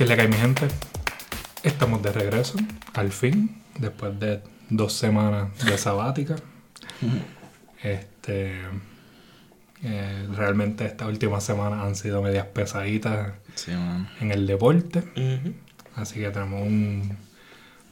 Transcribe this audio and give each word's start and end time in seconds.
¿Qué 0.00 0.06
le 0.06 0.16
cae 0.16 0.28
mi 0.28 0.36
gente? 0.36 0.66
Estamos 1.62 2.02
de 2.02 2.10
regreso, 2.10 2.56
al 2.94 3.12
fin, 3.12 3.60
después 3.78 4.18
de 4.18 4.40
dos 4.70 4.94
semanas 4.94 5.50
de 5.62 5.76
sabática. 5.76 6.36
Este, 7.82 8.62
eh, 9.82 10.28
realmente 10.34 10.86
estas 10.86 11.06
últimas 11.06 11.44
semanas 11.44 11.84
han 11.84 11.96
sido 11.96 12.22
medias 12.22 12.46
pesaditas 12.46 13.34
Sí, 13.54 13.72
en 14.20 14.32
el 14.32 14.46
deporte. 14.46 15.04
Así 15.96 16.20
que 16.20 16.30
tenemos 16.30 16.66
un 16.66 17.18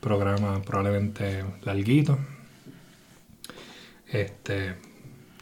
programa 0.01 0.63
probablemente 0.63 1.45
larguito. 1.63 2.19
Este, 4.11 4.77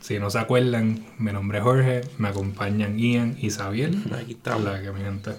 si 0.01 0.19
no 0.19 0.31
se 0.31 0.41
acuerdan, 0.41 1.07
mi 1.19 1.31
nombre 1.31 1.59
es 1.59 1.65
Jorge, 1.65 2.01
me 2.19 2.27
acompañan 2.27 2.99
Ian 2.99 3.37
y 3.41 3.51
Sabiel. 3.51 4.03
Aquí 4.13 4.33
estamos. 4.33 4.63
Hola, 4.63 4.83
que 4.83 4.91
mi 4.91 5.03
gente. 5.03 5.31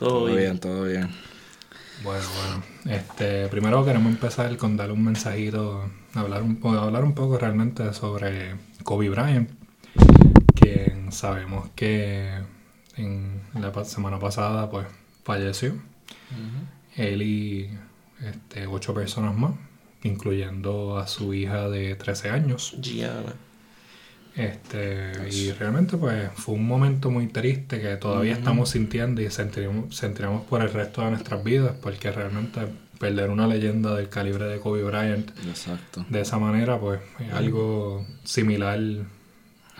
Todo 0.00 0.08
Todo 0.08 0.24
bien. 0.24 0.38
bien, 0.38 0.58
todo 0.58 0.84
bien. 0.84 1.10
Bueno, 2.02 2.24
bueno. 2.34 2.96
Este, 2.96 3.48
primero 3.48 3.84
queremos 3.84 4.10
empezar 4.10 4.56
con 4.56 4.74
darle 4.74 4.94
un 4.94 5.04
mensajito, 5.04 5.90
hablar 6.14 6.42
un, 6.42 6.58
hablar 6.64 7.04
un 7.04 7.12
poco 7.12 7.36
realmente 7.36 7.92
sobre 7.92 8.56
Kobe 8.82 9.10
Bryant, 9.10 9.50
quien 10.54 11.12
sabemos 11.12 11.68
que 11.74 12.30
en 12.96 13.42
la 13.52 13.84
semana 13.84 14.18
pasada 14.18 14.70
pues 14.70 14.86
falleció. 15.22 15.74
Él 16.96 17.20
y 17.20 17.68
este, 18.26 18.66
ocho 18.66 18.94
personas 18.94 19.36
más, 19.36 19.52
incluyendo 20.02 20.96
a 20.96 21.06
su 21.08 21.34
hija 21.34 21.68
de 21.68 21.94
13 21.94 22.30
años. 22.30 22.74
Gianna. 22.80 23.34
Este, 24.40 25.12
y 25.30 25.52
realmente 25.52 25.98
pues 25.98 26.30
fue 26.34 26.54
un 26.54 26.66
momento 26.66 27.10
muy 27.10 27.26
triste 27.26 27.78
que 27.78 27.96
todavía 27.96 28.32
estamos 28.32 28.70
sintiendo 28.70 29.20
y 29.20 29.30
sentiremos, 29.30 29.94
sentiremos 29.94 30.46
por 30.46 30.62
el 30.62 30.72
resto 30.72 31.02
de 31.02 31.10
nuestras 31.10 31.44
vidas, 31.44 31.74
porque 31.82 32.10
realmente 32.10 32.60
perder 32.98 33.28
una 33.28 33.46
leyenda 33.46 33.94
del 33.94 34.08
calibre 34.08 34.46
de 34.46 34.58
Kobe 34.58 34.82
Bryant 34.82 35.30
Exacto. 35.46 36.06
de 36.08 36.20
esa 36.20 36.38
manera 36.38 36.78
pues 36.78 37.00
es 37.18 37.32
algo 37.32 38.06
similar 38.24 38.78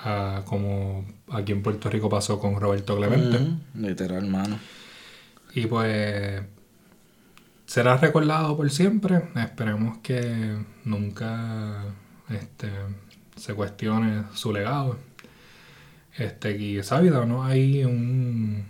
a 0.02 0.42
como 0.46 1.06
aquí 1.30 1.52
en 1.52 1.62
Puerto 1.62 1.88
Rico 1.88 2.10
pasó 2.10 2.38
con 2.38 2.60
Roberto 2.60 2.96
Clemente. 2.96 3.38
Literal, 3.74 4.26
mano. 4.26 4.58
Y 5.54 5.66
pues 5.66 6.42
será 7.66 7.96
recordado 7.96 8.56
por 8.56 8.70
siempre. 8.70 9.22
Esperemos 9.36 9.98
que 9.98 10.56
nunca 10.84 11.84
este, 12.30 12.68
se 13.40 13.54
cuestione 13.54 14.24
su 14.34 14.52
legado. 14.52 14.98
Este, 16.16 16.56
y 16.56 16.82
sabido, 16.82 17.24
¿no? 17.24 17.44
Hay 17.44 17.84
un, 17.84 18.64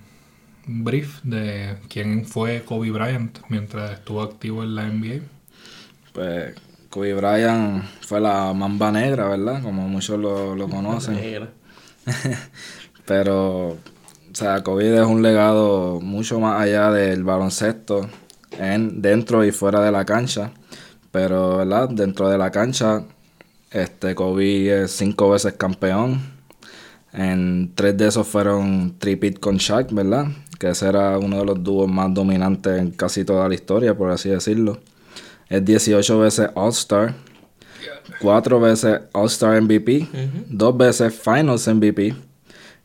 brief 0.67 1.21
de 1.25 1.77
quién 1.89 2.25
fue 2.25 2.63
Kobe 2.63 2.93
Bryant 2.93 3.39
mientras 3.49 3.91
estuvo 3.91 4.23
activo 4.23 4.63
en 4.63 4.77
la 4.77 4.85
NBA. 4.85 5.23
Pues 6.13 6.55
Kobe 6.89 7.15
Bryant 7.15 7.85
fue 8.03 8.21
la 8.21 8.53
mamba 8.53 8.93
negra, 8.93 9.29
¿verdad? 9.29 9.63
Como 9.63 9.89
muchos 9.89 10.19
lo, 10.19 10.55
lo 10.55 10.69
conocen. 10.71 11.17
Negra. 11.17 11.49
Pero, 13.07 13.69
o 13.71 13.79
sea, 14.33 14.63
Kobe 14.63 14.91
dejó 14.91 15.09
un 15.09 15.23
legado 15.23 16.01
mucho 16.01 16.39
más 16.39 16.63
allá 16.63 16.93
del 16.93 17.25
baloncesto, 17.25 18.09
en, 18.53 19.03
dentro 19.03 19.45
y 19.45 19.51
fuera 19.51 19.81
de 19.81 19.91
la 19.91 20.05
cancha. 20.05 20.53
Pero, 21.11 21.57
¿verdad? 21.57 21.89
Dentro 21.89 22.29
de 22.29 22.39
la 22.39 22.53
cancha, 22.53 23.03
este 23.71 24.15
Kobe 24.15 24.83
es 24.83 24.91
cinco 24.93 25.31
veces 25.31 25.55
campeón. 25.55 26.21
En 27.13 27.73
tres 27.75 27.97
de 27.97 28.09
esos 28.09 28.27
fueron 28.27 28.97
tripit 28.99 29.39
con 29.41 29.57
Shaq, 29.57 29.93
¿verdad? 29.93 30.27
Que 30.59 30.71
ese 30.71 30.89
era 30.89 31.19
uno 31.19 31.39
de 31.39 31.45
los 31.45 31.63
dúos 31.63 31.91
más 31.91 32.13
dominantes 32.13 32.81
en 32.81 32.91
casi 32.91 33.25
toda 33.25 33.49
la 33.49 33.55
historia, 33.55 33.97
por 33.97 34.11
así 34.11 34.29
decirlo. 34.29 34.81
Es 35.49 35.65
18 35.65 36.19
veces 36.21 36.51
All-Star, 36.55 37.15
cuatro 38.21 38.61
veces 38.61 39.01
All-Star 39.13 39.61
MVP, 39.61 40.07
dos 40.49 40.77
veces 40.77 41.13
Finals 41.13 41.67
MVP 41.67 42.15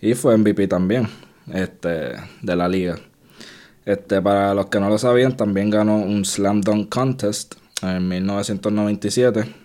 y 0.02 0.14
fue 0.16 0.38
MVP 0.38 0.68
también 0.68 1.08
este, 1.54 2.14
de 2.42 2.56
la 2.56 2.68
liga. 2.68 2.98
Este, 3.86 4.20
para 4.22 4.56
los 4.56 4.68
que 4.68 4.80
no 4.80 4.90
lo 4.90 4.98
sabían, 4.98 5.38
también 5.38 5.70
ganó 5.70 5.98
un 5.98 6.26
Slam 6.26 6.62
Dunk 6.62 6.90
Contest 6.90 7.56
en 7.84 8.08
1997. 8.08 9.65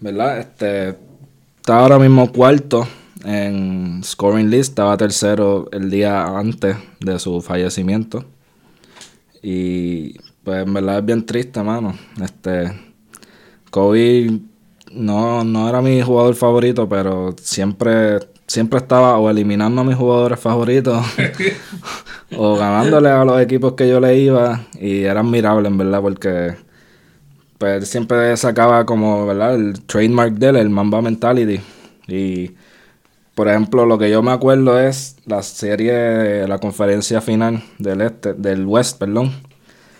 ¿Verdad? 0.00 0.38
Este, 0.38 0.96
está 1.58 1.78
ahora 1.78 1.98
mismo 1.98 2.32
cuarto 2.32 2.88
en 3.24 4.00
scoring 4.02 4.50
list, 4.50 4.70
estaba 4.70 4.96
tercero 4.96 5.68
el 5.72 5.90
día 5.90 6.24
antes 6.24 6.76
de 7.00 7.18
su 7.18 7.42
fallecimiento. 7.42 8.24
Y 9.42 10.18
pues 10.42 10.66
en 10.66 10.72
verdad 10.72 10.98
es 10.98 11.04
bien 11.04 11.26
triste, 11.26 11.62
mano. 11.62 11.94
Este, 12.22 12.72
Kobe 13.70 14.40
no, 14.92 15.44
no 15.44 15.68
era 15.68 15.82
mi 15.82 16.00
jugador 16.00 16.34
favorito, 16.34 16.88
pero 16.88 17.34
siempre, 17.38 18.20
siempre 18.46 18.78
estaba 18.78 19.18
o 19.18 19.28
eliminando 19.28 19.82
a 19.82 19.84
mis 19.84 19.96
jugadores 19.96 20.40
favoritos 20.40 21.04
o 22.36 22.56
ganándole 22.56 23.10
a 23.10 23.24
los 23.24 23.40
equipos 23.40 23.74
que 23.74 23.88
yo 23.88 24.00
le 24.00 24.18
iba. 24.18 24.66
Y 24.80 25.02
era 25.02 25.20
admirable, 25.20 25.68
en 25.68 25.76
verdad, 25.76 26.00
porque 26.00 26.56
pues 27.60 27.76
él 27.76 27.84
siempre 27.84 28.34
sacaba 28.38 28.86
como, 28.86 29.26
¿verdad? 29.26 29.54
El 29.54 29.84
trademark 29.84 30.32
de 30.32 30.48
él, 30.48 30.56
el 30.56 30.70
Mamba 30.70 31.02
Mentality. 31.02 31.60
Y, 32.08 32.52
por 33.34 33.48
ejemplo, 33.48 33.84
lo 33.84 33.98
que 33.98 34.08
yo 34.08 34.22
me 34.22 34.32
acuerdo 34.32 34.80
es 34.80 35.16
la 35.26 35.42
serie, 35.42 36.48
la 36.48 36.56
conferencia 36.56 37.20
final 37.20 37.62
del 37.76 38.00
este, 38.00 38.32
del 38.32 38.64
West, 38.64 38.98
perdón. 38.98 39.34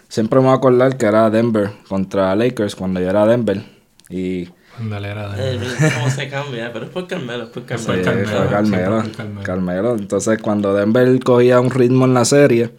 Siempre 0.08 0.40
me 0.40 0.46
voy 0.46 0.54
a 0.54 0.56
acordar 0.56 0.96
que 0.96 1.04
era 1.04 1.28
Denver 1.28 1.70
contra 1.86 2.34
Lakers 2.34 2.74
cuando 2.74 2.98
yo 2.98 3.10
era 3.10 3.26
Denver. 3.26 3.62
Y 4.08 4.46
Cuando 4.76 4.96
él 4.96 5.04
era. 5.04 5.34
Eh, 5.36 5.58
mira 5.60 5.94
¿Cómo 5.96 6.08
se 6.08 6.30
cambia? 6.30 6.72
Pero 6.72 6.86
es 6.86 6.90
por 6.92 7.06
Carmelo, 7.06 7.44
es 7.44 7.50
por 7.50 7.66
Carmelo. 7.66 7.94
Sí, 7.94 8.02
Carmelo, 8.02 9.02
Carmelo. 9.14 9.42
Carmelo. 9.42 9.96
Entonces, 9.96 10.38
cuando 10.40 10.72
Denver 10.72 11.22
cogía 11.22 11.60
un 11.60 11.70
ritmo 11.70 12.06
en 12.06 12.14
la 12.14 12.24
serie, 12.24 12.70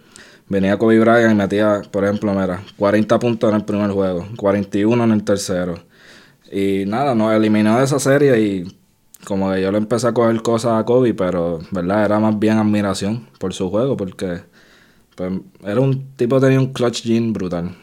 venía 0.52 0.78
Kobe 0.78 1.00
Bryant 1.00 1.32
y 1.32 1.36
metía, 1.36 1.82
por 1.92 2.04
ejemplo, 2.04 2.34
mira, 2.34 2.62
40 2.78 3.20
puntos 3.20 3.50
en 3.50 3.56
el 3.56 3.66
primer 3.66 3.92
juego, 3.92 4.28
41 4.36 5.04
en 5.04 5.12
el 5.12 5.24
tercero. 5.24 5.76
Y 6.52 6.84
nada, 6.86 7.16
nos 7.16 7.34
eliminó 7.34 7.78
de 7.80 7.86
esa 7.86 8.00
serie 8.00 8.40
y 8.42 8.78
como 9.26 9.52
que 9.52 9.62
yo 9.62 9.72
le 9.72 9.78
empecé 9.78 10.08
a 10.08 10.14
coger 10.14 10.42
cosas 10.42 10.74
a 10.80 10.86
Kobe, 10.86 11.14
pero, 11.14 11.60
¿verdad? 11.72 12.04
Era 12.06 12.20
más 12.20 12.38
bien 12.38 12.58
admiración 12.58 13.30
por 13.40 13.54
su 13.54 13.70
juego, 13.70 13.96
porque 13.96 14.42
pues, 15.16 15.34
era 15.64 15.80
un 15.80 16.14
tipo 16.16 16.36
que 16.38 16.48
tenía 16.48 16.60
un 16.60 16.74
clutch 16.74 17.04
gene 17.04 17.32
brutal. 17.32 17.76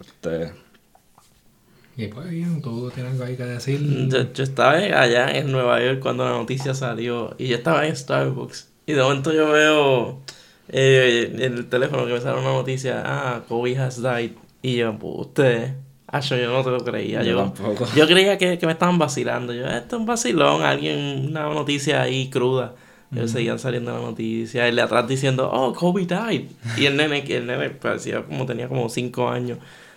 Este, 0.00 0.52
Y 1.96 2.08
pues 2.08 2.28
bien, 2.30 2.60
tú 2.62 2.90
tienes 2.92 3.12
algo 3.12 3.24
ahí 3.24 3.36
que 3.36 3.44
decir. 3.44 3.80
Yo, 4.08 4.32
yo 4.32 4.44
estaba 4.44 4.72
allá 4.72 5.30
en 5.30 5.52
Nueva 5.52 5.80
York 5.80 6.00
cuando 6.00 6.24
la 6.24 6.30
noticia 6.32 6.74
salió 6.74 7.34
y 7.38 7.48
yo 7.48 7.56
estaba 7.56 7.86
en 7.86 7.96
Starbucks 7.96 8.72
y 8.86 8.92
de 8.94 9.02
momento 9.02 9.32
yo 9.32 9.50
veo 9.50 10.22
eh, 10.68 11.32
en 11.34 11.54
el 11.54 11.66
teléfono 11.68 12.06
que 12.06 12.12
me 12.14 12.20
sale 12.20 12.40
una 12.40 12.52
noticia, 12.52 13.02
ah, 13.04 13.42
Kobe 13.48 13.78
has 13.78 14.02
died 14.02 14.32
y 14.62 14.76
yo, 14.76 14.96
usted, 15.00 15.74
ah, 16.06 16.20
yo, 16.20 16.36
yo 16.36 16.52
no 16.52 16.62
te 16.64 16.70
lo 16.70 16.80
creía, 16.80 17.22
Yo 17.22 17.30
yo, 17.32 17.36
tampoco. 17.38 17.86
yo 17.94 18.06
creía 18.06 18.36
que, 18.38 18.58
que 18.58 18.66
me 18.66 18.72
estaban 18.72 18.98
vacilando, 18.98 19.52
yo, 19.52 19.66
esto 19.66 19.96
es 19.96 20.00
un 20.00 20.06
vacilón, 20.06 20.62
alguien, 20.62 21.28
una 21.30 21.42
noticia 21.48 22.02
ahí 22.02 22.28
cruda. 22.30 22.74
Ellos 23.10 23.30
seguían 23.30 23.58
saliendo 23.58 23.90
la 23.90 24.00
noticia, 24.00 24.68
el 24.68 24.76
de 24.76 24.82
atrás 24.82 25.08
diciendo, 25.08 25.50
oh, 25.50 25.72
Kobe 25.72 26.04
died. 26.04 26.50
Y 26.76 26.84
el 26.84 26.94
nene, 26.94 27.24
que 27.24 27.38
el 27.38 27.46
nene 27.46 27.70
parecía 27.70 28.22
como 28.22 28.44
tenía 28.44 28.68
como 28.68 28.90
5 28.90 29.30
años. 29.30 29.56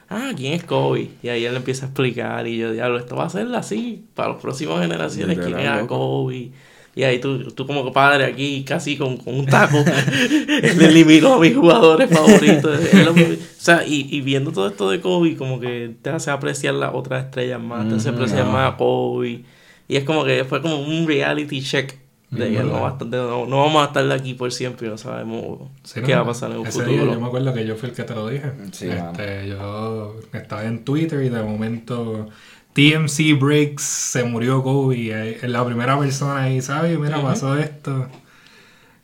Ah, 0.09 0.31
¿quién 0.35 0.53
es 0.53 0.63
Kobe? 0.63 1.09
Y 1.21 1.27
ahí 1.27 1.43
él 1.45 1.55
empieza 1.55 1.85
a 1.85 1.89
explicar 1.89 2.47
y 2.47 2.57
yo, 2.57 2.71
diablo, 2.71 2.97
esto 2.97 3.17
va 3.17 3.25
a 3.25 3.29
ser 3.29 3.53
así 3.55 4.05
para 4.15 4.29
las 4.29 4.41
próximas 4.41 4.81
generaciones. 4.81 5.39
¿Quién 5.39 5.59
era. 5.59 5.85
Kobe? 5.87 6.51
Y 6.93 7.03
ahí 7.03 7.19
tú, 7.19 7.51
tú 7.51 7.65
como 7.65 7.93
padre 7.93 8.25
aquí, 8.25 8.63
casi 8.65 8.97
con, 8.97 9.15
con 9.17 9.33
un 9.39 9.45
taco, 9.45 9.77
él 10.29 10.81
eliminó 10.81 11.35
a 11.35 11.39
mis 11.39 11.55
jugadores 11.55 12.09
favoritos. 12.09 12.79
Lo- 13.05 13.11
o 13.13 13.37
sea, 13.57 13.85
y, 13.87 14.07
y 14.09 14.21
viendo 14.21 14.51
todo 14.51 14.67
esto 14.67 14.89
de 14.89 14.99
Kobe, 14.99 15.37
como 15.37 15.59
que 15.59 15.95
te 16.01 16.09
hace 16.09 16.31
apreciar 16.31 16.73
las 16.73 16.93
otras 16.93 17.25
estrellas 17.25 17.61
más, 17.61 17.87
te 17.87 17.95
hace 17.95 18.09
apreciar 18.09 18.45
no. 18.45 18.51
más 18.53 18.73
a 18.73 18.77
Kobe. 18.77 19.43
Y 19.87 19.95
es 19.95 20.03
como 20.03 20.25
que 20.25 20.43
fue 20.45 20.61
como 20.61 20.79
un 20.81 21.07
reality 21.07 21.61
check 21.61 21.95
de 22.29 22.49
que 22.49 22.59
no, 22.63 22.81
va 22.81 22.89
a 22.89 22.91
estar- 22.93 23.07
de- 23.09 23.17
no, 23.17 23.45
no 23.45 23.57
vamos 23.57 23.83
a 23.83 23.87
estar 23.87 24.05
de 24.07 24.13
aquí 24.13 24.33
por 24.33 24.51
siempre, 24.53 24.87
no 24.87 24.97
sabemos 24.97 25.59
Sí, 25.83 26.01
qué 26.01 26.11
no, 26.11 26.17
va 26.17 26.21
a 26.23 26.25
pasar 26.27 26.51
en 26.51 26.57
un 26.59 26.67
ese 26.67 26.83
día 26.85 26.93
futuro. 26.99 27.13
yo 27.13 27.19
me 27.21 27.27
acuerdo 27.27 27.53
que 27.53 27.65
yo 27.65 27.75
fui 27.75 27.89
el 27.89 27.95
que 27.95 28.03
te 28.03 28.15
lo 28.15 28.27
dije. 28.29 28.51
Sí, 28.71 28.87
este, 28.89 29.47
yo 29.49 30.15
estaba 30.33 30.63
en 30.65 30.83
Twitter 30.85 31.23
y 31.23 31.29
de 31.29 31.43
momento 31.43 32.27
TMC 32.73 33.33
Breaks 33.39 33.83
se 33.83 34.23
murió 34.23 34.63
Kobe. 34.63 34.97
y 34.97 35.11
ahí- 35.11 35.37
es 35.41 35.49
la 35.49 35.65
primera 35.65 35.97
persona 35.99 36.43
ahí, 36.43 36.61
¿sabes? 36.61 36.97
Mira, 36.97 37.21
pasó 37.21 37.57
esto. 37.57 38.07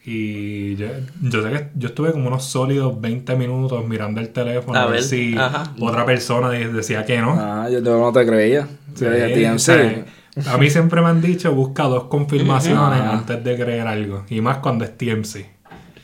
Y 0.06 0.78
yo, 0.78 0.88
yo 1.22 1.44
sé 1.44 1.50
que 1.50 1.68
yo 1.76 1.90
estuve 1.90 2.14
como 2.14 2.28
unos 2.28 2.46
sólidos 2.46 3.00
20 3.02 3.36
minutos 3.36 3.86
mirando 3.86 4.22
el 4.22 4.30
teléfono 4.30 4.80
A 4.80 4.84
a, 4.84 4.88
ver, 4.88 5.04
si 5.04 5.38
ajá. 5.38 5.74
otra 5.82 6.06
persona 6.06 6.50
de- 6.50 6.72
decía 6.72 7.06
que 7.06 7.20
no. 7.20 7.34
Ah, 7.38 7.68
yo 7.70 7.82
no 7.82 8.14
te 8.14 8.26
creía. 8.26 8.68
Sí, 8.96 9.06
o 9.06 9.60
sea, 9.60 10.06
a 10.54 10.58
mí 10.58 10.70
siempre 10.70 11.02
me 11.02 11.08
han 11.10 11.22
dicho 11.22 11.52
busca 11.54 11.84
dos 11.84 12.04
confirmaciones 12.10 13.02
antes 13.02 13.44
de 13.44 13.56
creer 13.58 13.86
algo. 13.86 14.24
Y 14.30 14.40
más 14.40 14.60
cuando 14.60 14.86
es 14.86 14.98
TMC. 14.98 15.46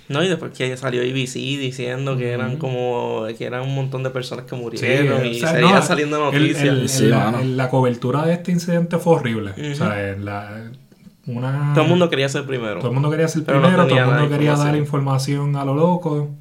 No, 0.10 0.24
y 0.24 0.28
después 0.28 0.52
que 0.52 0.76
salió 0.76 1.02
ABC 1.02 1.36
diciendo 1.36 2.18
que 2.18 2.32
eran 2.32 2.58
como, 2.58 3.26
que 3.38 3.46
eran 3.46 3.62
un 3.62 3.74
montón 3.74 4.04
de 4.04 4.10
personas 4.10 4.46
que 4.46 4.56
murieron 4.56 5.26
y 5.26 5.40
seguían 5.40 5.82
saliendo 5.82 6.20
noticias. 6.20 7.00
la, 7.02 7.32
la, 7.42 7.70
cobertura 7.70 8.26
de 8.26 8.34
este 8.34 8.52
incidente 8.52 8.98
fue 8.98 9.16
horrible. 9.16 9.52
O 9.52 9.76
sea, 9.76 10.12
en 10.12 10.26
la, 10.26 10.72
una... 11.26 11.72
Todo 11.74 11.86
el 11.86 11.90
mundo 11.90 12.10
quería 12.10 12.28
ser 12.28 12.46
primero. 12.46 12.80
Todo 12.80 12.90
el 12.90 12.94
mundo 12.94 13.10
quería 13.10 13.28
ser 13.28 13.44
primero, 13.44 13.88
todo 13.88 13.98
el 13.98 14.06
mundo 14.06 14.30
quería 14.30 14.56
dar 14.56 14.76
información 14.76 15.56
a 15.56 15.64
lo 15.64 15.74
loco 15.74 16.36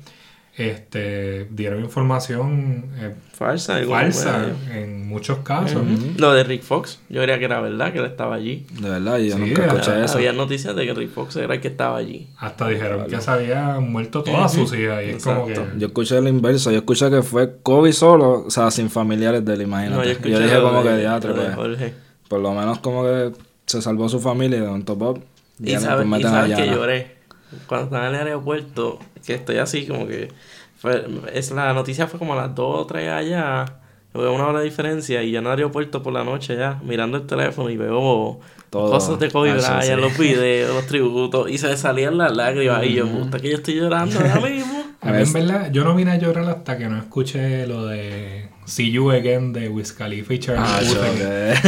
este 0.54 1.48
dieron 1.50 1.82
información 1.82 2.90
eh, 2.98 3.14
falsa, 3.32 3.82
falsa 3.88 4.50
en 4.70 5.08
muchos 5.08 5.38
casos. 5.38 5.82
Lo 6.18 6.34
de 6.34 6.44
Rick 6.44 6.62
Fox, 6.62 7.00
yo 7.08 7.22
creía 7.22 7.38
que 7.38 7.46
era 7.46 7.60
verdad 7.60 7.90
que 7.92 8.00
él 8.00 8.04
estaba 8.04 8.34
allí. 8.34 8.66
De 8.78 8.90
verdad, 8.90 9.18
yo 9.18 9.38
nunca 9.38 9.64
escuché 9.64 10.04
eso. 10.04 10.18
Había 10.18 10.34
noticias 10.34 10.76
de 10.76 10.84
que 10.84 10.92
Rick 10.92 11.10
Fox 11.10 11.36
era 11.36 11.54
el 11.54 11.60
que 11.60 11.68
estaba 11.68 11.96
allí. 11.96 12.28
Hasta 12.36 12.68
dijeron 12.68 13.06
que 13.06 13.20
se 13.20 13.30
había 13.30 13.80
muerto 13.80 14.22
todas 14.22 14.52
sus 14.52 14.74
hijas. 14.74 15.02
Y 15.04 15.10
es 15.10 15.24
como 15.24 15.46
que... 15.46 15.54
Yo 15.78 15.86
escuché 15.86 16.20
lo 16.20 16.28
inverso, 16.28 16.70
yo 16.70 16.78
escuché 16.78 17.10
que 17.10 17.22
fue 17.22 17.56
Kobe 17.62 17.92
solo, 17.94 18.44
o 18.46 18.50
sea, 18.50 18.70
sin 18.70 18.90
familiares 18.90 19.44
de 19.44 19.54
él, 19.54 19.62
imagínate. 19.62 20.18
yo, 20.22 20.38
dije 20.38 20.60
como 20.60 20.82
que 20.82 20.96
diatre, 20.96 21.32
pues, 21.32 21.92
por 22.28 22.40
lo 22.40 22.52
menos 22.52 22.78
como 22.80 23.04
que 23.04 23.32
se 23.64 23.80
salvó 23.80 24.08
su 24.08 24.20
familia 24.20 24.60
de 24.60 24.68
un 24.68 24.84
top 24.84 25.02
up. 25.02 25.24
Y 25.58 25.76
sabes, 25.76 26.06
y 26.06 26.22
sabes 26.22 26.56
que 26.56 26.66
lloré 26.66 27.21
cuando 27.66 27.86
estaba 27.86 28.08
en 28.08 28.14
el 28.14 28.26
aeropuerto, 28.26 28.98
que 29.24 29.34
estoy 29.34 29.58
así 29.58 29.86
como 29.86 30.06
que... 30.06 30.28
Fue, 30.76 31.06
es, 31.32 31.52
la 31.52 31.72
noticia 31.74 32.08
fue 32.08 32.18
como 32.18 32.32
a 32.32 32.36
las 32.36 32.54
2 32.56 32.80
o 32.80 32.86
3 32.86 33.08
allá, 33.10 33.64
veo 34.12 34.32
una 34.32 34.48
hora 34.48 34.58
de 34.58 34.64
diferencia 34.64 35.22
y 35.22 35.30
ya 35.30 35.38
en 35.38 35.44
el 35.46 35.52
aeropuerto 35.52 36.02
por 36.02 36.12
la 36.12 36.24
noche 36.24 36.56
ya, 36.56 36.80
mirando 36.82 37.18
el 37.18 37.26
teléfono 37.26 37.70
y 37.70 37.76
veo 37.76 38.40
cosas 38.70 39.18
de 39.18 39.30
Kobe 39.30 39.52
Bryant, 39.52 40.00
los 40.00 40.16
videos, 40.16 40.74
los 40.74 40.86
tributos, 40.86 41.50
y 41.50 41.58
se 41.58 41.68
me 41.68 41.76
salían 41.76 42.18
las 42.18 42.34
lágrimas 42.34 42.84
y 42.84 42.94
yo, 42.94 43.06
puta 43.06 43.38
que 43.38 43.50
yo 43.50 43.56
estoy 43.56 43.74
llorando 43.74 44.18
ahora 44.18 44.40
mismo. 44.40 44.82
A 45.02 45.10
mí 45.10 45.22
en 45.22 45.32
verdad, 45.32 45.72
yo 45.72 45.82
no 45.82 45.96
vine 45.96 46.12
a 46.12 46.16
llorar 46.16 46.48
hasta 46.48 46.78
que 46.78 46.88
no 46.88 46.96
escuché 46.96 47.66
lo 47.66 47.86
de 47.86 48.51
See 48.64 48.92
You 48.92 49.10
Again 49.10 49.52
de 49.52 49.68
Wiz 49.68 49.92
Khalifa 49.92 50.34
y 50.34 50.38
Charlie 50.38 50.62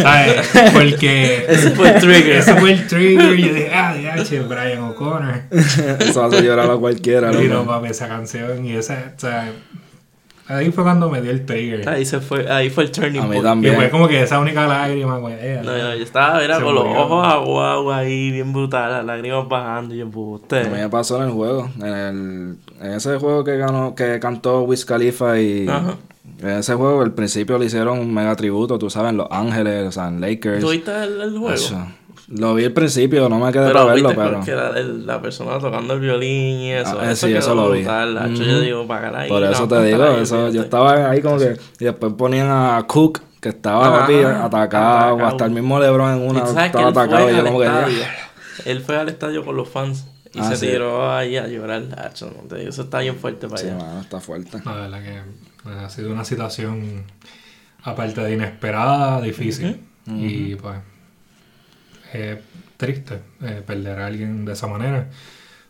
ah, 0.04 0.32
Porque 0.72 1.44
ese 1.48 1.70
fue 1.72 1.90
el 1.90 2.00
trigger. 2.00 2.36
Ese 2.36 2.54
fue 2.54 2.72
el 2.72 2.86
trigger. 2.86 3.38
Y 3.38 3.42
yo 3.42 3.54
dije, 3.54 3.70
ah, 3.74 3.94
che, 4.22 4.40
Brian 4.40 4.82
O'Connor. 4.82 5.42
Eso 5.50 6.24
hace 6.24 6.42
llorar 6.42 6.70
a 6.70 6.76
cualquiera. 6.76 7.32
Y 7.42 7.48
no, 7.48 7.66
papi, 7.66 7.88
esa 7.88 8.08
canción 8.08 8.64
y 8.64 8.76
esa, 8.76 9.12
o 9.16 9.20
sea, 9.20 9.52
Ahí 10.46 10.70
fue 10.72 10.84
cuando 10.84 11.08
me 11.08 11.22
dio 11.22 11.30
el 11.30 11.46
trigger. 11.46 11.88
Ahí 11.88 12.04
se 12.04 12.20
fue, 12.20 12.50
ahí 12.52 12.68
fue 12.68 12.84
el 12.84 12.90
turning 12.90 13.22
point. 13.22 13.32
A 13.32 13.36
mí 13.36 13.42
también. 13.42 13.74
Y 13.74 13.76
fue 13.76 13.90
como 13.90 14.06
que 14.06 14.22
esa 14.22 14.38
única 14.38 14.66
lágrima, 14.66 15.16
güey. 15.16 15.36
No, 15.62 15.72
no, 15.72 15.94
yo 15.94 16.04
estaba, 16.04 16.44
era 16.44 16.60
con 16.60 16.74
los 16.74 16.84
ojos 16.84 17.26
aguados 17.26 17.94
ahí, 17.94 18.30
bien 18.30 18.52
brutal, 18.52 18.92
las 18.92 19.04
lágrimas 19.06 19.48
bajando 19.48 19.94
y 19.94 19.98
yo, 19.98 20.06
usted. 20.06 20.66
A 20.66 20.70
mí 20.70 20.76
me 20.76 20.88
pasó 20.90 21.16
en 21.16 21.28
el 21.28 21.30
juego, 21.30 21.70
en 21.80 21.86
el, 21.86 22.56
en 22.78 22.92
ese 22.92 23.16
juego 23.16 23.42
que 23.42 23.56
ganó, 23.56 23.94
que 23.94 24.20
cantó 24.20 24.64
Wiz 24.64 24.84
Khalifa 24.84 25.40
y 25.40 25.66
Ajá. 25.66 25.96
En 26.40 26.50
ese 26.50 26.74
juego, 26.74 27.02
al 27.02 27.12
principio 27.12 27.58
le 27.58 27.66
hicieron 27.66 27.98
un 27.98 28.12
mega 28.12 28.34
tributo, 28.36 28.78
tú 28.78 28.90
sabes, 28.90 29.14
Los 29.14 29.28
Ángeles, 29.30 29.88
o 29.88 29.92
sea, 29.92 30.08
en 30.08 30.20
Lakers. 30.20 30.60
¿Tú 30.60 30.70
viste 30.70 30.92
el, 31.04 31.38
juego? 31.38 31.86
lo 32.28 32.54
vi 32.54 32.64
al 32.64 32.72
principio, 32.72 33.28
no 33.28 33.38
me 33.38 33.52
quedé 33.52 33.72
para 33.72 33.84
verlo, 33.84 34.10
pero. 34.14 34.32
Porque 34.34 34.50
era 34.52 34.70
la 34.72 35.20
persona 35.20 35.58
tocando 35.58 35.94
el 35.94 36.00
violín 36.00 36.60
y 36.60 36.72
eso. 36.72 36.98
Ah, 37.00 37.12
eso 37.12 37.26
sí, 37.26 37.34
eso 37.34 37.54
lo 37.54 37.70
vi. 37.70 37.84
Yo 37.84 38.60
digo, 38.60 38.86
para 38.86 39.20
ahí. 39.20 39.28
Por 39.28 39.42
eso 39.44 39.68
te 39.68 39.82
digo, 39.82 40.04
eso, 40.04 40.50
yo 40.50 40.62
estaba 40.62 41.10
ahí 41.10 41.20
como 41.20 41.38
que. 41.38 41.56
Y 41.78 41.84
después 41.84 42.12
ponían 42.14 42.48
a 42.50 42.84
Cook, 42.86 43.20
que 43.40 43.50
estaba 43.50 44.04
atacado, 44.44 45.24
hasta 45.24 45.44
el 45.44 45.50
mismo 45.50 45.78
LeBron 45.78 46.22
en 46.22 46.30
una 46.30 46.40
estaba 46.40 46.88
atacado. 46.88 47.30
Y 47.30 47.36
yo 47.36 47.44
como 47.44 47.60
que. 47.60 47.68
Él 48.64 48.80
fue 48.80 48.96
al 48.96 49.08
estadio 49.08 49.44
con 49.44 49.56
los 49.56 49.68
fans 49.68 50.06
y 50.32 50.38
ah, 50.40 50.54
se 50.54 50.66
tiró 50.66 51.12
ahí 51.12 51.36
a 51.36 51.46
llorar. 51.46 51.82
Eso 52.12 52.82
está 52.82 53.00
bien 53.00 53.16
fuerte 53.16 53.46
para 53.46 53.60
sí, 53.60 53.68
allá. 53.68 54.00
está 54.00 54.20
fuerte. 54.20 54.58
La 54.64 54.74
verdad 54.74 55.02
que 55.02 55.20
pues, 55.64 55.76
ha 55.76 55.90
sido 55.90 56.12
una 56.12 56.24
situación, 56.24 57.04
aparte 57.82 58.20
de 58.20 58.34
inesperada, 58.34 59.20
difícil. 59.20 59.80
Y 60.06 60.54
pues, 60.56 60.78
es 62.12 62.38
triste 62.76 63.20
eh, 63.42 63.62
perder 63.66 63.98
a 64.00 64.06
alguien 64.06 64.44
de 64.44 64.52
esa 64.52 64.66
manera. 64.66 65.08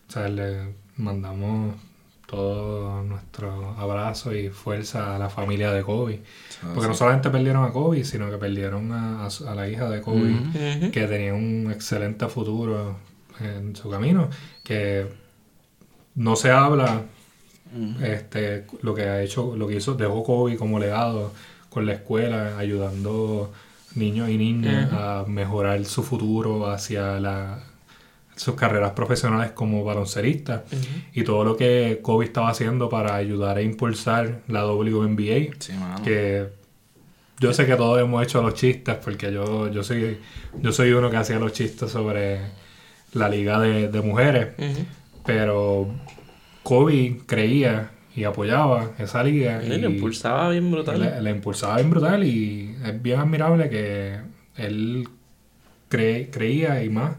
O 0.08 0.12
sea, 0.12 0.28
le 0.28 0.74
mandamos 0.96 1.76
todo 2.26 3.02
nuestro 3.02 3.70
abrazo 3.78 4.34
y 4.34 4.48
fuerza 4.48 5.14
a 5.14 5.18
la 5.18 5.30
familia 5.30 5.70
de 5.72 5.82
Kobe. 5.82 6.22
Ah, 6.62 6.72
Porque 6.74 6.88
no 6.88 6.94
solamente 6.94 7.30
perdieron 7.30 7.64
a 7.64 7.70
Kobe, 7.70 8.04
sino 8.04 8.30
que 8.30 8.36
perdieron 8.38 8.92
a, 8.92 9.28
la 9.54 9.68
hija 9.68 9.88
de 9.88 10.00
Kobe, 10.00 10.90
que 10.92 11.06
tenía 11.06 11.34
un 11.34 11.70
excelente 11.70 12.26
futuro 12.28 12.96
en 13.40 13.76
su 13.76 13.88
camino, 13.90 14.28
que 14.62 15.06
no 16.16 16.36
se 16.36 16.50
habla 16.50 17.02
este, 18.02 18.66
lo 18.82 18.94
que 18.94 19.02
ha 19.02 19.22
hecho, 19.22 19.56
lo 19.56 19.66
que 19.66 19.76
hizo, 19.76 19.94
dejó 19.94 20.22
Kobe 20.22 20.56
como 20.56 20.78
legado 20.78 21.32
con 21.70 21.86
la 21.86 21.94
escuela, 21.94 22.58
ayudando 22.58 23.52
niños 23.94 24.28
y 24.28 24.38
niñas 24.38 24.92
a 24.92 25.24
mejorar 25.26 25.84
su 25.84 26.02
futuro 26.02 26.68
hacia 26.68 27.18
la, 27.20 27.60
sus 28.36 28.54
carreras 28.54 28.92
profesionales 28.92 29.52
como 29.52 29.84
baloncerista. 29.84 30.64
Y 31.12 31.22
todo 31.22 31.44
lo 31.44 31.56
que 31.56 32.00
Kobe 32.02 32.26
estaba 32.26 32.50
haciendo 32.50 32.88
para 32.88 33.14
ayudar 33.14 33.58
a 33.58 33.62
impulsar 33.62 34.40
la 34.48 34.66
WNBA 34.66 35.56
que 36.04 36.48
yo 37.40 37.52
sé 37.52 37.66
que 37.66 37.76
todos 37.76 38.00
hemos 38.00 38.22
hecho 38.22 38.40
los 38.42 38.54
chistes 38.54 38.96
porque 39.02 39.32
yo, 39.32 39.68
yo 39.68 39.82
soy 39.82 40.18
yo 40.60 40.72
soy 40.72 40.92
uno 40.92 41.10
que 41.10 41.16
hacía 41.16 41.38
los 41.38 41.52
chistes 41.52 41.90
sobre 41.90 42.40
la 43.12 43.28
liga 43.28 43.58
de, 43.58 44.00
mujeres 44.00 44.54
pero 45.26 45.88
Kobe 46.64 47.20
creía 47.26 47.90
y 48.16 48.24
apoyaba 48.24 48.90
esa 48.98 49.22
liga. 49.22 49.62
Y, 49.62 49.68
le 49.68 49.88
impulsaba 49.88 50.48
bien 50.50 50.68
brutal. 50.72 51.22
Le, 51.22 51.30
impulsaba 51.30 51.76
bien 51.76 51.90
brutal 51.90 52.24
y 52.24 52.74
es 52.84 53.00
bien 53.00 53.20
admirable 53.20 53.70
que 53.70 54.18
él 54.56 55.08
creía 55.88 56.82
y 56.82 56.90
más 56.90 57.12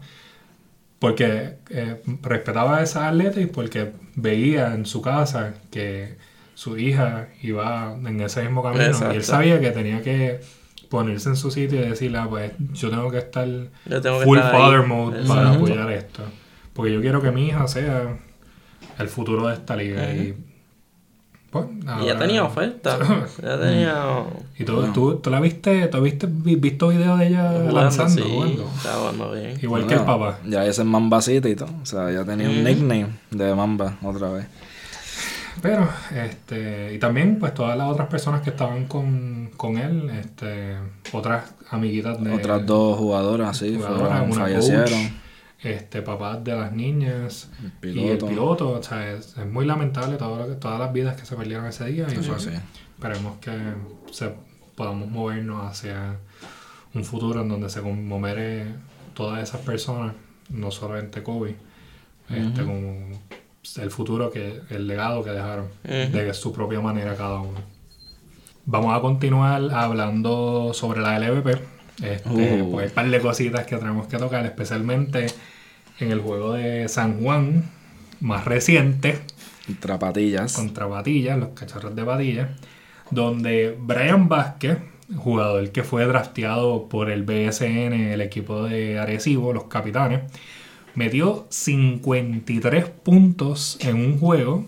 porque 0.98 1.56
eh, 1.70 2.02
respetaba 2.22 2.78
a 2.78 2.82
esa 2.82 3.08
atleta 3.08 3.40
y 3.40 3.46
porque 3.46 3.92
veía 4.14 4.74
en 4.74 4.86
su 4.86 5.02
casa 5.02 5.54
que 5.70 6.16
su 6.54 6.78
hija 6.78 7.28
iba 7.42 7.96
en 8.04 8.20
ese 8.20 8.42
mismo 8.42 8.62
camino 8.62 8.98
y 9.12 9.16
él 9.16 9.22
sabía 9.22 9.60
que 9.60 9.70
tenía 9.70 10.02
que 10.02 10.40
ponerse 10.88 11.28
en 11.28 11.36
su 11.36 11.50
sitio 11.50 11.80
y 11.80 11.88
decirle, 11.88 12.18
ah, 12.18 12.26
pues 12.28 12.52
yo 12.72 12.90
tengo 12.90 13.10
que 13.10 13.18
estar 13.18 13.46
full 14.24 14.38
father 14.38 14.86
mode 14.86 15.24
para 15.26 15.52
apoyar 15.52 15.92
esto. 15.92 16.22
Porque 16.72 16.92
yo 16.92 17.00
quiero 17.00 17.20
que 17.20 17.30
mi 17.30 17.48
hija 17.48 17.66
sea 17.68 18.18
el 18.98 19.08
futuro 19.08 19.48
de 19.48 19.54
esta 19.54 19.76
liga. 19.76 20.12
Y 20.12 20.34
pues, 21.50 21.66
y 22.02 22.06
ya 22.06 22.18
tenía 22.18 22.44
oferta. 22.44 22.98
ya 23.42 23.58
tenía. 23.58 24.24
¿Y 24.58 24.64
tú, 24.64 24.82
tú, 24.92 25.16
tú, 25.16 25.30
la 25.30 25.40
viste? 25.40 25.86
¿Tú 25.88 26.00
viste 26.00 26.26
visto 26.28 26.88
videos 26.88 27.18
de 27.18 27.28
ella 27.28 27.52
lanzando? 27.52 28.22
Sí, 28.22 28.58
jugando? 28.82 29.32
bien. 29.32 29.58
Igual 29.62 29.86
que 29.86 29.94
el 29.94 30.00
papá. 30.00 30.38
Ya 30.44 30.64
ese 30.64 30.82
es 30.82 30.86
Mambacita 30.86 31.48
y 31.48 31.54
todo. 31.54 31.70
O 31.82 31.86
sea, 31.86 32.10
ya 32.10 32.24
tenía 32.24 32.48
un 32.48 32.64
nickname 32.64 33.08
de 33.30 33.54
Mamba 33.54 33.96
otra 34.02 34.30
vez. 34.30 34.46
Pero, 35.62 35.88
este, 36.14 36.92
y 36.94 36.98
también, 36.98 37.38
pues 37.38 37.54
todas 37.54 37.78
las 37.78 37.88
otras 37.88 38.08
personas 38.08 38.42
que 38.42 38.50
estaban 38.50 38.86
con, 38.86 39.50
con 39.56 39.78
él, 39.78 40.10
este, 40.10 40.76
otras 41.12 41.44
amiguitas 41.70 42.22
de. 42.22 42.30
Otras 42.32 42.66
dos 42.66 42.98
jugadoras, 42.98 43.56
sí, 43.56 43.78
fueron, 43.78 44.32
fallecieron 44.34 45.25
este, 45.74 46.02
papás 46.02 46.42
de 46.42 46.54
las 46.54 46.72
niñas 46.72 47.50
y 47.82 48.08
el 48.08 48.18
piloto. 48.18 48.70
O 48.70 48.82
sea, 48.82 49.12
es, 49.12 49.36
muy 49.46 49.66
lamentable 49.66 50.16
todo 50.16 50.44
todas 50.56 50.78
las 50.78 50.92
vidas 50.92 51.16
que 51.18 51.26
se 51.26 51.36
perdieron 51.36 51.66
ese 51.66 51.86
día. 51.86 52.06
Y 52.10 52.14
pues, 52.16 52.48
esperemos 52.96 53.38
que 53.38 53.52
se, 54.10 54.32
podamos 54.74 55.08
movernos 55.08 55.64
hacia 55.70 56.16
un 56.94 57.04
futuro 57.04 57.42
en 57.42 57.48
donde 57.48 57.68
se 57.68 57.80
conmemore 57.80 58.66
todas 59.14 59.42
esas 59.42 59.60
personas, 59.60 60.14
no 60.50 60.70
solamente 60.70 61.22
Kobe, 61.22 61.56
este, 62.30 62.64
como 62.64 63.08
el 63.76 63.90
futuro, 63.90 64.30
que 64.30 64.60
el 64.70 64.86
legado 64.86 65.22
que 65.22 65.30
dejaron, 65.30 65.68
de 65.84 66.34
su 66.34 66.52
propia 66.52 66.80
manera 66.80 67.16
cada 67.16 67.40
uno. 67.40 67.58
Vamos 68.64 68.96
a 68.96 69.00
continuar 69.00 69.72
hablando 69.72 70.72
sobre 70.74 71.00
la 71.00 71.18
LVP 71.18 71.76
este, 72.02 72.28
uh. 72.62 72.70
Pues 72.70 72.82
hay 72.82 72.88
un 72.88 72.94
par 72.94 73.10
de 73.10 73.20
cositas 73.20 73.66
que 73.66 73.76
tenemos 73.76 74.06
que 74.06 74.18
tocar, 74.18 74.44
especialmente 74.44 75.26
en 75.98 76.12
el 76.12 76.20
juego 76.20 76.52
de 76.54 76.88
San 76.88 77.20
Juan, 77.20 77.64
más 78.20 78.44
reciente. 78.44 79.20
Contra 79.66 79.98
Patillas. 79.98 80.52
Contra 80.54 80.88
Patillas, 80.88 81.38
los 81.38 81.50
cachorros 81.50 81.94
de 81.94 82.04
Patillas. 82.04 82.48
Donde 83.10 83.76
Brian 83.80 84.28
Vázquez, 84.28 84.78
jugador 85.16 85.70
que 85.70 85.82
fue 85.82 86.06
drafteado 86.06 86.88
por 86.88 87.10
el 87.10 87.22
BSN, 87.22 87.92
el 87.92 88.20
equipo 88.20 88.64
de 88.64 88.98
Arecibo, 88.98 89.52
los 89.52 89.64
capitanes, 89.64 90.20
metió 90.94 91.46
53 91.50 92.86
puntos 92.86 93.78
en 93.80 93.96
un 93.96 94.18
juego 94.18 94.64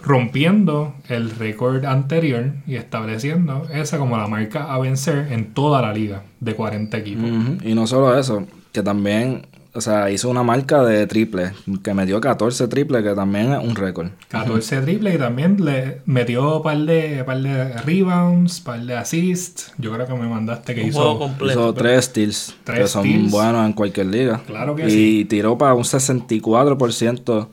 rompiendo 0.00 0.94
el 1.08 1.30
récord 1.30 1.84
anterior 1.86 2.52
y 2.66 2.76
estableciendo 2.76 3.66
esa 3.72 3.98
como 3.98 4.18
la 4.18 4.26
marca 4.26 4.74
a 4.74 4.78
vencer 4.78 5.32
en 5.32 5.54
toda 5.54 5.80
la 5.80 5.92
liga 5.92 6.24
de 6.40 6.54
40 6.54 6.96
equipos. 6.98 7.30
Y 7.62 7.74
no 7.74 7.86
solo 7.86 8.18
eso, 8.18 8.46
que 8.72 8.82
también 8.82 9.46
o 9.76 9.80
sea, 9.80 10.08
hizo 10.10 10.30
una 10.30 10.42
marca 10.44 10.84
de 10.84 11.06
triple, 11.06 11.52
que 11.82 11.94
metió 11.94 12.20
14 12.20 12.68
triples, 12.68 13.02
que 13.02 13.14
también 13.14 13.52
es 13.52 13.58
un 13.58 13.74
récord. 13.74 14.08
14 14.28 14.82
triples 14.82 15.16
y 15.16 15.18
también 15.18 15.64
le 15.64 16.00
metió 16.06 16.62
par 16.62 16.78
de, 16.78 17.24
par 17.24 17.40
de 17.42 17.72
rebounds, 17.78 18.60
par 18.60 18.80
de 18.80 18.96
assists. 18.96 19.72
Yo 19.78 19.92
creo 19.92 20.06
que 20.06 20.14
me 20.14 20.28
mandaste 20.28 20.74
que 20.74 20.82
Un 20.82 20.88
hizo. 20.88 20.98
juego 21.00 21.18
completo. 21.18 21.60
Hizo 21.60 21.74
tres 21.74 22.04
steals, 22.04 22.54
Tres 22.62 22.78
que 22.78 22.86
son 22.86 23.04
steals. 23.04 23.30
buenos 23.32 23.66
en 23.66 23.72
cualquier 23.72 24.06
liga. 24.06 24.40
Claro 24.46 24.76
que 24.76 24.86
y 24.86 24.90
sí. 24.90 25.26
tiró 25.28 25.58
para 25.58 25.74
un 25.74 25.82
64% 25.84 27.48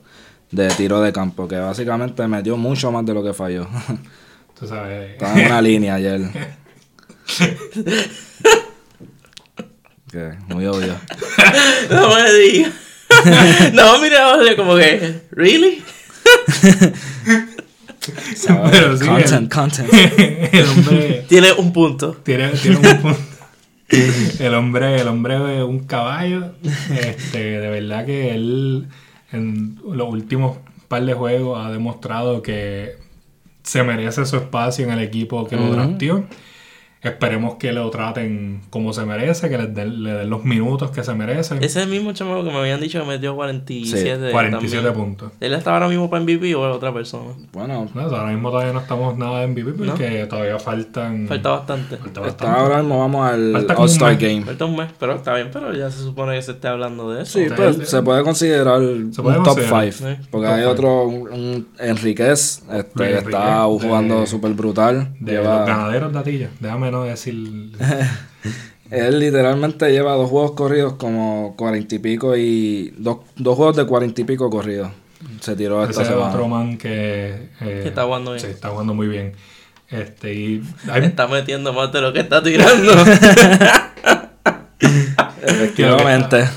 de 0.52 0.68
tiro 0.68 1.00
de 1.00 1.12
campo, 1.12 1.48
que 1.48 1.58
básicamente 1.58 2.26
metió 2.28 2.56
mucho 2.56 2.92
más 2.92 3.04
de 3.04 3.14
lo 3.14 3.24
que 3.24 3.32
falló. 3.34 3.66
Tú 4.58 4.66
sabes. 4.68 5.10
Estaba 5.12 5.40
en 5.40 5.46
una 5.46 5.60
línea 5.60 5.94
ayer. 5.96 6.20
que 10.12 10.32
muy 10.48 10.66
obvio. 10.66 10.94
No 11.90 12.14
me 12.14 12.32
digas. 12.32 12.72
no, 13.72 13.98
mira, 14.00 14.36
como 14.56 14.76
que, 14.76 15.22
¿really? 15.30 15.82
Pero 18.70 18.96
sí, 18.96 19.06
content, 19.06 19.52
content. 19.52 19.88
el 19.92 20.66
hombre. 20.68 21.24
Tiene 21.28 21.52
un 21.52 21.72
punto. 21.72 22.16
Tiene, 22.22 22.48
tiene 22.50 22.76
un 22.76 23.02
punto. 23.02 23.20
El 24.38 24.54
hombre, 24.54 25.00
el 25.00 25.08
hombre 25.08 25.58
es 25.58 25.62
un 25.62 25.80
caballo. 25.80 26.54
Este, 26.90 27.60
de 27.60 27.70
verdad 27.70 28.06
que 28.06 28.34
él 28.34 28.88
en 29.32 29.78
los 29.84 30.08
últimos 30.08 30.58
par 30.88 31.04
de 31.04 31.14
juegos 31.14 31.64
ha 31.64 31.70
demostrado 31.70 32.42
que 32.42 32.96
se 33.62 33.82
merece 33.82 34.26
su 34.26 34.36
espacio 34.36 34.84
en 34.84 34.92
el 34.92 35.00
equipo 35.00 35.46
que 35.46 35.56
lo 35.56 35.70
Ujú. 35.70 36.26
Esperemos 37.02 37.56
que 37.56 37.72
lo 37.72 37.90
traten 37.90 38.60
como 38.70 38.92
se 38.92 39.04
merece, 39.04 39.48
que 39.50 39.58
le 39.58 39.66
den, 39.66 40.04
le 40.04 40.12
den 40.12 40.30
los 40.30 40.44
minutos 40.44 40.92
que 40.92 41.02
se 41.02 41.12
merece. 41.14 41.56
Ese 41.56 41.66
es 41.66 41.76
el 41.76 41.88
mismo 41.88 42.12
chamaco 42.12 42.44
que 42.44 42.50
me 42.50 42.58
habían 42.58 42.80
dicho 42.80 43.00
que 43.00 43.06
metió 43.06 43.34
47. 43.34 44.30
47 44.30 44.84
también. 44.86 44.94
puntos. 44.94 45.32
¿Él 45.40 45.52
está 45.54 45.72
ahora 45.74 45.88
mismo 45.88 46.08
para 46.08 46.22
MVP 46.22 46.54
o 46.54 46.70
es 46.70 46.76
otra 46.76 46.94
persona? 46.94 47.32
Bueno, 47.52 47.88
No, 47.92 48.00
ahora 48.02 48.26
mismo 48.30 48.50
todavía 48.50 48.72
no 48.72 48.78
estamos 48.80 49.18
nada 49.18 49.42
en 49.42 49.50
MVP 49.50 49.72
porque 49.72 50.26
todavía 50.30 50.60
faltan. 50.60 51.26
Falta 51.26 51.50
bastante. 51.50 51.96
falta 51.96 52.26
está 52.28 52.54
ahora 52.54 52.78
mismo 52.78 53.00
vamos 53.00 53.26
al 53.28 53.56
All-Star. 53.76 54.16
Game. 54.16 54.42
Falta 54.42 54.64
un 54.64 54.76
mes, 54.76 54.90
pero 55.00 55.14
está 55.16 55.34
bien, 55.34 55.48
pero 55.52 55.72
ya 55.74 55.90
se 55.90 55.98
supone 56.04 56.36
que 56.36 56.42
se 56.42 56.52
esté 56.52 56.68
hablando 56.68 57.10
de 57.10 57.22
eso. 57.22 57.38
Sí, 57.38 57.48
sea, 57.48 57.56
pues 57.56 57.88
se 57.88 58.00
puede 58.02 58.22
considerar 58.22 58.80
Se 59.10 59.22
puede 59.22 59.38
un 59.38 59.44
top 59.44 59.54
considerar, 59.56 59.92
5. 59.92 60.08
sí. 60.22 60.28
Porque 60.30 60.46
Top 60.46 60.54
hay 60.54 60.60
five. 60.62 60.72
otro, 60.72 61.02
un, 61.08 61.28
un 61.32 61.68
Enriquez, 61.80 62.62
este, 62.72 62.92
que 63.08 63.18
está 63.18 63.64
jugando 63.64 64.24
súper 64.26 64.52
brutal. 64.52 65.14
De 65.18 65.32
Lleva- 65.32 65.58
los 65.60 65.66
ganaderos 65.66 66.12
de 66.12 66.18
Atilla. 66.20 66.50
Déjame 66.60 66.91
no 66.92 67.02
decir. 67.04 67.34
él 68.90 69.18
literalmente 69.18 69.90
lleva 69.90 70.12
dos 70.14 70.30
juegos 70.30 70.52
corridos 70.52 70.92
como 70.94 71.54
cuarenta 71.56 71.94
y 71.94 71.98
pico 71.98 72.36
y 72.36 72.94
dos, 72.98 73.18
dos 73.36 73.56
juegos 73.56 73.76
de 73.76 73.86
cuarenta 73.86 74.20
y 74.20 74.24
pico 74.24 74.48
corridos. 74.50 74.90
Se 75.40 75.56
tiró 75.56 75.80
esta 75.82 75.92
Ese 75.92 76.02
es 76.02 76.08
semana. 76.08 76.30
otro 76.30 76.46
man 76.48 76.76
que, 76.78 77.48
eh, 77.60 77.80
Que 77.82 77.88
está 77.88 78.04
jugando 78.04 78.32
bien. 78.32 78.44
Sí, 78.44 78.50
está 78.50 78.68
jugando 78.70 78.92
muy 78.94 79.06
bien. 79.08 79.32
Este, 79.88 80.34
y 80.34 80.62
hay- 80.90 81.04
Está 81.04 81.26
metiendo 81.28 81.72
más 81.72 81.92
de 81.92 82.00
lo 82.00 82.12
que 82.12 82.20
está 82.20 82.42
tirando. 82.42 82.92
Efectivamente. 85.42 86.48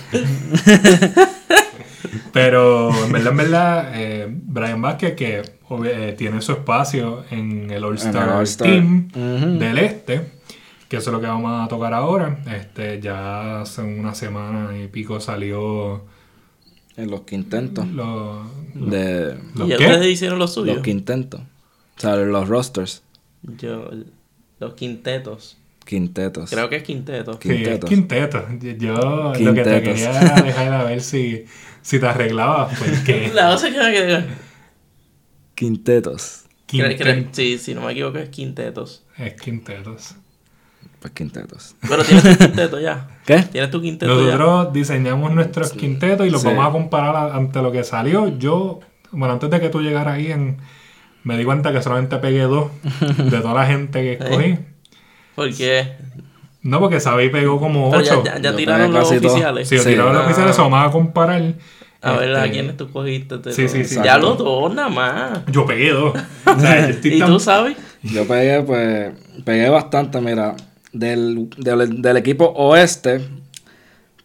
Pero 2.33 2.89
en 3.05 3.11
verdad, 3.11 3.31
en 3.31 3.37
verdad, 3.37 3.91
eh, 3.95 4.27
Brian 4.29 4.81
Vázquez 4.81 5.15
que 5.15 5.41
eh, 5.85 6.15
tiene 6.17 6.41
su 6.41 6.53
espacio 6.53 7.23
en 7.31 7.69
el 7.71 7.83
All-Star. 7.83 8.43
Team 8.57 9.09
del 9.59 9.77
Este, 9.77 10.31
que 10.87 10.97
eso 10.97 11.09
es 11.09 11.13
lo 11.13 11.21
que 11.21 11.27
vamos 11.27 11.63
a 11.63 11.67
tocar 11.67 11.93
ahora. 11.93 12.39
Este, 12.47 12.99
ya 13.01 13.61
hace 13.61 13.81
una 13.81 14.13
semana 14.15 14.77
y 14.77 14.87
pico 14.87 15.19
salió 15.19 16.03
En 16.97 17.09
los 17.11 17.21
quintentos. 17.21 17.87
lo, 17.87 18.43
De 18.73 19.37
¿Los 19.55 19.67
¿Y 19.67 19.71
ya 19.71 19.77
qué? 19.77 19.85
ustedes 19.85 20.07
hicieron 20.07 20.39
lo 20.39 20.47
suyo? 20.47 20.73
los 20.75 20.83
quintentos. 20.83 21.41
O 21.41 21.99
sea, 21.99 22.15
los 22.15 22.47
rosters. 22.47 23.03
Yo, 23.57 23.89
los 24.59 24.73
quintetos. 24.73 25.57
Quintetos. 25.85 26.49
Creo 26.49 26.67
que 26.67 26.77
es 26.77 26.83
quinteto. 26.83 27.33
Sí, 27.41 27.49
es 27.49 27.55
Quintetos. 27.57 27.89
quinteto. 27.89 28.43
Yo 28.79 29.33
lo 29.39 29.53
que 29.53 29.63
te 29.63 29.83
quería 29.83 30.09
era 30.21 30.41
dejar 30.41 30.73
a 30.73 30.83
ver 30.83 30.99
si, 31.01 31.45
si 31.81 31.99
te 31.99 32.07
arreglabas, 32.07 32.77
porque 32.77 33.31
La 33.33 33.51
cosa 33.51 33.71
que 33.71 33.77
me 33.77 33.91
quedé. 33.93 34.25
Quintetos. 35.53 36.45
Creo- 36.67 36.97
creo- 36.97 37.15
quintet- 37.15 37.29
Sí, 37.33 37.57
si 37.57 37.73
no 37.75 37.81
me 37.81 37.91
equivoco 37.91 38.17
es 38.17 38.29
quintetos. 38.29 39.03
es 39.17 39.33
quintetos. 39.39 40.15
Pues 40.99 41.13
quintetos. 41.13 41.75
Pero 41.87 42.03
tienes 42.03 42.23
tu 42.37 42.45
quinteto 42.45 42.79
ya. 42.79 43.07
¿Qué? 43.25 43.43
Tienes 43.43 43.69
tu 43.69 43.81
quinteto 43.81 44.25
ya. 44.25 44.35
Nosotros 44.37 44.73
diseñamos 44.73 45.31
nuestros 45.33 45.71
quintetos 45.73 46.25
y 46.25 46.31
los 46.31 46.41
Sí. 46.41 46.47
vamos 46.47 46.67
a 46.67 46.71
comparar 46.71 47.15
a- 47.15 47.35
ante 47.35 47.61
lo 47.61 47.71
que 47.71 47.83
salió. 47.83 48.35
Yo, 48.39 48.79
bueno, 49.11 49.35
antes 49.35 49.49
de 49.51 49.59
que 49.59 49.69
tú 49.69 49.81
llegaras 49.81 50.15
ahí, 50.15 50.31
en, 50.31 50.57
me 51.23 51.37
di 51.37 51.45
cuenta 51.45 51.71
que 51.71 51.81
solamente 51.81 52.17
pegué 52.17 52.41
dos 52.41 52.71
de 53.17 53.39
toda 53.39 53.53
la 53.53 53.67
gente 53.67 54.01
que 54.01 54.13
escogí. 54.13 54.57
Porque. 55.35 55.93
No, 56.61 56.79
porque 56.79 56.99
Sabi 56.99 57.29
pegó 57.29 57.59
como 57.59 57.91
Pero 57.91 58.03
ya, 58.03 58.13
ocho. 58.17 58.23
ya, 58.25 58.39
ya 58.39 58.55
tiraron 58.55 58.91
los 58.91 59.11
oficiales. 59.11 59.69
Si 59.69 59.75
lo 59.75 59.83
Sí. 59.83 59.89
tiraron 59.89 60.13
los 60.13 60.23
Ah. 60.23 60.25
oficiales, 60.25 60.57
vamos 60.57 60.87
a 60.87 60.91
comparar. 60.91 61.53
A 62.01 62.11
ver, 62.13 62.35
¿a 62.35 62.39
Este, 62.45 62.51
quiénes 62.51 62.77
tú 62.77 62.91
cogiste? 62.91 63.37
Te- 63.39 63.51
Sí, 63.51 63.67
sí, 63.67 63.83
sí. 63.83 63.99
Ya 64.03 64.17
los 64.17 64.37
dos, 64.37 64.73
nada 64.73 64.89
más. 64.89 65.39
Yo 65.51 65.65
pegué 65.65 65.91
dos. 65.91 66.13
O 66.45 66.59
sea, 66.59 66.81
yo 66.81 66.93
estoy 66.93 67.13
¿Y 67.15 67.19
tan- 67.19 67.27
tú 67.29 67.39
sabes? 67.39 67.75
Yo 68.03 68.27
pegué, 68.27 68.61
pues, 68.63 69.11
pegué 69.43 69.69
bastante, 69.69 70.21
mira. 70.21 70.55
Del, 70.93 71.49
del, 71.57 72.01
del 72.01 72.17
equipo 72.17 72.45
oeste, 72.55 73.21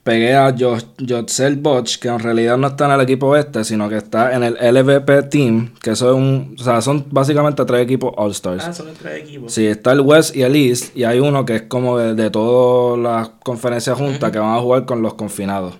pegué 0.03 0.35
a 0.35 0.55
Jo- 0.59 0.79
Jotzel 1.07 1.57
Botch, 1.57 1.99
que 1.99 2.09
en 2.09 2.19
realidad 2.19 2.57
no 2.57 2.69
está 2.69 2.87
en 2.87 2.93
el 2.93 3.01
equipo 3.03 3.29
oeste, 3.29 3.65
sino 3.65 3.89
que 3.89 3.97
está 3.97 4.35
en 4.35 4.43
el 4.43 4.57
LVP 4.61 5.23
Team, 5.25 5.75
que 5.81 5.91
un, 6.13 6.57
o 6.59 6.63
sea, 6.63 6.81
son 6.81 7.05
básicamente 7.11 7.65
tres 7.65 7.83
equipos 7.83 8.13
All-Stars. 8.17 8.65
Ah, 8.67 8.73
son 8.73 8.89
tres 8.99 9.23
equipos. 9.23 9.53
Sí, 9.53 9.67
está 9.67 9.93
el 9.93 10.01
West 10.01 10.35
y 10.35 10.43
el 10.43 10.57
East, 10.57 10.97
y 10.97 11.05
hay 11.05 11.21
uno 11.21 11.45
que 11.45 11.57
es 11.57 11.63
como 11.63 11.99
de, 11.99 12.15
de 12.15 12.31
todas 12.31 12.99
las 12.99 13.29
conferencias 13.43 13.97
juntas 13.99 14.31
que 14.33 14.39
van 14.39 14.57
a 14.57 14.61
jugar 14.61 14.85
con 14.87 15.03
los 15.03 15.15
confinados. 15.15 15.75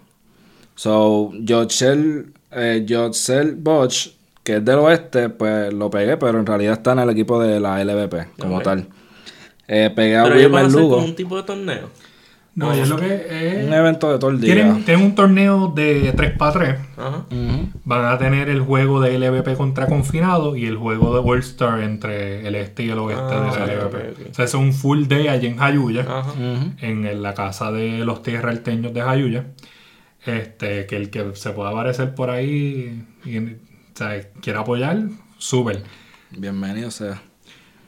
So, 0.75 1.33
Jotzel, 1.47 2.33
eh, 2.53 2.87
Jotzel 2.89 3.55
Botch, 3.57 4.09
que 4.43 4.57
es 4.57 4.65
del 4.65 4.79
oeste, 4.79 5.29
pues 5.29 5.73
lo 5.73 5.91
pegué, 5.91 6.17
pero 6.17 6.39
en 6.39 6.47
realidad 6.47 6.75
está 6.75 6.93
en 6.93 7.01
el 7.01 7.11
equipo 7.11 7.41
de 7.41 7.61
la 7.61 7.81
LVP, 7.85 8.29
como 8.39 8.61
tal. 8.63 8.87
Eh, 9.69 9.91
pegué 9.95 10.17
a 10.17 10.25
Wilmer 10.37 10.63
Lugo, 10.73 10.95
como 10.97 11.07
un 11.07 11.15
tipo 11.15 11.37
de 11.37 11.43
torneo. 11.45 11.89
No, 12.67 12.73
es 12.73 12.89
lo 12.89 12.97
que 12.97 13.27
es. 13.61 13.67
un 13.67 13.73
evento 13.73 14.13
de 14.13 14.19
todo 14.19 14.31
el 14.31 14.41
día. 14.41 14.55
Tienen, 14.55 14.85
tienen 14.85 15.05
un 15.07 15.15
torneo 15.15 15.69
de 15.75 16.13
3 16.17 16.37
para 16.37 16.53
3. 16.53 16.75
Ajá. 16.97 17.25
Ujú. 17.31 17.69
Van 17.85 18.05
a 18.07 18.19
tener 18.19 18.49
el 18.49 18.61
juego 18.61 19.01
de 19.01 19.19
LVP 19.19 19.57
contra 19.57 19.87
confinado 19.87 20.57
y 20.57 20.67
el 20.67 20.77
juego 20.77 21.15
de 21.15 21.21
World 21.21 21.43
Star 21.45 21.81
entre 21.81 22.47
el 22.47 22.55
este 22.55 22.85
y 22.85 22.91
el 22.91 22.99
oeste 22.99 23.23
Ah, 23.27 23.67
de 23.67 23.77
LVP. 23.77 23.97
ok, 23.97 24.05
ok. 24.21 24.27
O 24.31 24.35
sea, 24.35 24.45
es 24.45 24.55
un 24.55 24.73
full 24.73 25.07
day 25.07 25.29
allí 25.29 25.47
en 25.49 25.57
Jayuya, 25.57 26.07
en 26.81 27.23
la 27.23 27.35
casa 27.35 27.73
de 27.73 28.05
los 28.05 28.23
tierralteños 28.23 28.93
de 28.95 29.01
Jayuya. 29.03 29.47
Este, 30.27 30.85
que 30.87 30.97
el 30.97 31.09
que 31.11 31.31
se 31.35 31.51
pueda 31.51 31.71
aparecer 31.71 32.15
por 32.15 32.29
ahí 32.29 33.05
y 33.25 33.39
o 33.39 33.43
sea, 33.95 34.21
quiera 34.43 34.61
apoyar, 34.61 34.99
súper. 35.39 35.83
Bienvenido 36.31 36.91
sea. 36.91 37.23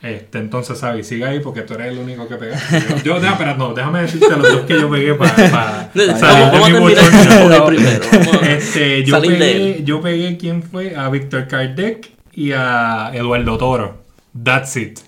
Este, 0.02 0.38
entonces, 0.38 0.78
Sabi, 0.78 1.04
sigue 1.04 1.24
ahí 1.24 1.38
porque 1.38 1.62
tú 1.62 1.74
eres 1.74 1.92
el 1.92 1.98
único 1.98 2.26
que 2.26 2.34
pegaste. 2.34 2.78
Yo, 3.04 3.20
yo 3.20 3.56
no, 3.56 3.72
déjame 3.72 4.02
decirte 4.02 4.30
los 4.30 4.42
dos 4.42 4.60
que 4.62 4.80
yo 4.80 4.90
pegué 4.90 5.14
para 5.14 5.90
Vamos, 5.94 6.18
salir 6.20 6.60
vamos 6.60 7.50
de 7.50 7.60
primero. 7.66 8.04
Este, 8.42 9.04
yo, 9.04 9.20
pegué, 9.20 9.82
yo 9.84 10.00
pegué 10.00 10.36
quién 10.38 10.62
fue 10.64 10.96
a 10.96 11.08
Víctor 11.08 11.46
Kardec 11.46 12.10
y 12.32 12.50
a 12.52 13.12
Eduardo 13.14 13.56
Toro. 13.56 14.02
That's 14.42 14.76
it. 14.76 14.98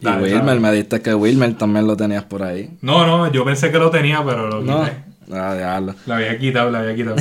Y 0.00 0.04
Dale, 0.04 0.22
Wilmer, 0.22 0.60
me 0.60 0.72
diste 0.72 1.00
que 1.00 1.14
Wilmer 1.14 1.54
también 1.54 1.86
lo 1.86 1.96
tenías 1.96 2.22
por 2.24 2.42
ahí. 2.44 2.70
No, 2.80 3.06
no, 3.06 3.32
yo 3.32 3.44
pensé 3.44 3.72
que 3.72 3.78
lo 3.78 3.90
tenía, 3.90 4.22
pero 4.24 4.48
lo 4.48 4.60
No, 4.60 4.84
quité. 4.84 4.96
ah, 5.32 5.54
diablo. 5.56 5.94
Lo 6.06 6.14
había 6.14 6.38
quitado, 6.38 6.70
lo 6.70 6.78
había 6.78 6.94
quitado. 6.94 7.16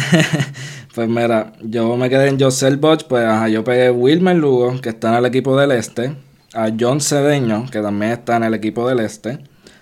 Pues 0.93 1.09
mira, 1.09 1.53
yo 1.61 1.97
me 1.97 2.07
quedé 2.09 2.27
en 2.27 2.39
Josel 2.39 2.77
Boch, 2.77 3.03
pues 3.07 3.25
ajá, 3.25 3.49
yo 3.49 3.63
pegué 3.63 3.89
Wilmer 3.89 4.35
Lugo, 4.35 4.79
que 4.79 4.89
está 4.89 5.09
en 5.09 5.15
el 5.15 5.25
equipo 5.25 5.57
del 5.57 5.71
este, 5.71 6.13
a 6.53 6.69
John 6.79 7.01
Cedeño, 7.01 7.65
que 7.71 7.81
también 7.81 8.11
está 8.11 8.37
en 8.37 8.43
el 8.43 8.53
equipo 8.53 8.87
del 8.87 8.99
este, 8.99 9.39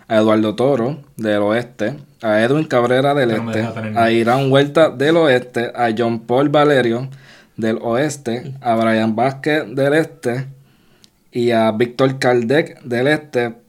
a 0.07 0.17
Eduardo 0.17 0.55
Toro, 0.55 0.99
del 1.17 1.41
oeste, 1.41 1.97
a 2.21 2.41
Edwin 2.41 2.65
Cabrera 2.65 3.13
del 3.13 3.43
No 3.43 3.51
este, 3.51 3.97
a 3.97 4.11
Irán 4.11 4.51
Huerta 4.51 4.89
del 4.89 5.17
oeste, 5.17 5.71
a 5.75 5.89
John 5.97 6.21
Paul 6.21 6.49
Valerio 6.49 7.09
del 7.57 7.77
oeste, 7.81 8.53
a 8.61 8.75
Brian 8.75 9.15
Vázquez 9.15 9.63
del 9.75 9.93
este 9.93 10.47
y 11.31 11.51
a 11.51 11.71
Víctor 11.71 12.19
Kaldec 12.19 12.81
del 12.83 13.07
este. 13.07 13.60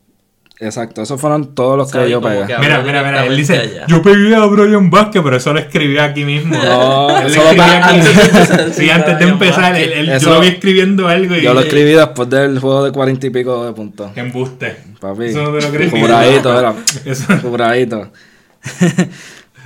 Exacto, 0.64 1.02
esos 1.02 1.20
fueron 1.20 1.56
todos 1.56 1.76
los 1.76 1.88
que 1.90 1.98
Sabe 1.98 2.10
yo 2.10 2.20
como 2.20 2.32
pegué. 2.34 2.46
que- 2.46 2.58
Mira, 2.58 2.80
mira, 2.82 3.02
mira, 3.02 3.26
él 3.26 3.36
dice, 3.36 3.58
allá. 3.58 3.84
yo 3.88 4.00
pegué 4.00 4.32
a 4.36 4.44
Brian 4.46 4.90
Vázquez, 4.90 5.20
pero 5.24 5.36
eso 5.36 5.52
lo 5.52 5.58
escribí 5.58 5.98
aquí 5.98 6.24
mismo. 6.24 6.54
No, 6.62 7.08
Él 7.18 7.24
lo 7.24 7.28
eso 7.28 7.42
lo 7.42 7.50
escribí 7.50 7.60
aquí. 7.60 7.82
antes 7.98 8.16
empezar, 8.24 8.70
Sí, 8.72 8.90
antes 8.90 9.18
de 9.18 9.24
empezar, 9.24 9.60
Vázquez. 9.72 9.82
él, 9.86 9.92
él- 9.92 10.08
Eso- 10.10 10.26
yo 10.28 10.34
lo 10.34 10.40
vi 10.40 10.46
escribiendo 10.48 11.08
algo 11.08 11.34
y... 11.34 11.42
Yo 11.42 11.52
lo 11.52 11.60
escribí 11.60 11.90
después 11.92 12.30
del 12.30 12.60
juego 12.60 12.84
de 12.84 12.92
cuarenta 12.92 13.26
y 13.26 13.30
pico 13.30 13.66
de 13.66 13.72
puntos. 13.72 14.10
Embuste. 14.16 14.76
Papi, 15.00 15.24
Eso 15.24 15.42
no 15.42 15.58
te 15.58 15.66
lo 15.66 15.72
crees. 15.72 15.90
Juradito, 15.90 16.58
era. 16.58 16.74
Eso- 17.04 17.38
Juradito. 17.42 18.12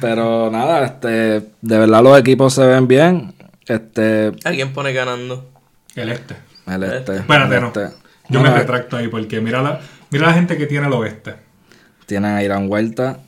Pero 0.01 0.51
nada, 0.51 0.85
este, 0.85 1.09
de 1.09 1.79
verdad 1.79 2.03
los 2.03 2.19
equipos 2.19 2.53
se 2.55 2.65
ven 2.67 2.87
bien. 2.87 3.35
Este, 3.67 4.33
¿A 4.45 4.51
quién 4.51 4.73
pone 4.73 4.93
ganando? 4.93 5.51
El 5.95 6.11
este. 6.11 6.37
el 6.67 6.83
este. 6.85 7.17
Espérate, 7.17 7.55
el 7.55 7.61
no. 7.61 7.67
este. 7.69 7.81
Yo 8.29 8.41
No, 8.41 8.43
me 8.43 8.51
retracto 8.51 8.97
ahí 8.97 9.09
porque 9.09 9.41
mira 9.41 9.63
la, 9.63 9.81
mira 10.11 10.27
la 10.29 10.33
gente 10.35 10.57
que 10.57 10.67
tiene 10.67 10.87
el 10.87 10.93
oeste. 10.93 11.35
Tienen 12.07 12.33
a 12.33 12.43
Irán 12.43 12.71
Huerta, 12.71 13.19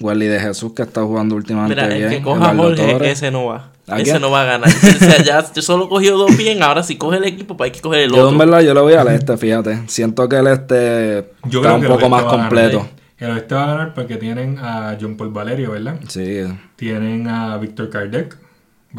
Welly 0.00 0.26
de 0.26 0.38
Jesús 0.40 0.72
que 0.74 0.82
está 0.82 1.02
jugando 1.02 1.34
últimamente 1.34 1.74
Mira, 1.80 1.94
el 1.94 1.98
bien. 1.98 2.10
que 2.10 2.22
coja 2.22 2.52
Eduardo 2.52 2.62
Jorge, 2.76 2.92
Torres. 2.92 3.12
ese 3.12 3.30
no 3.30 3.46
va. 3.46 3.70
¿A 3.86 4.00
Ese 4.00 4.20
no 4.20 4.30
va 4.30 4.42
a 4.42 4.44
ganar. 4.44 4.68
O 4.68 4.98
sea, 4.98 5.22
ya 5.24 5.44
yo 5.54 5.62
solo 5.62 5.88
cogí 5.88 6.08
dos 6.08 6.36
bien, 6.36 6.62
ahora 6.62 6.82
si 6.82 6.96
coge 6.96 7.16
el 7.16 7.24
equipo, 7.24 7.56
pues 7.56 7.68
hay 7.68 7.72
que 7.72 7.80
coger 7.80 8.00
el 8.02 8.10
Yo 8.10 8.16
otro. 8.16 8.28
en 8.32 8.38
verdad 8.38 8.60
yo 8.60 8.74
lo 8.74 8.82
voy 8.82 8.92
al 8.92 9.08
este, 9.08 9.36
fíjate. 9.38 9.84
Siento 9.88 10.28
que 10.28 10.36
el 10.36 10.46
este 10.48 11.30
Yo 11.44 11.60
está 11.60 11.70
creo 11.70 11.74
un 11.76 11.80
que 11.82 11.88
poco 11.88 12.08
más 12.10 12.24
completo. 12.24 12.86
El 13.16 13.30
oeste 13.30 13.54
va 13.54 13.64
a 13.64 13.66
ganar 13.68 13.94
porque 13.94 14.16
tienen 14.18 14.58
a 14.58 14.96
John 15.00 15.16
Paul 15.16 15.30
Valerio, 15.30 15.70
¿verdad? 15.72 15.96
Sí, 16.06 16.42
Tienen 16.76 17.26
a 17.28 17.56
Víctor 17.56 17.88
Kardec, 17.88 18.36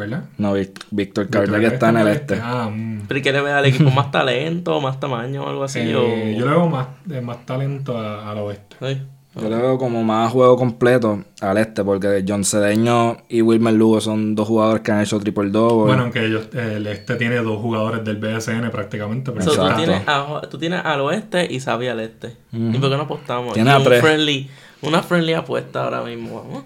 ¿verdad? 0.00 0.24
no, 0.38 0.52
Víctor 0.54 0.84
Víctor 0.90 1.28
Kardec 1.28 1.72
está 1.72 1.90
en 1.90 1.96
el 1.98 2.08
este. 2.08 2.40
Ah, 2.42 2.68
mm. 2.74 3.02
Pero 3.06 3.18
¿y 3.18 3.22
qué 3.22 3.32
le 3.32 3.40
ve 3.40 3.52
al 3.52 3.64
equipo? 3.66 3.90
¿Más 3.90 4.10
talento, 4.10 4.80
más 4.80 4.98
tamaño 4.98 5.44
o 5.44 5.48
algo 5.48 5.64
así? 5.64 5.78
Eh, 5.80 5.94
o... 5.96 6.38
Yo 6.38 6.44
le 6.46 6.50
veo 6.52 6.68
más, 6.68 6.88
eh, 7.10 7.20
más 7.20 7.44
talento 7.46 7.96
a- 7.98 8.30
al 8.30 8.38
oeste. 8.38 8.76
Sí. 8.80 9.02
Yo 9.40 9.48
le 9.48 9.54
veo 9.56 9.78
como 9.78 10.02
más 10.02 10.32
juego 10.32 10.56
completo 10.56 11.22
al 11.40 11.56
este, 11.58 11.84
porque 11.84 12.24
John 12.26 12.44
Cedeño 12.44 13.16
y 13.28 13.42
Wilmer 13.42 13.72
Lugo 13.74 14.00
son 14.00 14.34
dos 14.34 14.48
jugadores 14.48 14.82
que 14.82 14.90
han 14.90 15.00
hecho 15.02 15.20
triple 15.20 15.50
double. 15.50 15.86
Bueno, 15.86 16.02
aunque 16.02 16.26
ellos, 16.26 16.48
el 16.52 16.84
este 16.88 17.14
tiene 17.14 17.36
dos 17.36 17.60
jugadores 17.60 18.04
del 18.04 18.16
BSN 18.16 18.68
prácticamente. 18.72 19.30
Pero 19.30 19.44
So, 19.44 19.68
tú, 19.68 19.76
tienes 19.76 20.02
a- 20.08 20.40
tú 20.50 20.58
tienes 20.58 20.84
al 20.84 21.00
oeste 21.02 21.46
y 21.48 21.60
Xavi 21.60 21.86
al 21.86 22.00
este. 22.00 22.36
¿Y 22.52 22.76
por 22.78 22.90
qué 22.90 22.96
no 22.96 23.02
apostamos? 23.02 23.54
Tiene 23.54 23.70
a 23.70 23.78
un 23.78 23.84
tres. 23.84 24.00
friendly, 24.00 24.50
una 24.82 25.00
friendly 25.00 25.34
apuesta 25.34 25.84
ahora 25.84 26.02
mismo. 26.02 26.42
Vamos. 26.42 26.64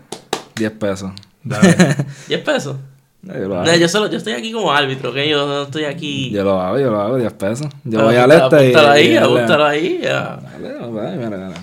10 0.56 0.70
pesos. 0.72 1.10
dale. 1.42 1.76
10 2.28 2.40
pesos. 2.40 2.76
Yo 3.26 3.48
lo 3.48 3.64
No, 3.64 3.76
yo, 3.76 3.88
solo, 3.88 4.10
yo 4.10 4.18
estoy 4.18 4.34
aquí 4.34 4.52
como 4.52 4.72
árbitro, 4.72 5.12
que 5.12 5.28
yo 5.28 5.46
no 5.46 5.62
estoy 5.62 5.84
aquí. 5.84 6.30
Yo 6.30 6.44
lo 6.44 6.60
hago, 6.60 6.78
yo 6.78 6.90
lo 6.90 7.00
hago, 7.00 7.16
10 7.16 7.32
pesos. 7.34 7.66
Yo 7.84 7.90
Pero 7.98 8.04
voy 8.04 8.16
al 8.16 8.30
este 8.32 8.44
y... 8.44 8.74
apúntalo 8.74 8.90
ahí, 8.90 9.16
apúntalo 9.16 9.64
ahí. 9.64 10.00
ya. 10.02 10.40
Dale, 10.52 10.68
dale, 10.74 11.16
mira, 11.16 11.36
mira. 11.36 11.54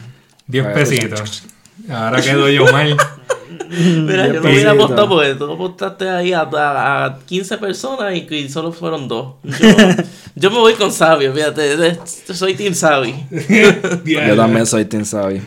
10 0.47 0.63
Bueno, 0.63 0.79
pesitos. 0.79 1.43
Ahora 1.89 2.21
quedo 2.21 2.49
yo 2.49 2.65
mal. 2.71 2.95
Mira, 3.69 4.27
yo 4.27 4.41
no 4.41 4.49
hubiera 4.49 4.71
apostado 4.71 5.07
porque 5.07 5.35
tú 5.35 5.49
apostaste 5.51 6.09
ahí 6.09 6.33
a, 6.33 6.41
a, 6.41 7.05
a 7.05 7.19
15 7.19 7.57
personas 7.57 8.13
y, 8.13 8.27
y 8.35 8.49
solo 8.49 8.73
fueron 8.73 9.07
dos. 9.07 9.35
Yo, 9.43 9.53
yo 10.35 10.51
me 10.51 10.57
voy 10.57 10.73
con 10.73 10.91
Sabio, 10.91 11.33
fíjate, 11.33 11.97
soy 12.05 12.53
Team 12.55 12.73
Sabi. 12.73 13.15
Yo 14.05 14.35
también 14.35 14.65
soy 14.65 14.83
Team 14.85 15.05
Savi. 15.05 15.41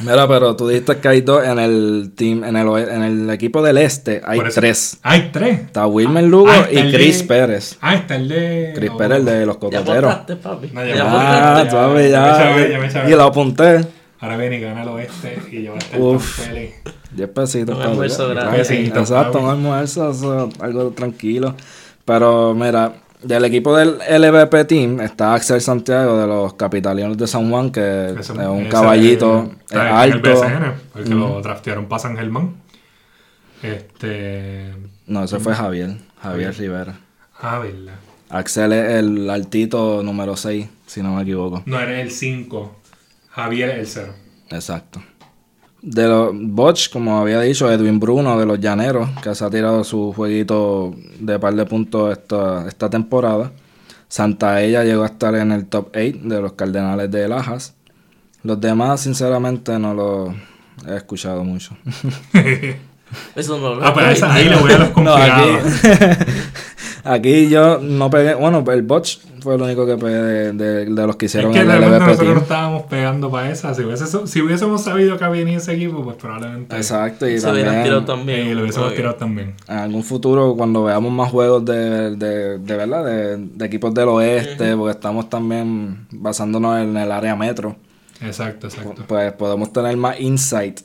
Mira, 0.00 0.28
pero 0.28 0.56
tú 0.56 0.68
dijiste 0.68 0.98
que 0.98 1.08
hay 1.08 1.20
dos 1.22 1.44
en 1.44 1.58
el 1.58 2.12
team, 2.14 2.44
en 2.44 2.56
el, 2.56 2.68
en 2.88 3.02
el 3.02 3.30
equipo 3.30 3.62
del 3.62 3.78
este, 3.78 4.20
hay 4.24 4.38
eso- 4.40 4.60
tres. 4.60 4.98
Hay 5.02 5.30
tres. 5.32 5.60
Está 5.60 5.86
Wilmer 5.86 6.24
Lugo 6.24 6.48
Ah, 6.50 6.66
está 6.70 6.80
y 6.88 6.92
Chris 6.92 7.18
de- 7.20 7.24
Pérez. 7.24 7.78
Ah, 7.80 7.94
está 7.94 8.16
el 8.16 8.28
de. 8.28 8.72
Chris 8.74 8.90
oh. 8.92 8.96
Pérez, 8.98 9.18
el 9.18 9.24
de 9.24 9.46
los 9.46 9.56
Ya 9.56 9.60
cocoteros. 9.60 10.12
apostaste, 10.12 10.36
papi. 10.36 10.70
No, 10.72 10.84
ya 10.84 10.94
Ya. 10.96 11.04
Ah, 11.06 11.64
Ya 11.70 11.88
me 11.88 12.08
ya. 12.10 12.34
sabía, 12.34 12.68
ya 12.80 12.90
sabía. 12.90 13.14
Y 13.14 13.16
lo 13.16 13.24
apunté. 13.24 13.80
Ahora 14.20 14.36
viene 14.36 14.58
y 14.58 14.60
gana 14.60 14.82
el 14.82 14.88
oeste 14.90 15.38
y 15.50 15.62
yo 15.62 15.70
voy 15.72 15.80
a 15.80 15.82
estar 15.84 16.00
Uf. 16.00 16.36
tan 16.38 16.46
feliz. 16.54 16.70
10 17.12 17.28
pesitos. 17.30 17.76
Un 17.76 17.82
almuerzo 17.82 18.34
Ya. 18.34 18.50
Pesito, 18.50 19.00
Exacto, 19.00 19.38
un 19.40 19.48
almuerzo, 19.48 20.50
algo 20.60 20.90
tranquilo. 20.90 21.54
Pero 22.04 22.54
mira, 22.54 22.92
del 23.22 23.44
equipo 23.44 23.76
del 23.76 23.98
LVP 23.98 24.64
Team 24.64 25.00
está 25.00 25.34
Axel 25.34 25.60
Santiago 25.60 26.18
de 26.18 26.26
los 26.26 26.54
Capitalinos 26.54 27.16
de 27.16 27.26
San 27.26 27.50
Juan, 27.50 27.70
que 27.70 28.14
es 28.18 28.30
un 28.30 28.66
caballito 28.66 29.50
está 29.62 29.88
en 29.88 29.96
alto. 29.96 30.30
El 30.30 30.50
BCN, 30.50 30.72
porque 30.92 31.10
lo 31.10 31.40
draftearon 31.40 31.86
para 31.86 32.00
San 32.00 32.16
Germán. 32.16 32.54
Este. 33.62 34.74
No, 35.06 35.24
ese 35.24 35.38
fue 35.38 35.54
Javier, 35.54 35.96
Javier 36.22 36.54
Rivera. 36.56 36.98
Ah, 37.40 37.58
verdad. 37.58 37.94
Axel 38.30 38.72
es 38.72 38.90
el 38.94 39.28
altito 39.28 40.02
número 40.02 40.36
6, 40.36 40.68
si 40.86 41.02
no 41.02 41.16
me 41.16 41.22
equivoco. 41.22 41.62
No, 41.66 41.80
era 41.80 42.00
el 42.00 42.10
5. 42.10 42.76
Javier 43.30 43.70
el 43.70 43.86
0. 43.86 44.12
Exacto. 44.50 45.02
De 45.82 46.06
los 46.06 46.30
Botch, 46.34 46.90
como 46.90 47.18
había 47.20 47.40
dicho, 47.40 47.70
Edwin 47.72 47.98
Bruno 47.98 48.38
de 48.38 48.44
los 48.46 48.60
Llaneros, 48.60 49.08
que 49.22 49.34
se 49.34 49.44
ha 49.44 49.50
tirado 49.50 49.82
su 49.82 50.12
jueguito 50.12 50.94
de 51.18 51.38
par 51.38 51.54
de 51.54 51.64
puntos 51.64 52.12
esta, 52.12 52.66
esta 52.68 52.90
temporada. 52.90 53.50
Santa 54.08 54.60
Ella 54.60 54.84
llegó 54.84 55.04
a 55.04 55.06
estar 55.06 55.34
en 55.36 55.52
el 55.52 55.66
top 55.66 55.88
8 55.94 56.18
de 56.28 56.40
los 56.42 56.52
Cardenales 56.52 57.10
de 57.10 57.28
Lajas. 57.28 57.74
Los 58.42 58.60
demás, 58.60 59.00
sinceramente, 59.00 59.78
no 59.78 59.94
los 59.94 60.34
he 60.86 60.96
escuchado 60.96 61.44
mucho. 61.44 61.76
Eso 63.34 63.58
no 63.58 63.74
lo 63.74 63.84
Ah, 63.84 64.12
esa- 64.12 64.32
ahí 64.32 64.48
le 64.48 64.56
voy 64.56 64.72
a 64.72 64.78
los 64.78 64.96
No, 64.96 65.14
aquí, 65.14 65.30
confiados. 65.30 66.20
aquí 67.04 67.48
yo 67.48 67.78
no 67.78 68.10
pegué. 68.10 68.34
Bueno, 68.34 68.64
el 68.70 68.82
Botch 68.82 69.18
fue 69.40 69.54
el 69.54 69.62
único 69.62 69.86
que 69.86 69.96
pegué 69.96 70.14
de, 70.16 70.52
de- 70.52 70.84
de 70.86 71.06
los 71.06 71.16
que 71.16 71.26
Es 71.26 71.32
hicieron 71.34 71.52
que 71.52 71.60
el 71.60 71.68
LVP 71.68 71.98
nosotros 72.00 72.34
no 72.34 72.40
estábamos 72.40 72.82
pegando 72.84 73.30
para 73.30 73.50
esa. 73.50 73.74
Si, 73.74 73.82
hubiese- 73.82 74.26
si 74.26 74.40
hubiésemos 74.42 74.82
sabido 74.82 75.16
que 75.18 75.24
había 75.24 75.44
ni 75.44 75.54
ese 75.54 75.72
equipo, 75.74 76.02
pues 76.04 76.16
probablemente. 76.16 76.76
Exacto, 76.76 77.28
y 77.28 77.38
Se 77.40 77.50
hubieran 77.50 77.82
tirado 77.82 78.04
también 78.04 78.20
también. 78.38 78.46
Y 78.48 78.54
lo 78.54 78.62
hubiésemos 78.62 78.94
tirado 78.94 79.14
también. 79.14 79.54
en 79.68 79.76
algún 79.76 80.04
futuro 80.04 80.54
cuando 80.56 80.84
veamos 80.84 81.12
más 81.12 81.30
juegos 81.30 81.64
de, 81.64 82.16
de, 82.16 82.58
de 82.58 82.76
verdad 82.76 83.04
de, 83.04 83.36
de 83.38 83.64
equipos 83.66 83.94
del 83.94 84.08
oeste 84.08 84.76
porque 84.76 84.92
estamos 84.92 85.28
también 85.30 86.06
basándonos 86.10 86.78
en 86.80 86.96
el 86.96 87.10
área 87.12 87.34
metro 87.36 87.76
Exacto, 88.22 88.66
exacto. 88.66 89.04
pues 89.06 89.32
podemos 89.32 89.72
tener 89.72 89.96
más 89.96 90.20
insight 90.20 90.80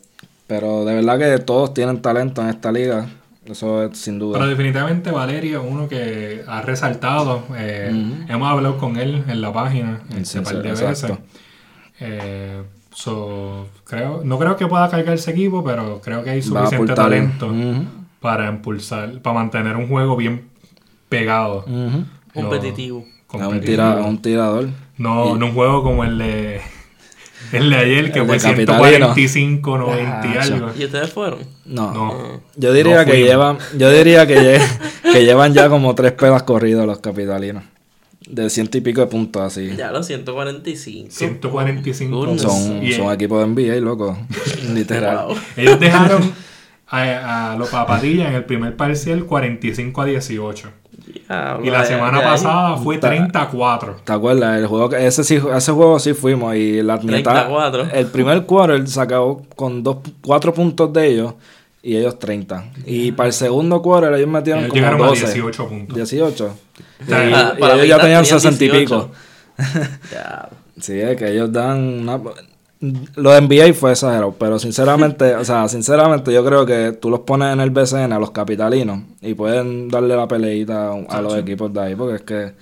pero 0.48 0.86
de 0.86 0.94
verdad 0.96 1.18
que 1.20 1.40
todos 1.44 1.74
tienen 1.74 2.02
talento 2.02 2.42
en 2.42 2.50
esta 2.50 2.72
liga 2.72 3.08
eso 3.46 3.84
es 3.84 3.98
sin 3.98 4.16
Pero 4.20 4.28
duda 4.32 4.48
definitivamente 4.48 5.12
Valerio 5.12 5.62
es 5.64 5.72
uno 5.72 5.88
que 5.88 6.44
ha 6.48 6.62
resaltado. 6.62 7.44
eh, 7.56 8.26
Hemos 8.28 8.48
hablado 8.50 8.78
con 8.78 8.98
él 8.98 9.24
en 9.28 9.42
la 9.42 9.52
página 9.54 10.02
este 10.18 10.40
Sí, 10.40 10.44
par 10.46 10.62
de 10.62 10.70
exacto. 10.70 11.08
veces. 11.08 11.18
Eh, 12.00 12.64
so, 12.94 13.68
creo, 13.84 14.22
no 14.24 14.38
creo 14.40 14.56
que 14.58 14.68
pueda 14.68 14.90
cargar 14.90 15.14
ese 15.16 15.32
equipo, 15.32 15.64
pero 15.64 16.02
creo 16.02 16.24
que 16.24 16.32
hay 16.32 16.40
a 16.40 16.44
suficiente 16.44 16.94
talento 16.94 17.54
para 18.20 18.50
impulsar, 18.50 19.22
para 19.22 19.36
mantener 19.36 19.76
un 19.76 19.88
juego 19.88 20.16
bien 20.16 20.46
pegado. 21.10 21.66
Competitivo. 22.34 23.06
Un, 23.34 23.60
tira- 23.62 24.02
un 24.06 24.22
tirador 24.22 24.70
No, 24.98 25.36
no 25.38 25.48
un 25.48 25.54
juego 25.54 25.84
como 25.84 26.04
el 26.06 26.18
de 26.18 26.62
el 27.52 27.70
de 27.70 27.76
ayer 27.76 28.12
que 28.12 28.20
El 28.20 28.26
fue 28.26 28.36
de 28.38 28.42
Capitalino. 28.44 29.14
145, 29.14 29.78
90 29.78 30.04
y 30.28 30.38
Ah, 30.38 30.42
algo. 30.42 30.72
¿Y 30.78 30.86
ustedes 30.86 31.12
fueron? 31.12 31.40
no, 31.66 31.94
No. 31.94 32.42
yo 32.56 32.74
diría 32.74 33.04
No 33.06 33.12
que 33.12 33.18
llevan 33.24 33.58
yo 33.78 33.92
diría 33.92 34.26
que, 34.28 34.38
lle- 34.38 34.80
que 35.12 35.24
llevan 35.26 35.54
ya 35.54 35.70
como 35.70 35.94
tres 35.96 36.12
pelas 36.14 36.44
corridos 36.44 36.86
los 36.86 37.00
capitalinos 37.00 37.64
de 38.28 38.50
ciento 38.50 38.78
y 38.78 38.82
pico 38.82 39.02
de 39.02 39.08
puntos 39.08 39.42
así 39.44 39.76
Ya 39.78 39.92
los 39.92 40.08
145. 40.08 41.12
145 41.12 42.16
Goodness. 42.18 42.42
son, 42.42 42.84
Y- 42.84 42.94
son 42.94 43.12
equipos 43.14 43.40
de 43.40 43.46
NBA 43.48 43.80
loco 43.82 44.18
literal 44.74 45.28
Wow. 45.28 45.38
Ellos 45.58 45.80
dejaron 45.80 46.34
a, 46.88 47.52
a 47.54 47.56
los 47.58 47.70
papatillas 47.70 48.30
en 48.30 48.36
el 48.36 48.46
primer 48.46 48.76
parcial 48.76 49.26
45 49.26 50.02
a 50.02 50.06
18. 50.06 50.70
Y 51.64 51.70
la 51.70 51.84
semana 51.86 52.22
pasada 52.22 52.78
fue 52.78 52.98
34. 52.98 53.98
¿Te 54.04 54.14
acuerdas? 54.14 54.60
El 54.60 54.68
juego 54.68 54.94
ese, 54.96 55.24
sí, 55.24 55.36
ese 55.56 55.72
juego 55.72 56.00
sí 56.00 56.14
fuimos 56.14 56.56
y 56.56 56.82
la 56.84 56.98
mitad. 56.98 57.48
34. 57.48 57.88
El 57.94 58.08
primer 58.08 58.46
quarter 58.46 58.88
se 58.88 59.02
acabó 59.02 59.42
con 59.56 59.82
dos, 59.82 59.98
cuatro 60.22 60.54
puntos 60.54 60.94
de 60.94 61.08
ellos 61.08 61.34
y 61.82 61.96
ellos 61.96 62.20
30. 62.20 62.66
Y 62.86 63.12
para 63.12 63.28
el 63.28 63.34
segundo 63.34 63.82
quarter 63.82 64.14
ellos 64.14 64.28
metieron 64.28 64.64
Ellos 64.66 64.70
como 64.72 64.80
llegaron 64.82 65.02
a 65.04 65.08
12. 65.08 65.26
18 65.26 65.68
puntos. 65.68 65.96
18. 65.96 66.56
Y, 67.00 67.06
sea, 67.06 67.30
y 67.30 67.34
Ah, 67.34 67.54
para 67.60 67.74
ellos 67.76 67.88
ya 67.88 68.00
tenían 68.00 68.24
tenían 68.24 68.42
60 68.42 68.64
y 68.64 68.70
18. 68.70 68.86
pico. 68.86 69.12
Ya. 70.12 70.50
Sí, 70.80 71.00
es 71.00 71.16
que 71.18 71.32
ellos 71.32 71.52
dan 71.52 71.78
una... 72.02 72.20
Lo 73.16 73.32
de 73.32 73.42
NBA 73.42 73.74
fue 73.74 73.92
exagerado, 73.92 74.36
pero 74.38 74.60
sinceramente, 74.60 75.36
o 75.36 75.46
sea, 75.46 75.68
sinceramente 75.68 76.34
yo 76.34 76.46
creo 76.46 76.66
que 76.66 76.92
tú 76.92 77.10
los 77.10 77.22
pones 77.22 77.54
en 77.54 77.60
el 77.60 77.70
BCN 77.70 78.14
a 78.14 78.20
los 78.20 78.32
capitalinos 78.32 79.00
y 79.22 79.34
pueden 79.34 79.90
darle 79.90 80.16
la 80.16 80.28
peleita 80.28 80.92
a, 80.92 80.94
a 80.94 81.22
los 81.22 81.36
equipos 81.38 81.74
de 81.74 81.82
ahí, 81.82 81.96
porque 81.96 82.16
es 82.16 82.22
que 82.22 82.54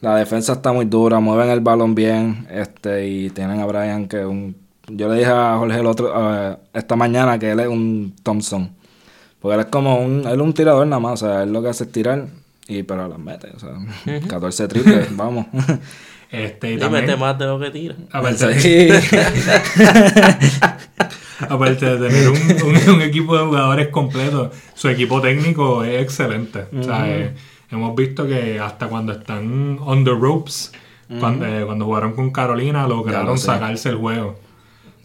la 0.00 0.16
defensa 0.16 0.54
está 0.54 0.72
muy 0.72 0.86
dura, 0.86 1.20
mueven 1.20 1.48
el 1.48 1.60
balón 1.60 1.94
bien, 1.94 2.46
este, 2.50 3.06
y 3.06 3.30
tienen 3.30 3.60
a 3.60 3.66
Brian 3.66 4.08
que 4.08 4.24
un... 4.26 4.56
Yo 4.88 5.08
le 5.08 5.20
dije 5.20 5.30
a 5.30 5.56
Jorge 5.58 5.78
el 5.78 5.86
otro, 5.86 6.12
eh, 6.14 6.56
esta 6.74 6.96
mañana 6.96 7.38
que 7.38 7.52
él 7.52 7.60
es 7.60 7.68
un 7.68 8.14
Thompson, 8.22 8.72
porque 9.40 9.54
él 9.54 9.60
es 9.60 9.66
como 9.66 10.00
un, 10.00 10.26
él 10.26 10.34
es 10.34 10.40
un 10.40 10.52
tirador 10.52 10.86
nada 10.86 10.98
más, 10.98 11.22
o 11.22 11.26
sea, 11.26 11.44
él 11.44 11.52
lo 11.52 11.62
que 11.62 11.68
hace 11.68 11.84
es 11.84 11.92
tirar 11.92 12.26
y 12.66 12.82
pero 12.82 13.08
las 13.08 13.18
mete, 13.18 13.48
o 13.54 13.58
sea, 13.58 13.70
14 14.28 14.68
triples, 14.68 15.16
vamos. 15.16 15.46
Este, 16.32 16.72
y 16.72 16.78
también, 16.78 17.04
mete 17.04 17.16
más 17.16 17.38
de 17.38 17.44
lo 17.44 17.60
que 17.60 17.70
tira. 17.70 17.94
aparte, 18.10 18.58
Sí. 18.58 18.88
aparte 21.48 21.96
de 21.96 22.08
tener 22.08 22.28
un, 22.28 22.36
un- 22.68 22.90
un 22.96 23.02
equipo 23.02 23.36
de 23.36 23.44
jugadores 23.44 23.88
completo, 23.88 24.50
su 24.74 24.88
equipo 24.88 25.20
técnico 25.20 25.84
es 25.84 26.00
excelente. 26.02 26.66
O 26.78 26.82
sea, 26.82 27.08
eh, 27.08 27.34
hemos 27.70 27.94
visto 27.94 28.26
que 28.26 28.58
hasta 28.60 28.86
cuando 28.88 29.12
están 29.12 29.78
on 29.80 30.04
the 30.04 30.10
ropes, 30.10 30.72
cuando, 31.20 31.46
eh, 31.46 31.64
cuando 31.66 31.84
jugaron 31.84 32.14
con 32.14 32.30
Carolina, 32.30 32.86
lograron 32.88 33.26
lo 33.26 33.36
sacarse 33.36 33.90
el 33.90 33.96
juego. 33.96 34.40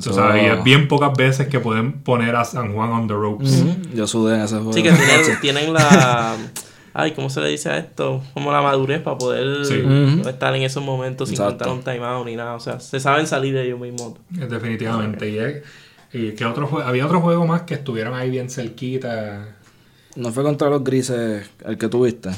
Tú 0.02 0.14
sabes, 0.14 0.44
y 0.44 0.46
es 0.46 0.64
bien 0.64 0.88
pocas 0.88 1.12
veces 1.18 1.48
que 1.48 1.60
pueden 1.60 1.92
poner 2.04 2.36
a 2.36 2.46
San 2.46 2.72
Juan 2.74 2.92
on 2.92 3.08
the 3.08 3.16
ropes. 3.16 3.66
Yo 3.94 4.06
sudé 4.08 4.36
en 4.36 4.42
ese 4.44 4.56
juego. 4.58 4.72
Sí, 4.74 4.84
que 4.84 4.92
tienen, 4.92 5.22
tienen 5.42 5.74
la. 5.74 6.36
Ay, 7.00 7.12
¿cómo 7.12 7.30
se 7.30 7.40
le 7.42 7.50
dice 7.50 7.70
a 7.70 7.78
esto? 7.78 8.24
Como 8.34 8.52
la 8.52 8.60
madurez 8.64 9.02
para 9.02 9.18
poder 9.20 9.64
Sí. 9.66 9.84
no 9.86 10.28
estar 10.28 10.56
en 10.56 10.64
esos 10.64 10.84
momentos 10.84 11.30
sin 11.30 11.38
contar 11.38 11.70
un 11.70 11.84
timeout 11.84 12.26
ni 12.26 12.36
nada. 12.36 12.56
O 12.56 12.60
sea, 12.60 12.80
se 12.80 13.00
saben 13.00 13.28
salir 13.28 13.54
de 13.54 13.66
ellos 13.68 13.80
mismos. 13.80 14.14
Eh, 14.36 14.48
Definitivamente. 14.50 15.30
Y, 15.30 15.38
es- 15.38 15.64
y 16.12 16.32
que 16.32 16.44
otro 16.46 16.68
jue- 16.68 16.84
había 16.84 17.06
otro 17.06 17.22
juego 17.22 17.46
más 17.46 17.62
que 17.64 17.76
estuvieron 17.76 18.16
ahí 18.16 18.32
bien 18.32 18.50
cerquita. 18.50 19.58
No 20.16 20.32
fue 20.32 20.42
contra 20.42 20.70
los 20.72 20.84
grises 20.84 21.48
el 21.66 21.78
que 21.78 21.88
tuviste. 21.88 22.32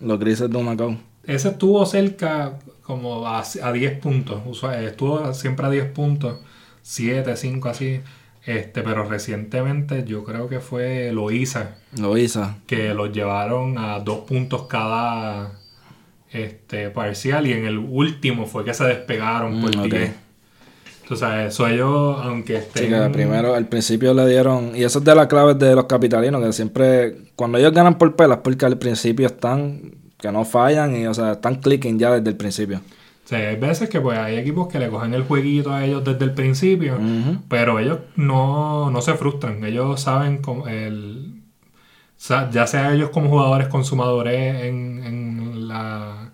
Los 0.00 0.20
grises 0.20 0.48
de 0.50 0.62
Macao. 0.62 0.96
Ese 1.24 1.48
estuvo 1.48 1.84
cerca 1.86 2.58
como 2.82 3.26
a, 3.26 3.42
a 3.62 3.72
10 3.72 3.98
puntos. 3.98 4.40
Estuvo 4.80 5.34
siempre 5.34 5.66
a 5.66 5.70
10 5.70 5.90
puntos. 5.90 6.38
7, 6.82 7.36
5 7.36 7.68
así. 7.68 8.00
Este, 8.46 8.82
pero 8.82 9.04
recientemente 9.04 10.04
yo 10.04 10.22
creo 10.22 10.48
que 10.48 10.60
fue 10.60 11.10
Loiza 11.12 11.70
que 12.66 12.94
los 12.94 13.12
llevaron 13.12 13.76
a 13.76 13.98
dos 13.98 14.20
puntos 14.20 14.66
cada 14.68 15.52
este 16.30 16.90
parcial 16.90 17.46
y 17.46 17.52
en 17.52 17.64
el 17.66 17.78
último 17.78 18.46
fue 18.46 18.64
que 18.64 18.72
se 18.72 18.84
despegaron 18.84 19.60
por 19.60 19.74
Mm, 19.76 19.80
ok. 19.80 19.86
10. 19.86 20.10
Tú 21.08 21.16
sabes, 21.16 21.54
eso 21.54 21.66
ellos, 21.68 22.18
aunque 22.22 22.60
Sí, 22.60 22.84
estén... 22.84 22.90
que 22.90 23.10
primero, 23.10 23.54
al 23.54 23.66
principio 23.66 24.12
le 24.12 24.28
dieron. 24.28 24.74
Y 24.76 24.82
eso 24.82 24.98
es 24.98 25.04
de 25.04 25.14
las 25.14 25.28
claves 25.28 25.58
de 25.58 25.74
los 25.74 25.84
capitalinos, 25.84 26.42
que 26.44 26.52
siempre. 26.52 27.16
Cuando 27.36 27.58
ellos 27.58 27.72
ganan 27.72 27.96
por 27.96 28.16
pelas, 28.16 28.38
porque 28.38 28.64
al 28.66 28.78
principio 28.78 29.26
están. 29.26 29.92
Que 30.18 30.32
no 30.32 30.44
fallan 30.44 30.96
y, 30.96 31.06
o 31.06 31.12
sea, 31.14 31.32
están 31.32 31.56
clicking 31.56 31.98
ya 31.98 32.10
desde 32.14 32.30
el 32.30 32.36
principio. 32.36 32.80
O 33.26 33.28
sea, 33.28 33.48
hay 33.50 33.56
veces 33.56 33.90
que 33.90 34.00
pues 34.00 34.16
hay 34.18 34.36
equipos 34.36 34.68
que 34.68 34.78
le 34.78 34.88
cogen 34.88 35.12
el 35.12 35.24
jueguito 35.24 35.72
a 35.72 35.84
ellos 35.84 36.04
desde 36.04 36.24
el 36.24 36.32
principio, 36.32 36.96
pero 37.48 37.80
ellos 37.80 37.98
no, 38.14 38.88
no 38.90 39.00
se 39.02 39.14
frustran. 39.14 39.64
Ellos 39.64 40.00
saben 40.00 40.38
cómo 40.38 40.68
el, 40.68 41.42
ya 42.52 42.66
sea 42.68 42.94
ellos 42.94 43.10
como 43.10 43.28
jugadores 43.28 43.66
consumadores 43.68 44.64
en, 44.64 45.02
en 45.04 45.68
la 45.68 46.30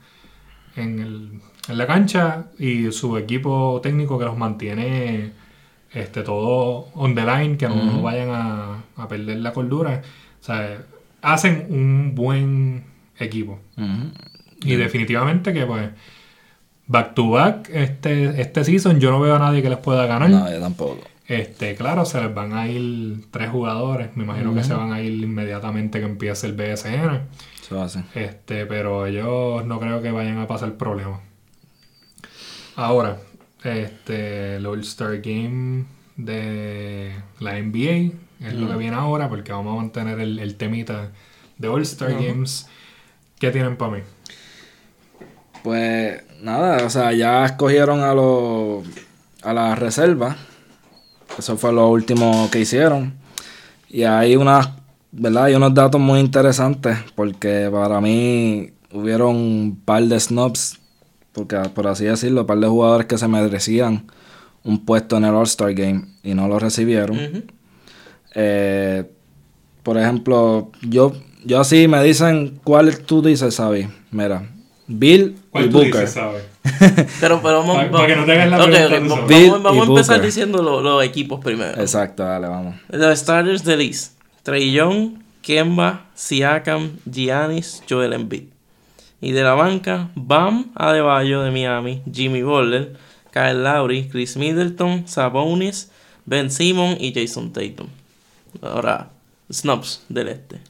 en, 0.76 0.98
el- 1.00 1.40
en 1.68 1.78
la 1.78 1.86
cancha 1.86 2.46
y 2.58 2.90
su 2.92 3.16
equipo 3.16 3.80
técnico 3.82 4.18
que 4.18 4.24
los 4.26 4.36
mantiene 4.36 5.32
este 5.92 6.22
todo 6.22 6.88
on 6.94 7.14
the 7.14 7.22
line, 7.24 7.56
que 7.56 7.68
no 7.68 8.02
vayan 8.02 8.30
a, 8.30 8.82
a 8.96 9.08
perder 9.08 9.38
la 9.38 9.52
cordura. 9.52 10.02
O 10.40 10.44
sea, 10.44 10.82
hacen 11.22 11.66
un 11.70 12.14
buen 12.14 12.84
equipo. 13.18 13.60
Y 14.64 14.74
definitivamente 14.76 15.52
que 15.52 15.64
pues 15.66 15.90
back 16.86 17.14
to 17.14 17.30
back 17.30 17.70
este, 17.72 18.40
este 18.40 18.64
season 18.64 19.00
yo 19.00 19.10
no 19.10 19.20
veo 19.20 19.36
a 19.36 19.38
nadie 19.38 19.62
que 19.62 19.70
les 19.70 19.78
pueda 19.78 20.06
ganar. 20.06 20.30
No, 20.30 20.50
yo 20.50 20.60
tampoco. 20.60 20.98
Este, 21.26 21.74
claro, 21.76 22.04
se 22.04 22.20
les 22.20 22.34
van 22.34 22.52
a 22.52 22.68
ir 22.68 23.24
tres 23.30 23.50
jugadores. 23.50 24.14
Me 24.16 24.24
imagino 24.24 24.54
que 24.54 24.64
se 24.64 24.74
van 24.74 24.92
a 24.92 25.00
ir 25.00 25.22
inmediatamente 25.22 25.98
que 25.98 26.04
empiece 26.04 26.46
el 26.46 26.52
BSN. 26.52 27.22
Eso 27.62 27.82
hace. 27.82 28.02
Este, 28.14 28.66
pero 28.66 29.06
ellos 29.06 29.64
no 29.64 29.80
creo 29.80 30.02
que 30.02 30.10
vayan 30.10 30.38
a 30.38 30.46
pasar 30.46 30.74
problemas. 30.74 31.20
Ahora, 32.76 33.18
este, 33.64 34.56
el 34.56 34.66
All-Star 34.66 35.20
Game 35.20 35.84
de 36.16 37.14
la 37.40 37.52
NBA 37.58 38.12
es 38.46 38.54
lo 38.54 38.68
que 38.68 38.76
viene 38.76 38.96
ahora, 38.96 39.28
porque 39.28 39.52
vamos 39.52 39.72
a 39.72 39.76
mantener 39.76 40.20
el, 40.20 40.38
el 40.38 40.56
temita 40.56 41.12
de 41.56 41.68
All-Star 41.68 42.12
Games. 42.12 42.68
¿Qué 43.38 43.50
tienen 43.50 43.76
para 43.76 43.92
mí? 43.92 44.00
Pues 45.62 46.22
nada, 46.42 46.84
o 46.84 46.90
sea, 46.90 47.12
ya 47.12 47.46
escogieron 47.46 48.00
a 48.00 48.12
los 48.12 48.84
a 49.42 49.52
la 49.52 49.74
reserva. 49.74 50.36
Eso 51.38 51.56
fue 51.56 51.72
lo 51.72 51.88
último 51.88 52.48
que 52.50 52.60
hicieron. 52.60 53.14
Y 53.88 54.02
hay 54.02 54.36
unas, 54.36 54.70
¿verdad? 55.10 55.44
Hay 55.44 55.54
unos 55.54 55.74
datos 55.74 56.00
muy 56.00 56.20
interesantes 56.20 56.98
porque 57.14 57.68
para 57.72 58.00
mí 58.00 58.72
hubieron 58.92 59.36
un 59.36 59.80
par 59.84 60.02
de 60.04 60.18
snubs, 60.20 60.78
porque 61.32 61.56
por 61.74 61.86
así 61.86 62.04
decirlo, 62.04 62.42
un 62.42 62.46
par 62.46 62.58
de 62.58 62.68
jugadores 62.68 63.06
que 63.06 63.18
se 63.18 63.28
merecían 63.28 64.06
un 64.64 64.84
puesto 64.84 65.16
en 65.16 65.24
el 65.24 65.34
All-Star 65.34 65.74
Game 65.74 66.06
y 66.22 66.34
no 66.34 66.48
lo 66.48 66.58
recibieron. 66.58 67.18
Eh, 68.34 69.10
por 69.82 69.98
ejemplo, 69.98 70.70
yo, 70.82 71.12
yo 71.44 71.60
así 71.60 71.88
me 71.88 72.02
dicen, 72.02 72.60
¿cuál 72.62 72.98
tú 73.00 73.22
dices, 73.22 73.56
Xavi? 73.56 73.88
Mira, 74.10 74.48
Bill 74.92 75.36
y 75.38 75.50
¿Cuál 75.50 75.64
tú 75.70 75.78
Booker. 75.78 75.92
dices, 75.92 76.12
sabes? 76.12 76.44
Pero, 77.20 77.40
pero 77.42 77.58
vamos, 77.60 77.76
Pa- 77.76 77.90
para 77.90 78.06
que 78.06 78.16
no 78.16 78.24
te 78.24 78.32
hagas 78.32 78.50
la 78.50 78.58
Ok, 78.64 78.70
pregunta 78.70 78.96
ok, 78.96 79.02
tú 79.02 79.08
vamos. 79.14 79.28
Bill 79.28 79.50
vamos 79.50 79.64
a 79.64 79.90
empezar 79.90 80.16
Booker. 80.16 80.26
diciendo 80.26 80.62
lo- 80.62 80.80
los 80.80 81.04
equipos 81.04 81.40
primero. 81.44 81.80
Exacto, 81.80 82.22
dale, 82.24 82.46
vamos. 82.48 82.76
Los 82.88 83.18
starters 83.18 83.64
del 83.64 83.80
East. 83.80 84.12
Trey 84.42 84.72
Young, 84.72 85.18
Kemba, 85.42 86.06
Siakam, 86.14 86.92
Giannis, 87.10 87.82
Joel 87.88 88.12
Embiid. 88.12 88.44
Y 89.20 89.32
de 89.32 89.42
la 89.42 89.54
banca, 89.54 90.10
Bam 90.14 90.72
Adebayo 90.74 91.42
de 91.42 91.50
Miami, 91.52 92.02
Jimmy 92.12 92.42
Butler, 92.42 92.96
Kyle 93.32 93.62
Lowry, 93.62 94.08
Chris 94.08 94.36
Middleton, 94.36 95.06
Sabonis, 95.06 95.90
Ben 96.26 96.50
Simon 96.50 96.96
y 97.00 97.12
Jason 97.14 97.52
Tatum. 97.52 97.86
Ahora, 98.60 99.10
snubs 99.50 100.04
del 100.08 100.28
este. 100.28 100.60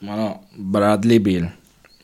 Bueno, 0.00 0.42
Bradley 0.56 1.18
Bill. 1.18 1.50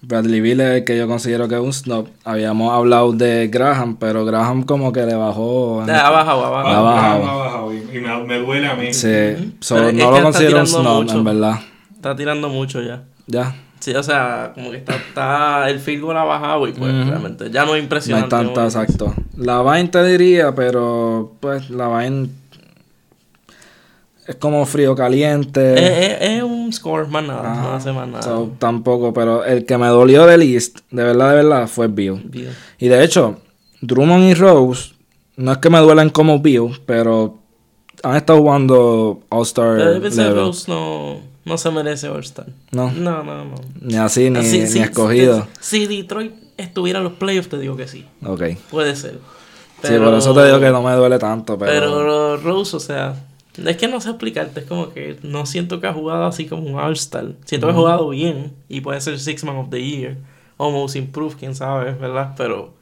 Bradley 0.05 0.41
Bill 0.41 0.61
es 0.61 0.71
el 0.79 0.85
que 0.85 0.99
yo 0.99 1.07
considero 1.07 1.47
que 1.49 1.55
es 1.55 1.61
un 1.61 1.73
snob. 1.73 2.09
Habíamos 2.25 2.73
hablado 2.73 3.13
de 3.13 3.49
Graham, 3.49 3.97
pero 3.99 4.25
Graham 4.25 4.65
como 4.65 4.93
que 4.93 5.07
le 5.07 5.15
bajó. 5.15 5.83
en- 5.85 5.91
Ha 5.91 6.11
bajado, 6.11 6.45
ha 6.45 6.49
Ha 6.49 6.51
bajado. 6.51 6.85
bajado. 6.85 7.25
Ha 7.31 7.37
bajado 7.37 7.73
y, 7.73 8.01
me, 8.01 8.25
me 8.25 8.39
duele 8.39 8.67
a 8.67 8.75
mí. 8.75 8.93
Sí, 8.93 9.55
so, 9.61 9.79
es 9.89 9.95
no 9.95 10.11
lo 10.11 10.23
considero 10.23 10.59
un 10.61 10.67
snob, 10.67 11.03
mucho. 11.03 11.17
en 11.19 11.25
verdad. 11.25 11.61
Está 11.95 12.17
tirando 12.17 12.49
mucho 12.49 12.83
ya. 12.83 13.03
Ya, 13.29 13.55
Sí, 13.79 13.93
o 13.97 14.03
sea, 14.03 14.53
como 14.55 14.71
que 14.71 14.77
está, 14.77 14.95
está 14.95 15.69
el 15.69 15.81
field 15.81 16.03
goal 16.03 16.17
ha 16.17 16.23
bajado 16.23 16.69
y 16.69 16.73
pues 16.73 16.93
realmente 17.09 17.51
ya 17.51 17.61
no 17.63 17.67
es 17.67 17.67
no 17.69 17.73
hay 17.75 17.81
impresionante. 17.81 18.29
tanta, 18.29 18.65
exacto. 18.65 19.13
La 19.37 19.61
Vine 19.63 19.89
te 19.89 20.05
diría, 20.05 20.55
pero 20.55 21.33
pues 21.41 21.69
la 21.69 21.89
Vine 21.99 22.29
es 24.27 24.37
como 24.37 24.65
frío 24.67 24.95
caliente. 24.95 25.75
Es, 25.75 26.21
es- 26.21 26.31
es 26.37 26.43
un 26.43 26.73
score 26.73 27.09
más 27.09 27.25
nada, 27.25 27.55
no 27.63 27.73
hace 27.75 27.93
más 27.93 28.07
nada. 28.09 28.23
so, 28.23 28.53
tampoco, 28.59 29.13
pero 29.13 29.45
el 29.45 29.65
que 29.67 29.77
me 29.79 29.89
dolió 29.89 30.27
del 30.27 30.43
East, 30.43 30.81
de 30.91 31.03
verdad, 31.05 31.31
de 31.31 31.37
verdad, 31.37 31.69
fue 31.69 31.89
Bill. 31.89 32.31
Y 32.79 32.89
de 32.89 33.05
hecho, 33.05 33.37
Drummond 33.81 34.25
y 34.31 34.35
Rose, 34.35 34.93
no 35.37 35.53
es 35.53 35.59
que 35.59 35.71
me 35.71 35.79
duelen 35.81 36.11
como 36.11 36.39
Bill, 36.39 36.81
pero 36.87 37.39
han 38.03 38.17
estado 38.17 38.39
jugando 38.41 39.21
All-Star. 39.29 40.01
Rose 40.35 40.71
no, 40.71 41.19
no 41.45 41.59
se 41.59 41.71
merece 41.71 42.09
All-Star. 42.09 42.47
No, 42.71 42.91
No, 42.93 43.23
no, 43.23 43.45
no. 43.45 43.55
ni 43.81 43.97
así, 43.97 44.31
ni, 44.31 44.39
Así, 44.39 44.61
ni 44.61 44.67
sí, 44.69 44.79
escogido. 44.81 45.47
Si 45.61 45.87
Detroit 45.87 46.33
estuviera 46.57 46.99
en 47.01 47.05
los 47.05 47.15
playoffs, 47.15 47.49
te 47.49 47.59
digo 47.59 47.77
que 47.77 47.89
sí. 47.89 48.05
Ok. 48.25 48.43
Puede 48.71 48.95
ser. 48.95 49.19
Sí, 49.83 49.95
por 49.99 50.15
eso 50.15 50.33
te 50.33 50.45
digo 50.47 50.61
que 50.61 50.71
no 50.71 50.81
me 50.81 50.93
duele 50.93 51.19
tanto, 51.19 51.59
pero... 51.59 51.73
Pero 51.73 52.37
Rose, 52.37 52.77
o 52.77 52.81
sea, 52.81 53.15
es 53.57 53.77
que 53.77 53.89
no 53.89 54.01
sé 54.01 54.11
explicarte. 54.11 54.61
Es 54.61 54.67
como 54.67 54.93
que 54.93 55.19
no 55.23 55.47
siento 55.47 55.81
que 55.81 55.87
ha 55.87 55.93
jugado 55.93 56.25
así 56.25 56.47
como 56.47 56.63
un 56.67 56.79
All-Star. 56.79 57.33
Siento 57.45 57.67
que 57.67 57.73
ha 57.73 57.77
jugado 57.77 58.09
bien 58.11 58.53
y 58.69 58.81
puede 58.81 59.01
ser 59.01 59.19
Six 59.19 59.45
Man 59.45 59.57
of 59.57 59.71
the 59.71 59.83
Year. 59.83 60.17
O 60.57 60.71
Most 60.71 60.97
Improved, 60.97 61.37
quién 61.39 61.55
sabe, 61.55 61.93
¿verdad? 61.93 62.35
Pero. 62.37 62.75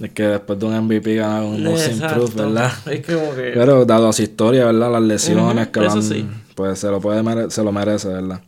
Es 0.00 0.10
que 0.10 0.24
después 0.24 0.58
de 0.58 0.66
un 0.66 0.76
MVP 0.86 1.16
ganar 1.16 1.42
un 1.44 1.62
Most. 1.62 1.90
Improved, 1.90 2.34
¿verdad? 2.34 2.72
Es 2.90 3.04
como 3.06 3.34
que. 3.34 3.52
Pero 3.54 3.84
dado 3.84 4.08
a 4.08 4.12
su 4.12 4.22
historia, 4.22 4.66
¿verdad? 4.66 4.92
Las 4.92 5.02
lesiones 5.02 5.68
que 5.68 5.80
eso 5.80 5.94
van, 5.96 6.02
sí. 6.02 6.26
pues 6.54 6.78
se 6.78 6.88
lo 6.90 7.00
puede 7.00 7.22
mere- 7.22 7.50
se 7.50 7.62
lo 7.62 7.72
merece, 7.72 8.08
¿verdad? 8.08 8.40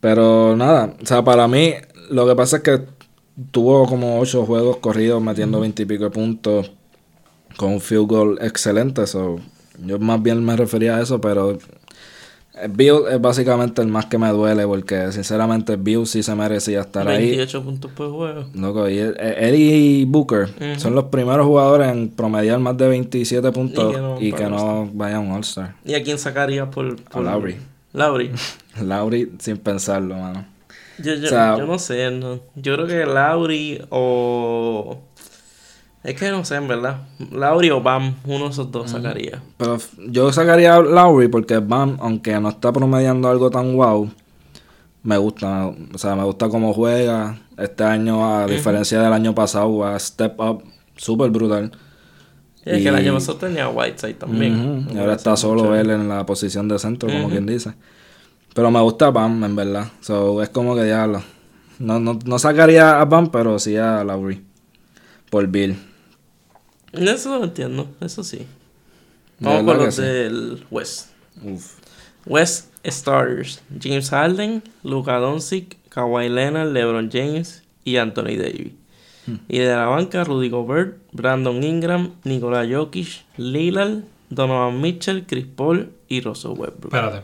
Pero 0.00 0.56
nada, 0.56 0.94
o 1.02 1.06
sea, 1.06 1.22
para 1.22 1.46
mí 1.46 1.74
lo 2.10 2.26
que 2.26 2.34
pasa 2.34 2.56
es 2.58 2.62
que 2.62 2.80
tuvo 3.50 3.86
como 3.86 4.18
ocho 4.18 4.44
juegos 4.46 4.78
corridos 4.78 5.22
metiendo 5.22 5.60
veintipico 5.60 6.04
de 6.04 6.10
puntos 6.10 6.72
con 7.56 7.72
un 7.74 7.80
field 7.80 8.06
goal 8.06 8.38
excelente, 8.40 9.06
so, 9.06 9.36
yo 9.84 9.98
más 9.98 10.22
bien 10.22 10.44
me 10.44 10.56
refería 10.56 10.96
a 10.96 11.02
eso, 11.02 11.20
pero 11.20 11.58
Bill 12.68 13.02
es 13.10 13.20
básicamente 13.20 13.80
el 13.80 13.88
más 13.88 14.06
que 14.06 14.18
me 14.18 14.28
duele 14.30 14.66
porque 14.66 15.12
sinceramente 15.12 15.76
Bill 15.76 16.06
sí 16.06 16.22
se 16.22 16.34
merecía 16.34 16.80
estar 16.80 17.08
ahí. 17.08 17.26
28 17.28 17.62
puntos 17.62 17.90
por 17.92 18.10
juego. 18.10 18.44
Loco, 18.54 18.88
y 18.88 18.98
él, 18.98 19.16
él 19.18 19.54
y 19.54 20.04
Booker 20.04 20.48
son 20.78 20.94
los 20.94 21.04
primeros 21.04 21.46
jugadores 21.46 21.90
en 21.90 22.10
promediar 22.10 22.58
más 22.58 22.76
de 22.76 22.88
27 22.88 23.50
puntos 23.52 23.92
Y 23.92 23.94
que 23.94 24.00
no 24.00 24.20
y 24.20 24.32
que 24.32 24.44
no 24.44 24.58
a 24.58 25.18
un 25.20 25.30
All-Star. 25.30 25.74
¿Y 25.84 25.94
a 25.94 26.02
quién 26.02 26.18
sacaría 26.18 26.70
por. 26.70 26.96
por 27.04 27.22
Lowry. 27.22 27.56
Lowry. 27.92 28.30
Lowry 28.82 29.32
sin 29.38 29.56
pensarlo, 29.56 30.16
mano. 30.16 30.44
Yo, 30.98 31.14
yo, 31.14 31.26
O 31.26 31.30
sea- 31.30 31.56
yo 31.56 31.66
no 31.66 31.78
sé, 31.78 32.10
no. 32.10 32.40
yo 32.56 32.74
creo 32.74 32.86
que 32.86 33.06
Lauri 33.06 33.80
o... 33.88 34.98
Es 36.02 36.14
que 36.18 36.30
no 36.30 36.44
sé, 36.44 36.56
en 36.56 36.66
verdad. 36.66 37.02
Lauri 37.30 37.70
o 37.70 37.82
Bam, 37.82 38.14
uno 38.24 38.44
de 38.46 38.50
esos 38.50 38.70
dos 38.72 38.90
sacaría. 38.90 39.42
Pero 39.58 39.76
yo 40.08 40.32
sacaría 40.32 40.74
a 40.76 40.80
Lowry 40.80 41.28
porque 41.28 41.58
Bam, 41.58 41.98
aunque 42.00 42.38
no 42.40 42.48
está 42.48 42.72
promediando 42.72 43.28
algo 43.28 43.50
tan 43.50 43.76
wow, 43.76 44.10
me 45.02 45.18
gusta. 45.18 45.66
O 45.92 45.98
sea, 45.98 46.16
me 46.16 46.24
gusta 46.24 46.48
cómo 46.48 46.72
juega. 46.72 47.38
Este 47.58 47.84
año, 47.84 48.24
a 48.26 48.46
diferencia 48.46 49.02
del 49.02 49.12
año 49.12 49.34
pasado, 49.34 49.84
a 49.84 49.98
step 49.98 50.40
up 50.40 50.64
súper 50.96 51.30
brutal. 51.30 51.70
Es 52.64 52.78
Y- 52.78 52.82
que 52.82 52.88
el 52.88 52.94
año 52.94 53.12
pasado 53.14 53.36
tenía 53.36 53.68
Whiteside 53.68 54.14
también. 54.14 54.86
Y 54.94 54.98
ahora 54.98 55.14
está 55.14 55.36
solo 55.36 55.74
él 55.76 55.90
en 55.90 56.08
la 56.08 56.24
posición 56.24 56.66
de 56.68 56.78
centro, 56.78 57.10
como 57.10 57.28
quien 57.28 57.44
dice. 57.44 57.74
Pero 58.54 58.70
me 58.70 58.80
gusta 58.80 59.10
Bam, 59.10 59.44
en 59.44 59.54
verdad. 59.54 59.88
So, 60.00 60.42
es 60.42 60.48
como 60.48 60.74
que 60.74 60.84
diablo. 60.84 61.22
No, 61.78 62.00
no, 62.00 62.18
no 62.24 62.38
sacaría 62.38 63.00
a 63.00 63.04
Bam, 63.04 63.30
pero 63.30 63.58
sí 63.58 63.76
a 63.76 64.02
Lowry. 64.02 64.42
Por 65.30 65.46
Bill. 65.46 65.76
Eso 66.92 67.38
lo 67.38 67.44
entiendo, 67.44 67.88
eso 68.00 68.24
sí. 68.24 68.46
Vamos 69.38 69.64
con 69.64 69.84
los 69.84 69.96
del 69.96 70.64
West. 70.70 71.10
Uf. 71.42 71.78
West 72.26 72.74
Starters. 72.84 73.62
James 73.80 74.10
Harden, 74.10 74.62
Luka 74.82 75.16
Doncic, 75.16 75.78
Kawhi 75.88 76.28
Leonard, 76.28 76.72
LeBron 76.72 77.10
James 77.10 77.62
y 77.84 77.96
Anthony 77.96 78.36
Davis. 78.36 78.72
Hmm. 79.26 79.36
Y 79.48 79.58
de 79.58 79.68
la 79.68 79.86
banca, 79.86 80.24
Rudy 80.24 80.48
Gobert, 80.48 80.98
Brandon 81.12 81.62
Ingram, 81.62 82.12
Nikola 82.24 82.66
Jokic, 82.66 83.24
Lillard, 83.36 84.04
Donovan 84.28 84.80
Mitchell, 84.80 85.26
Chris 85.26 85.46
Paul 85.46 85.90
y 86.08 86.20
Russell 86.20 86.52
Westbrook. 86.52 86.94
Espérate. 86.94 87.22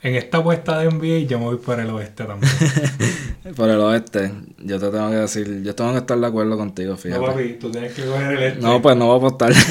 En 0.00 0.14
esta 0.14 0.38
apuesta 0.38 0.78
de 0.78 0.90
NBA 0.90 1.26
yo 1.26 1.40
me 1.40 1.46
voy 1.46 1.56
por 1.56 1.80
el 1.80 1.90
oeste 1.90 2.24
también. 2.24 2.52
Por 3.56 3.70
el 3.70 3.80
oeste, 3.80 4.30
yo 4.58 4.78
te 4.78 4.90
tengo 4.90 5.08
que 5.08 5.16
decir, 5.16 5.62
yo 5.62 5.74
tengo 5.74 5.92
que 5.92 5.98
estar 5.98 6.18
de 6.18 6.26
acuerdo 6.26 6.58
contigo, 6.58 6.90
no, 6.90 6.96
fíjate. 6.98 7.26
papi, 7.26 7.52
tú 7.54 7.70
tienes 7.70 7.94
que 7.94 8.04
coger 8.04 8.32
el 8.32 8.42
este. 8.42 8.60
No, 8.60 8.82
pues 8.82 8.94
no 8.94 9.06
voy 9.06 9.14
a 9.14 9.18
apostar. 9.18 9.52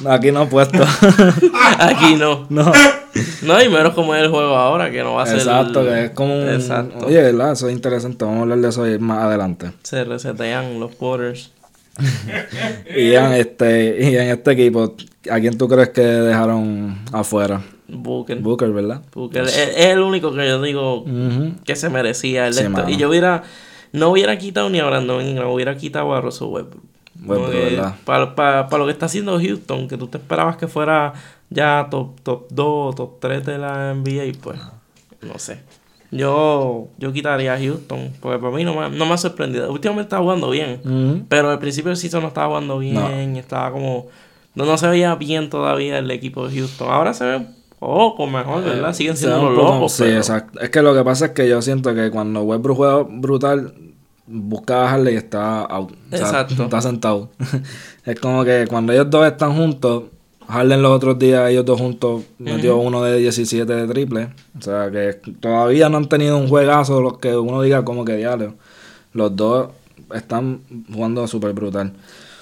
No, 0.00 0.12
Aquí 0.12 0.30
no 0.30 0.44
he 0.44 0.46
puesto. 0.46 0.84
Aquí 1.78 2.14
no. 2.16 2.46
No. 2.48 2.72
No, 3.42 3.62
y 3.62 3.68
menos 3.68 3.94
como 3.94 4.14
es 4.14 4.22
el 4.22 4.30
juego 4.30 4.54
ahora, 4.56 4.90
que 4.90 5.02
no 5.02 5.14
va 5.14 5.24
a 5.24 5.26
ser. 5.26 5.38
Exacto, 5.38 5.84
que 5.84 6.04
es 6.04 6.10
como 6.10 6.38
un... 6.38 6.48
Exacto. 6.48 7.06
Oye, 7.06 7.20
¿verdad? 7.22 7.52
Eso 7.52 7.68
es 7.68 7.74
interesante. 7.74 8.24
Vamos 8.24 8.38
a 8.38 8.42
hablar 8.42 8.58
de 8.58 8.68
eso 8.68 8.84
más 9.00 9.24
adelante. 9.24 9.72
Se 9.82 10.04
resetean 10.04 10.78
los 10.78 10.94
quarters. 10.94 11.50
Y 12.94 13.14
en 13.14 13.32
este, 13.32 14.10
y 14.10 14.16
en 14.16 14.28
este 14.28 14.52
equipo, 14.52 14.94
¿a 15.30 15.40
quién 15.40 15.56
tú 15.56 15.68
crees 15.68 15.90
que 15.90 16.02
dejaron 16.02 16.98
afuera? 17.12 17.62
Booker. 17.88 18.38
Booker, 18.38 18.70
¿verdad? 18.70 19.02
Booker 19.12 19.44
es, 19.44 19.56
es 19.56 19.86
el 19.86 20.00
único 20.00 20.32
que 20.34 20.46
yo 20.46 20.60
digo 20.60 21.04
que 21.64 21.76
se 21.76 21.88
merecía 21.88 22.46
el 22.46 22.54
Sí. 22.54 22.64
Y 22.88 22.96
yo 22.96 23.08
hubiera. 23.08 23.42
No 23.92 24.10
hubiera 24.10 24.36
quitado 24.36 24.68
ni 24.68 24.80
a 24.80 24.84
Brandon 24.84 25.24
Ingram, 25.24 25.48
hubiera 25.48 25.76
quitado 25.76 26.14
a 26.14 26.20
Russell 26.20 26.48
Westbrook. 26.48 26.84
Westbrook, 27.24 27.52
¿verdad? 27.52 27.94
Para 28.04 28.78
lo 28.78 28.84
que 28.86 28.92
está 28.92 29.06
haciendo 29.06 29.38
Houston, 29.40 29.88
que 29.88 29.96
tú 29.96 30.08
te 30.08 30.18
esperabas 30.18 30.56
que 30.56 30.66
fuera 30.66 31.14
ya 31.48 31.86
top, 31.90 32.20
top 32.20 32.46
2, 32.50 32.94
top 32.94 33.20
3 33.20 33.46
de 33.46 33.58
la 33.58 33.94
NBA, 33.94 34.38
pues 34.42 34.58
no 35.22 35.38
sé. 35.38 35.60
Yo, 36.16 36.88
yo 36.98 37.12
quitaría 37.12 37.54
a 37.54 37.58
Houston, 37.58 38.10
porque 38.20 38.38
para 38.38 38.54
mí 38.54 38.64
no 38.64 38.74
me, 38.74 38.90
no 38.96 39.06
me 39.06 39.12
ha 39.14 39.16
sorprendido. 39.18 39.70
Últimamente 39.70 40.06
está 40.06 40.18
jugando 40.18 40.50
bien, 40.50 41.26
pero 41.28 41.50
al 41.50 41.58
principio 41.58 41.90
del 41.90 41.96
season 41.96 42.22
no 42.22 42.28
estaba 42.28 42.48
jugando 42.48 42.78
bien, 42.78 43.36
estaba 43.36 43.70
como... 43.72 44.06
No, 44.54 44.64
no 44.64 44.78
se 44.78 44.88
veía 44.88 45.14
bien 45.16 45.50
todavía 45.50 45.98
el 45.98 46.10
equipo 46.10 46.48
de 46.48 46.56
Houston. 46.58 46.88
Ahora 46.90 47.12
se 47.12 47.24
ve 47.26 47.36
un 47.36 47.54
poco 47.78 48.26
mejor, 48.26 48.64
¿verdad? 48.64 48.94
Siguen 48.94 49.16
siendo 49.16 49.40
poco- 49.40 49.52
locos, 49.52 49.92
Sí, 49.92 50.04
pero- 50.04 50.16
exacto. 50.16 50.60
Es 50.60 50.70
que 50.70 50.80
lo 50.82 50.94
que 50.94 51.04
pasa 51.04 51.26
es 51.26 51.30
que 51.32 51.46
yo 51.48 51.60
siento 51.60 51.94
que 51.94 52.10
cuando 52.10 52.42
Westbrook 52.42 52.76
juega 52.78 53.02
brutal, 53.06 53.74
busca 54.26 54.76
bajarle 54.78 55.12
y 55.12 55.16
está 55.16 55.60
out. 55.62 55.92
O 55.92 56.16
sea, 56.16 56.18
Exacto. 56.26 56.62
está 56.64 56.80
sentado. 56.80 57.28
es 58.06 58.18
como 58.18 58.44
que 58.44 58.64
cuando 58.68 58.92
ellos 58.94 59.10
dos 59.10 59.26
están 59.26 59.54
juntos, 59.54 60.04
Harden 60.48 60.82
los 60.82 60.92
otros 60.92 61.18
días, 61.18 61.50
ellos 61.50 61.64
dos 61.64 61.80
juntos, 61.80 62.22
metió 62.38 62.76
uno 62.76 63.02
de 63.02 63.18
17 63.18 63.72
de 63.72 63.86
triple. 63.88 64.28
O 64.58 64.62
sea 64.62 64.90
que 64.90 65.14
todavía 65.40 65.88
no 65.88 65.96
han 65.96 66.08
tenido 66.08 66.38
un 66.38 66.48
juegazo 66.48 67.00
los 67.00 67.18
que 67.18 67.36
uno 67.36 67.62
diga 67.62 67.84
como 67.84 68.04
que 68.04 68.16
diablo. 68.16 68.54
Los 69.12 69.34
dos 69.34 69.68
están 70.14 70.60
jugando 70.92 71.26
súper 71.26 71.52
brutal. 71.52 71.92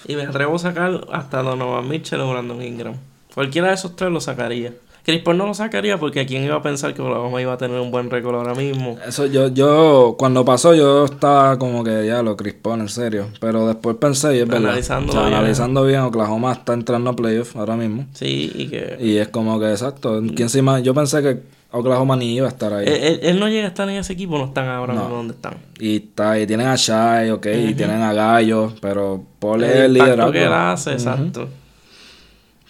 Y 0.06 0.16
me 0.16 0.24
atrevo 0.24 0.56
a 0.56 0.58
sacar 0.58 1.06
hasta 1.12 1.42
Donovan 1.42 1.88
Mitchell 1.88 2.20
o 2.20 2.30
Brandon 2.30 2.62
Ingram. 2.62 2.94
Cualquiera 3.34 3.68
de 3.68 3.74
esos 3.74 3.96
tres 3.96 4.10
lo 4.10 4.20
sacaría. 4.20 4.74
Chris 5.04 5.20
Paul 5.22 5.36
no 5.36 5.46
lo 5.46 5.52
sacaría 5.54 5.98
porque 5.98 6.24
quién 6.24 6.44
iba 6.44 6.56
a 6.56 6.62
pensar 6.62 6.94
que 6.94 7.02
Oklahoma 7.02 7.40
iba 7.42 7.52
a 7.52 7.58
tener 7.58 7.78
un 7.78 7.90
buen 7.90 8.08
récord 8.10 8.34
ahora 8.36 8.54
mismo. 8.54 8.96
Eso 9.06 9.26
yo, 9.26 9.48
yo, 9.48 10.14
cuando 10.18 10.44
pasó 10.46 10.74
yo 10.74 11.04
estaba 11.04 11.58
como 11.58 11.84
que 11.84 12.06
ya 12.06 12.22
lo 12.22 12.36
crispón, 12.36 12.80
en 12.80 12.88
serio. 12.88 13.26
Pero 13.38 13.66
después 13.66 13.96
pensé 13.96 14.36
y 14.36 14.40
es 14.40 14.48
verdad. 14.48 14.70
Analizándolo 14.70 15.10
O 15.10 15.12
sea, 15.12 15.22
bien. 15.28 15.34
analizando 15.38 15.84
bien, 15.84 16.00
Oklahoma 16.00 16.52
está 16.52 16.72
entrando 16.72 17.10
a 17.10 17.16
playoff 17.16 17.54
ahora 17.56 17.76
mismo. 17.76 18.06
Sí, 18.14 18.50
y 18.54 18.66
que... 18.68 18.96
Y 18.98 19.16
es 19.18 19.28
como 19.28 19.60
que 19.60 19.70
exacto. 19.70 20.22
¿Quién 20.34 20.48
se 20.48 20.62
Yo 20.82 20.94
pensé 20.94 21.22
que 21.22 21.38
Oklahoma 21.76 22.16
ni 22.16 22.36
iba 22.36 22.46
a 22.46 22.50
estar 22.50 22.72
ahí. 22.72 22.86
Él, 22.86 22.94
él- 22.94 23.20
él 23.24 23.40
no 23.40 23.48
llega 23.48 23.64
a 23.64 23.68
estar 23.68 23.88
en 23.88 23.96
ese 23.96 24.12
equipo, 24.14 24.38
no 24.38 24.44
están 24.46 24.68
ahora 24.68 24.94
No. 24.94 25.00
mismo 25.02 25.16
donde 25.16 25.34
están. 25.34 25.54
Y 25.78 25.96
está, 25.96 26.38
y 26.38 26.46
tienen 26.46 26.68
a 26.68 26.76
Shai, 26.76 27.30
ok, 27.30 27.46
y 27.46 27.74
tienen 27.74 28.00
a 28.00 28.12
Gallo, 28.14 28.72
pero 28.80 29.22
Paul 29.40 29.64
es 29.64 29.74
el 29.74 29.82
el 29.82 29.90
impacto 29.96 30.04
liderazgo. 30.12 30.32
que 30.32 30.44
él 30.44 30.52
hace, 30.52 30.92
exacto. 30.92 31.48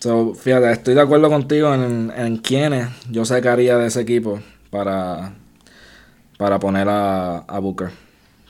So, 0.04 0.34
fíjate, 0.34 0.70
estoy 0.70 0.92
de 0.94 1.00
acuerdo 1.00 1.30
contigo 1.30 1.72
en, 1.72 2.12
en 2.14 2.36
quiénes 2.36 2.88
yo 3.10 3.24
sacaría 3.24 3.78
de 3.78 3.86
ese 3.86 4.02
equipo 4.02 4.38
para, 4.68 5.32
para 6.36 6.58
poner 6.58 6.90
a, 6.90 7.38
a 7.38 7.58
Booker. 7.58 7.88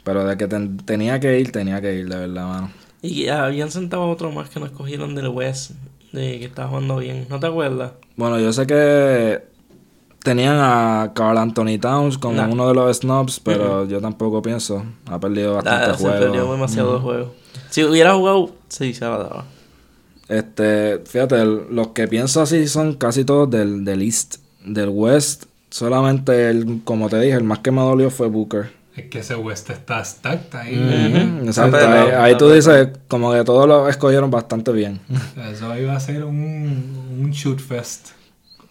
Pero 0.02 0.24
de 0.24 0.36
que 0.36 0.48
ten- 0.48 0.78
tenía 0.78 1.20
que 1.20 1.38
ir, 1.38 1.52
tenía 1.52 1.80
que 1.80 1.94
ir, 1.94 2.08
de 2.08 2.16
verdad, 2.16 2.48
mano. 2.48 2.70
Y 3.02 3.28
habían 3.28 3.70
sentado 3.70 4.02
a 4.02 4.06
otro 4.10 4.32
más 4.32 4.50
que 4.50 4.58
nos 4.58 4.70
escogieron 4.72 5.14
del 5.14 5.28
West, 5.28 5.70
de 6.10 6.40
que 6.40 6.46
está 6.46 6.66
jugando 6.66 6.96
bien. 6.96 7.26
¿No 7.30 7.38
te 7.38 7.46
acuerdas? 7.46 7.92
Bueno, 8.16 8.40
yo 8.40 8.52
sé 8.52 8.66
que 8.66 9.44
tenían 10.24 10.56
a 10.58 11.12
Carl 11.14 11.38
Anthony 11.38 11.78
Towns 11.80 12.18
como 12.18 12.34
Nah. 12.34 12.48
uno 12.48 12.66
de 12.66 12.74
los 12.74 12.96
snobs, 12.96 13.38
pero 13.38 13.86
yo 13.86 14.00
tampoco 14.00 14.42
pienso. 14.42 14.84
Ha 15.06 15.20
perdido 15.20 15.54
bastante 15.54 15.90
Ah, 15.92 15.94
se 15.96 16.04
perdió 16.04 16.30
juego. 16.30 16.52
demasiado 16.54 16.98
juego. 17.00 17.32
Si 17.70 17.84
hubiera 17.84 18.12
jugado, 18.14 18.50
sí, 18.66 18.92
se 18.92 19.04
la 19.04 19.18
daba. 19.18 19.44
Este, 20.28 21.00
fíjate, 21.06 21.36
el- 21.40 21.66
los 21.70 21.88
que 21.88 22.08
pienso 22.08 22.40
así 22.42 22.66
son 22.66 22.94
casi 22.94 23.24
todos 23.24 23.50
del, 23.50 23.84
del 23.84 24.02
East. 24.02 24.36
Del 24.64 24.88
West, 24.88 25.44
solamente 25.68 26.48
el, 26.48 26.80
como 26.84 27.10
te 27.10 27.20
dije, 27.20 27.34
el 27.36 27.44
más 27.44 27.58
que 27.58 27.70
me 27.70 27.82
dolió 27.82 28.10
fue 28.10 28.28
Booker. 28.28 28.72
Es 28.96 29.06
que 29.10 29.18
ese 29.18 29.34
West 29.34 29.68
está 29.70 30.02
stacked 30.04 30.54
ahí. 30.56 31.40
Exacto, 31.44 31.76
ahí, 31.76 32.36
tú 32.38 32.48
dices 32.50 32.88
como 33.08 33.32
que 33.32 33.44
todos 33.44 33.66
lo 33.68 33.88
escogieron 33.88 34.30
bastante 34.30 34.72
bien. 34.72 35.00
Eso 35.52 35.76
iba 35.76 35.94
a 35.94 36.00
ser 36.00 36.24
un, 36.24 37.18
un 37.20 37.30
shoot 37.32 37.58
fest. 37.60 38.10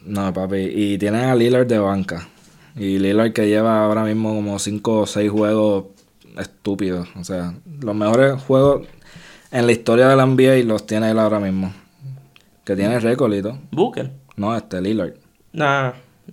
No, 0.05 0.33
papi, 0.33 0.57
y 0.73 0.97
tienen 0.97 1.25
a 1.25 1.35
Lillard 1.35 1.67
de 1.67 1.77
banca. 1.77 2.27
Y 2.75 2.97
Lillard 2.97 3.33
que 3.33 3.47
lleva 3.47 3.85
ahora 3.85 4.03
mismo 4.05 4.33
como 4.33 4.57
5 4.57 4.99
o 5.01 5.05
6 5.05 5.29
juegos 5.29 5.85
estúpidos. 6.39 7.07
O 7.19 7.23
sea, 7.23 7.53
los 7.81 7.93
mejores 7.95 8.41
juegos 8.41 8.87
en 9.53 9.65
la 9.65 9.71
historia 9.71 10.07
de 10.09 10.15
la 10.17 10.25
NBA 10.25 10.63
los 10.65 10.85
tiene 10.85 11.09
él 11.11 11.19
ahora 11.19 11.39
mismo. 11.39 11.73
Que 12.65 12.75
tiene 12.75 12.99
récord 12.99 13.33
y 13.33 13.41
todo. 13.41 13.57
Booker. 13.71 14.11
No, 14.35 14.55
este 14.55 14.81
Lillard. 14.81 15.13
Nah, 15.53 15.91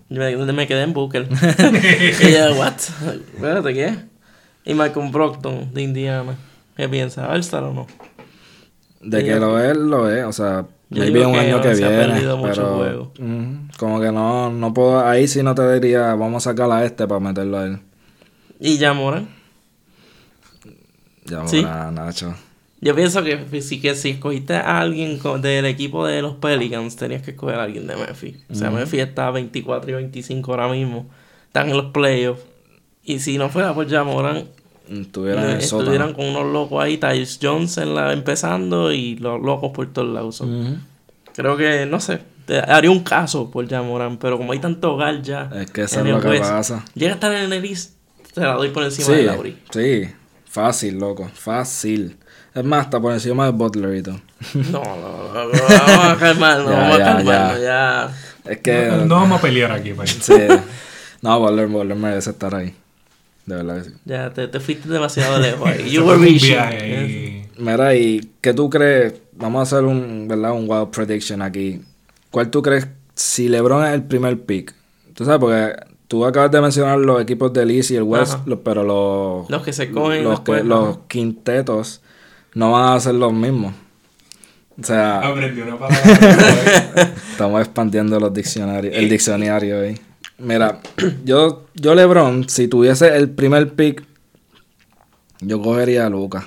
yo 0.08 0.20
me, 0.20 0.52
me 0.52 0.66
quedé 0.66 0.82
en 0.82 0.92
Booker. 0.92 1.28
y 2.22 2.32
yo, 2.32 2.54
what? 2.58 2.74
Espérate, 3.34 3.74
¿qué? 3.74 3.94
Y 4.64 4.74
Malcolm 4.74 5.10
Brockton 5.12 5.72
de 5.74 5.82
Indiana. 5.82 6.34
¿Qué 6.76 6.88
piensas? 6.88 7.28
¿All-Star 7.28 7.62
o 7.64 7.72
no? 7.74 7.86
De 9.00 9.20
Sí, 9.20 9.26
que 9.26 9.36
lo 9.36 9.58
es, 9.58 9.76
lo 9.76 10.10
es. 10.10 10.24
O 10.24 10.32
sea, 10.32 10.66
Yo 10.90 11.02
maybe 11.02 11.26
un 11.26 11.32
que 11.32 11.38
año 11.40 11.60
que 11.60 11.74
se 11.74 11.84
ha 11.84 11.88
viene. 11.88 12.06
perdido 12.06 12.36
mucho 12.36 12.52
pero 12.54 12.76
juego. 12.76 13.12
ujú, 13.18 13.68
como 13.78 14.00
que 14.00 14.12
no, 14.12 14.50
no 14.50 14.72
puedo. 14.74 15.04
Ahí 15.06 15.26
sí 15.28 15.42
no 15.42 15.54
te 15.54 15.70
diría, 15.80 16.14
vamos 16.14 16.46
a 16.46 16.50
sacar 16.50 16.70
a 16.70 16.84
este 16.84 17.06
para 17.06 17.20
meterlo 17.20 17.58
a 17.58 17.64
él. 17.66 17.80
¿Y 18.60 18.76
ya 18.78 18.92
Moran? 18.92 19.28
Ya, 21.24 21.46
Sí. 21.48 21.58
ahora, 21.64 21.90
Nacho. 21.90 22.34
Yo 22.82 22.94
pienso 22.94 23.22
que 23.22 23.60
si, 23.60 23.80
que 23.80 23.94
si 23.94 24.10
escogiste 24.10 24.54
a 24.54 24.80
alguien 24.80 25.18
co- 25.18 25.38
del 25.38 25.66
equipo 25.66 26.06
de 26.06 26.22
los 26.22 26.36
Pelicans, 26.36 26.96
tenías 26.96 27.20
que 27.22 27.32
escoger 27.32 27.56
a 27.56 27.64
alguien 27.64 27.86
de 27.86 27.94
Memphis. 27.96 28.36
O 28.50 28.54
sea, 28.54 28.70
Memphis 28.70 29.00
está 29.00 29.26
a 29.26 29.30
24 29.32 29.90
y 29.90 29.94
25 29.94 30.50
ahora 30.52 30.68
mismo. 30.68 31.06
Están 31.46 31.68
en 31.68 31.76
los 31.76 31.86
playoffs. 31.92 32.40
Y 33.04 33.18
si 33.18 33.36
no 33.38 33.48
fuera 33.50 33.74
por 33.74 33.88
Jamoran, 33.88 34.44
Estuvieran 34.90 35.50
estuvieran 35.60 36.14
con 36.14 36.26
unos 36.26 36.52
locos 36.52 36.82
ahí, 36.82 36.96
Tyus 36.98 37.38
la, 37.76 38.12
empezando 38.12 38.92
y 38.92 39.16
los 39.16 39.40
locos 39.40 39.70
por 39.72 39.92
todos 39.92 40.08
lados. 40.12 40.40
Ujú. 40.40 40.78
Creo 41.34 41.56
que, 41.56 41.86
no 41.86 42.00
sé, 42.00 42.18
te 42.46 42.58
haría 42.58 42.90
un 42.90 43.00
caso 43.04 43.50
por 43.52 43.68
Jamoran, 43.68 44.16
pero 44.18 44.36
como 44.36 44.52
hay 44.52 44.58
tanto 44.58 44.94
hogar 44.94 45.22
ya. 45.22 45.48
Es 45.54 45.70
que 45.70 45.82
eso 45.82 46.00
es 46.00 46.06
lo 46.06 46.20
que 46.20 46.28
pasa. 46.40 46.84
Llega 46.94 47.12
a 47.12 47.14
estar 47.14 47.32
en 47.32 47.52
el 47.52 47.64
East, 47.64 47.92
te 48.34 48.40
la 48.40 48.54
doy 48.54 48.70
por 48.70 48.82
encima 48.82 49.08
de 49.16 49.22
Lauri. 49.24 49.58
sí. 49.70 50.08
Fácil, 50.46 50.98
loco. 50.98 51.30
Fácil. 51.32 52.16
Es 52.54 52.64
más, 52.64 52.86
hasta 52.86 53.00
por 53.00 53.12
encima 53.12 53.44
de 53.46 53.52
Butler 53.52 53.96
y 53.96 54.02
todo. 54.02 54.20
No, 54.54 54.82
no, 54.82 55.32
no, 55.32 55.44
no, 55.44 55.50
vamos 55.52 56.06
a 56.06 56.16
calmarnos, 56.18 56.70
Ya, 56.70 56.78
vamos 56.78 56.94
a 56.94 56.98
ya, 56.98 57.04
calmarnos, 57.04 57.62
ya. 57.62 58.10
Es 58.44 58.58
que. 58.58 58.86
No, 58.88 58.96
no 59.06 59.14
vamos 59.16 59.38
a 59.38 59.42
pelear 59.42 59.72
aquí, 59.72 59.92
pues. 59.92 60.10
Sí. 60.20 60.34
No, 61.22 61.38
Butler, 61.38 61.66
Butler 61.68 61.96
merece 61.96 62.30
estar 62.30 62.54
ahí. 62.54 62.74
De 63.46 63.56
verdad 63.56 63.78
que 63.82 63.90
sí. 63.90 63.96
Ya, 64.04 64.30
te, 64.32 64.48
te 64.48 64.58
fuiste 64.60 64.88
demasiado 64.88 65.38
lejos 65.38 65.68
ahí. 65.68 65.90
You 65.90 66.04
were 66.06 66.18
reaching. 66.18 67.46
Mira, 67.58 67.94
¿y 67.94 68.30
qué 68.40 68.54
tú 68.54 68.70
crees? 68.70 69.14
Vamos 69.32 69.60
a 69.60 69.62
hacer 69.62 69.84
un, 69.86 70.26
¿verdad? 70.28 70.52
Un 70.52 70.66
wild 70.68 70.88
prediction 70.90 71.42
aquí. 71.42 71.80
¿Cuál 72.30 72.50
tú 72.50 72.62
crees 72.62 72.88
si 73.14 73.48
LeBron 73.48 73.84
es 73.86 73.92
el 73.94 74.02
primer 74.04 74.40
pick? 74.40 74.74
Tú 75.14 75.24
sabes, 75.24 75.40
porque 75.40 75.74
tú 76.08 76.24
acabas 76.24 76.50
de 76.50 76.60
mencionar 76.60 76.98
los 76.98 77.20
equipos 77.20 77.52
del 77.52 77.70
East 77.70 77.90
y 77.90 77.96
el 77.96 78.02
West, 78.04 78.38
los- 78.46 78.60
pero 78.64 78.82
los, 78.82 79.50
Los 79.50 79.62
que 79.62 79.72
se 79.72 79.90
cogen 79.90 80.24
los, 80.24 80.32
después, 80.38 80.62
que- 80.62 80.68
los 80.68 80.88
ajá. 80.96 80.98
quintetos 81.08 82.00
no 82.54 82.72
van 82.72 82.96
a 82.96 83.00
ser 83.00 83.14
los 83.14 83.32
mismos. 83.32 83.74
O 84.80 84.84
sea, 84.84 85.20
Aprendí 85.20 85.60
una 85.60 85.78
palabra. 85.78 87.12
estamos 87.32 87.60
expandiendo 87.60 88.18
los 88.18 88.32
diccionarios, 88.32 88.94
el 88.96 89.08
diccionario 89.08 89.80
ahí. 89.82 89.98
Mira, 90.38 90.80
yo, 91.24 91.66
yo 91.74 91.94
LeBron, 91.94 92.48
si 92.48 92.66
tuviese 92.68 93.14
el 93.16 93.28
primer 93.30 93.74
pick, 93.74 94.02
yo 95.40 95.60
cogería 95.60 96.06
a 96.06 96.10
Lucas. 96.10 96.44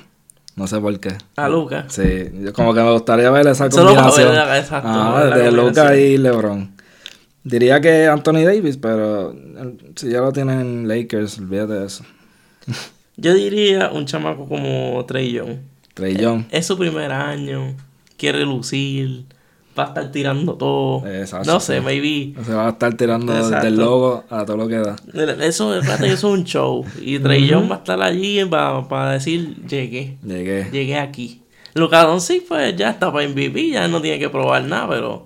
No 0.56 0.68
sé 0.68 0.80
por 0.80 1.00
qué. 1.00 1.16
A 1.36 1.50
Lucas. 1.50 1.86
Sí, 1.94 2.30
yo 2.42 2.54
como 2.54 2.74
que 2.74 2.82
me 2.82 2.92
gustaría 2.92 3.30
ver 3.32 3.48
esa 3.48 3.70
Solo 3.72 3.88
combinación. 3.88 4.30
ver 4.30 4.36
la- 4.38 4.60
exacto, 4.60 4.88
Ah, 4.92 5.20
ver 5.20 5.30
la 5.30 5.38
de 5.38 5.52
Lucas 5.52 5.98
y 5.98 6.18
LeBron. 6.18 6.72
Diría 7.44 7.82
que 7.82 8.08
Anthony 8.08 8.44
Davis, 8.46 8.78
pero 8.78 9.32
eh, 9.34 9.78
si 9.96 10.10
ya 10.10 10.22
lo 10.22 10.32
tienen 10.32 10.88
Lakers, 10.88 11.39
olvídate 11.39 11.74
de 11.74 11.86
eso. 11.88 12.04
Yo 13.18 13.34
diría 13.34 13.89
un 13.92 14.06
chamaco 14.06 14.48
como 14.48 15.04
Trey 15.06 15.32
Young. 15.34 15.58
Trey 15.94 16.16
Young. 16.16 16.46
Es 16.52 16.66
su 16.68 16.78
primer 16.78 17.12
año, 17.12 17.76
quiere 18.18 18.42
lucir, 18.46 19.26
va 19.78 19.86
a 19.86 19.88
estar 19.88 20.12
tirando 20.12 20.56
todo. 20.56 21.06
Exacto, 21.08 21.52
no 21.52 21.60
sé, 21.60 21.82
maybe. 21.82 22.34
Se 22.44 22.54
va 22.54 22.68
a 22.68 22.70
estar 22.72 22.94
tirando 22.96 23.36
Exacto. 23.36 23.66
del 23.66 23.76
logo 23.78 24.24
a 24.30 24.46
todo 24.46 24.58
lo 24.58 24.68
que 24.68 24.78
da. 24.78 24.96
Eso, 25.44 25.76
eso 25.76 26.06
es 26.06 26.24
un 26.24 26.44
show. 26.44 26.86
Y 27.02 27.20
Trey 27.20 27.48
Young 27.48 27.70
va 27.70 27.76
a 27.76 27.80
estar 27.80 28.02
allí 28.02 28.44
para 28.46 29.12
decir, 29.12 29.56
llegué, 29.68 30.18
Llegué. 30.24 30.70
llegué 30.72 30.98
aquí. 30.98 31.42
Luka 31.76 32.04
Doncic 32.04 32.48
pues 32.48 32.76
ya 32.76 32.92
está 32.92 33.12
para 33.12 33.28
MVP, 33.28 33.70
ya 33.72 33.88
no 33.88 34.00
tiene 34.02 34.20
que 34.20 34.30
probar 34.30 34.64
nada, 34.64 34.88
pero 34.90 35.26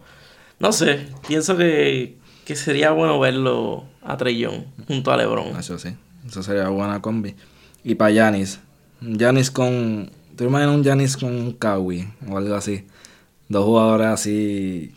no 0.59 0.71
sé, 0.71 1.05
pienso 1.27 1.57
que, 1.57 2.15
que 2.45 2.55
sería 2.55 2.91
bueno 2.91 3.19
verlo 3.19 3.83
a 4.01 4.15
Trey 4.15 4.37
Young 4.37 4.61
junto 4.87 5.11
a 5.11 5.17
LeBron. 5.17 5.57
Eso 5.59 5.77
sí. 5.77 5.89
Eso 6.25 6.41
sería 6.43 6.69
buena 6.69 7.01
combi. 7.01 7.35
Y 7.83 7.95
para 7.95 8.11
Yanis. 8.11 8.59
Yanis 9.01 9.51
con. 9.51 10.09
¿Te 10.37 10.43
imaginas 10.43 10.75
un 10.75 10.83
Yanis 10.83 11.17
con 11.17 11.33
un 11.33 11.51
Kawi 11.53 12.07
o 12.29 12.37
algo 12.37 12.53
así? 12.53 12.85
Dos 13.49 13.65
jugadores 13.65 14.07
así. 14.07 14.93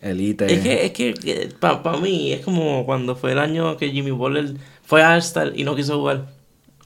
Elite. 0.00 0.52
Es 0.52 0.60
que, 0.60 0.86
es 0.86 0.92
que, 1.20 1.54
para 1.60 1.96
mí 1.98 2.32
es 2.32 2.44
como 2.44 2.84
cuando 2.86 3.14
fue 3.14 3.32
el 3.32 3.38
año 3.38 3.76
que 3.76 3.90
Jimmy 3.90 4.10
Butler 4.10 4.54
fue 4.82 5.02
a 5.02 5.12
All-Star 5.12 5.52
y 5.54 5.64
no 5.64 5.76
quiso 5.76 5.98
jugar. 5.98 6.26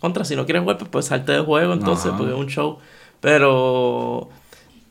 Contra, 0.00 0.24
si 0.24 0.36
no 0.36 0.44
quieres 0.44 0.62
jugar, 0.62 0.78
pues, 0.78 0.90
pues 0.90 1.06
salte 1.06 1.32
del 1.32 1.44
juego 1.44 1.72
entonces, 1.72 2.06
Ajá. 2.06 2.18
porque 2.18 2.32
es 2.32 2.38
un 2.38 2.48
show. 2.48 2.78
Pero, 3.20 4.28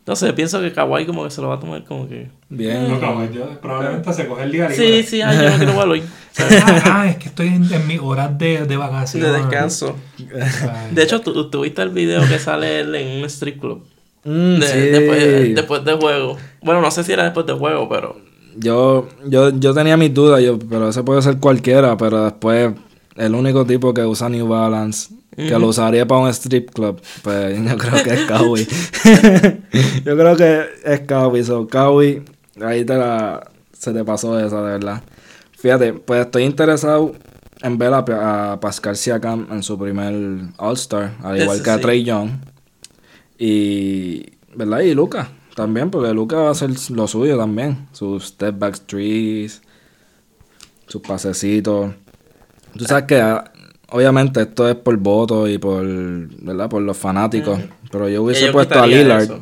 no 0.05 0.15
sé, 0.15 0.33
pienso 0.33 0.59
que 0.61 0.73
Kawhi 0.73 1.05
como 1.05 1.23
que 1.23 1.29
se 1.31 1.41
lo 1.41 1.47
va 1.47 1.55
a 1.55 1.59
tomar 1.59 1.83
como 1.85 2.07
que... 2.09 2.29
Bien. 2.49 2.89
No, 2.99 3.31
yo 3.31 3.59
probablemente 3.61 4.11
se 4.13 4.27
coge 4.27 4.43
el 4.43 4.51
día 4.51 4.67
libre. 4.69 5.01
Sí, 5.03 5.09
sí, 5.09 5.21
ay, 5.21 5.37
yo 5.37 5.49
no 5.49 5.55
quiero 5.57 5.71
jugar 5.73 5.87
hoy. 5.89 6.03
Ah, 6.39 6.81
ah, 6.85 7.09
es 7.09 7.17
que 7.17 7.27
estoy 7.29 7.47
en, 7.47 7.71
en 7.71 7.87
mis 7.87 7.99
horas 7.99 8.35
de, 8.39 8.65
de 8.65 8.75
vacaciones. 8.75 9.31
De 9.31 9.37
descanso. 9.37 9.95
Ay, 10.17 10.89
De 10.91 11.03
hecho, 11.03 11.21
tú, 11.21 11.49
tú 11.51 11.61
viste 11.61 11.81
el 11.83 11.89
video 11.91 12.27
que 12.27 12.39
sale 12.39 12.79
él 12.79 12.95
en 12.95 13.19
un 13.19 13.25
strip 13.29 13.59
club. 13.61 13.83
Mm, 14.23 14.59
De- 14.59 14.67
sí. 14.67 14.79
después, 14.79 15.55
después 15.55 15.85
del 15.85 15.97
juego. 15.99 16.37
Bueno, 16.63 16.81
no 16.81 16.89
sé 16.89 17.03
si 17.03 17.11
era 17.13 17.23
después 17.23 17.45
del 17.45 17.57
juego, 17.57 17.87
pero... 17.87 18.17
Yo, 18.55 19.07
yo, 19.27 19.49
yo 19.51 19.73
tenía 19.75 19.95
mis 19.95 20.13
dudas, 20.13 20.41
yo, 20.41 20.57
pero 20.57 20.89
ese 20.89 21.03
puede 21.03 21.21
ser 21.21 21.37
cualquiera, 21.37 21.95
pero 21.97 22.23
después 22.23 22.71
el 23.15 23.35
único 23.35 23.63
tipo 23.65 23.93
que 23.93 24.03
usa 24.03 24.27
New 24.29 24.47
Balance, 24.47 25.13
que 25.35 25.59
lo 25.59 25.67
usaría 25.67 26.07
para 26.07 26.21
un 26.21 26.29
strip 26.29 26.71
club, 26.71 27.01
pues 27.21 27.59
yo 27.69 27.77
creo 27.77 28.03
que 28.03 28.13
es 28.13 28.25
Kawi. 28.25 28.67
yo 30.05 30.17
creo 30.17 30.35
que 30.35 30.65
es 30.83 30.99
Kawi, 31.01 31.43
so 31.43 31.67
Kawi, 31.67 32.23
ahí 32.61 32.85
te 32.85 32.95
la, 32.95 33.49
se 33.77 33.93
te 33.93 34.03
pasó 34.03 34.39
esa, 34.39 34.61
de 34.61 34.71
verdad. 34.71 35.03
Fíjate, 35.57 35.93
pues 35.93 36.25
estoy 36.25 36.43
interesado 36.43 37.13
en 37.61 37.77
ver 37.77 37.93
a, 37.93 38.53
a 38.53 38.59
Pascal 38.59 38.97
Siakam 38.97 39.47
en 39.49 39.63
su 39.63 39.77
primer 39.79 40.13
All-Star, 40.57 41.15
al 41.23 41.41
igual 41.41 41.63
que 41.63 41.69
a 41.69 41.75
sí. 41.77 41.81
Trey 41.81 42.03
Young. 42.03 42.31
Y, 43.37 44.33
¿verdad? 44.55 44.81
Y 44.81 44.93
Lucas 44.93 45.27
también, 45.55 45.89
porque 45.89 46.13
Lucas 46.13 46.39
va 46.39 46.47
a 46.49 46.51
hacer 46.51 46.71
lo 46.91 47.07
suyo 47.07 47.37
también. 47.37 47.87
Sus 47.91 48.25
step 48.25 48.57
back 48.57 48.79
trees, 48.85 49.61
sus 50.87 51.01
pasecitos. 51.01 51.93
Tú 52.77 52.85
sabes 52.85 53.05
que, 53.05 53.21
ah, 53.21 53.52
obviamente, 53.93 54.41
esto 54.41 54.67
es 54.67 54.75
por 54.75 54.97
voto 54.97 55.47
y 55.47 55.57
por, 55.57 55.85
¿verdad? 55.85 56.69
Por 56.69 56.81
los 56.81 56.97
fanáticos. 56.97 57.59
Pero 57.91 58.09
yo 58.09 58.23
hubiese 58.23 58.51
puesto 58.51 58.81
a 58.81 58.87
Lillard. 58.87 59.21
eso. 59.21 59.39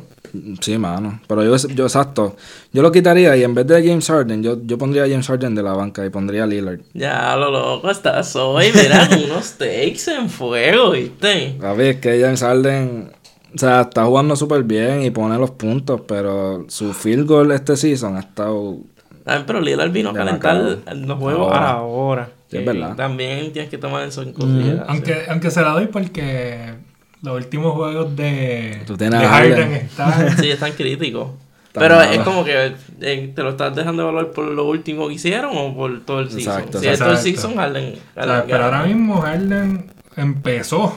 Sí, 0.60 0.78
mano. 0.78 1.20
Pero 1.26 1.42
yo, 1.44 1.56
yo, 1.68 1.84
exacto. 1.84 2.36
Yo 2.72 2.82
lo 2.82 2.92
quitaría 2.92 3.36
y 3.36 3.44
en 3.44 3.54
vez 3.54 3.66
de 3.66 3.86
James 3.86 4.06
Harden, 4.06 4.42
yo, 4.42 4.58
yo 4.64 4.78
pondría 4.78 5.04
a 5.04 5.08
James 5.08 5.26
Harden 5.26 5.54
de 5.54 5.62
la 5.62 5.72
banca 5.72 6.04
y 6.04 6.10
pondría 6.10 6.44
a 6.44 6.46
Lillard. 6.46 6.80
Ya, 6.92 7.34
lo 7.36 7.50
loco 7.50 7.90
estás 7.90 8.36
hoy. 8.36 8.66
Mira, 8.74 9.08
unos 9.24 9.52
takes 9.52 10.02
en 10.08 10.28
fuego, 10.28 10.90
¿viste? 10.90 11.56
A 11.62 11.72
ver, 11.72 11.96
es 11.96 12.00
que 12.00 12.20
James 12.20 12.40
Harden, 12.40 13.10
o 13.54 13.58
sea, 13.58 13.82
está 13.82 14.04
jugando 14.04 14.36
súper 14.36 14.62
bien 14.64 15.02
y 15.02 15.10
pone 15.10 15.38
los 15.38 15.50
puntos, 15.50 16.02
pero 16.06 16.66
su 16.68 16.92
field 16.92 17.26
goal 17.26 17.52
este 17.52 17.76
season 17.76 18.16
ha 18.16 18.20
estado... 18.20 18.78
Ah, 19.24 19.42
pero 19.46 19.60
Lillard 19.60 19.90
vino 19.90 20.10
a 20.10 20.14
calentar 20.14 20.56
los 20.56 21.18
juegos 21.18 21.52
Ahora. 21.52 21.70
ahora. 21.70 22.30
Sí, 22.48 22.58
es 22.58 22.64
verdad. 22.64 22.96
También 22.96 23.52
tienes 23.52 23.70
que 23.70 23.78
tomar 23.78 24.06
eso 24.06 24.22
en 24.22 24.32
consideración. 24.32 24.84
Aunque, 24.88 25.22
aunque 25.28 25.50
se 25.50 25.62
la 25.62 25.70
doy 25.70 25.86
porque 25.86 26.74
los 27.22 27.36
últimos 27.36 27.72
juegos 27.74 28.16
de, 28.16 28.82
Harden 28.86 29.12
Harden. 29.12 29.72
están... 29.72 30.36
Sí, 30.38 30.50
es 30.50 30.58
tan 30.58 30.72
crítico. 30.72 31.36
Tan 31.72 31.82
Pero 31.82 32.02
es 32.02 32.18
como 32.18 32.44
que 32.44 32.74
eh, 33.00 33.32
te 33.34 33.42
lo 33.42 33.50
estás 33.50 33.74
dejando 33.74 34.02
de 34.02 34.12
valor 34.12 34.32
por 34.32 34.44
lo 34.44 34.66
último 34.66 35.08
que 35.08 35.14
hicieron 35.14 35.52
o 35.56 35.74
por 35.74 36.04
todo 36.04 36.20
el 36.20 36.30
season. 36.30 36.54
Exacto, 36.54 36.80
si 36.80 36.88
es 36.88 36.98
todo 36.98 37.12
el 37.12 37.18
season, 37.18 37.56
Harden. 37.56 37.94
O 37.94 38.20
Harden 38.20 38.36
sea, 38.36 38.44
pero 38.46 38.64
ahora 38.64 38.82
mismo 38.82 39.20
Harden 39.22 39.86
empezó 40.16 40.94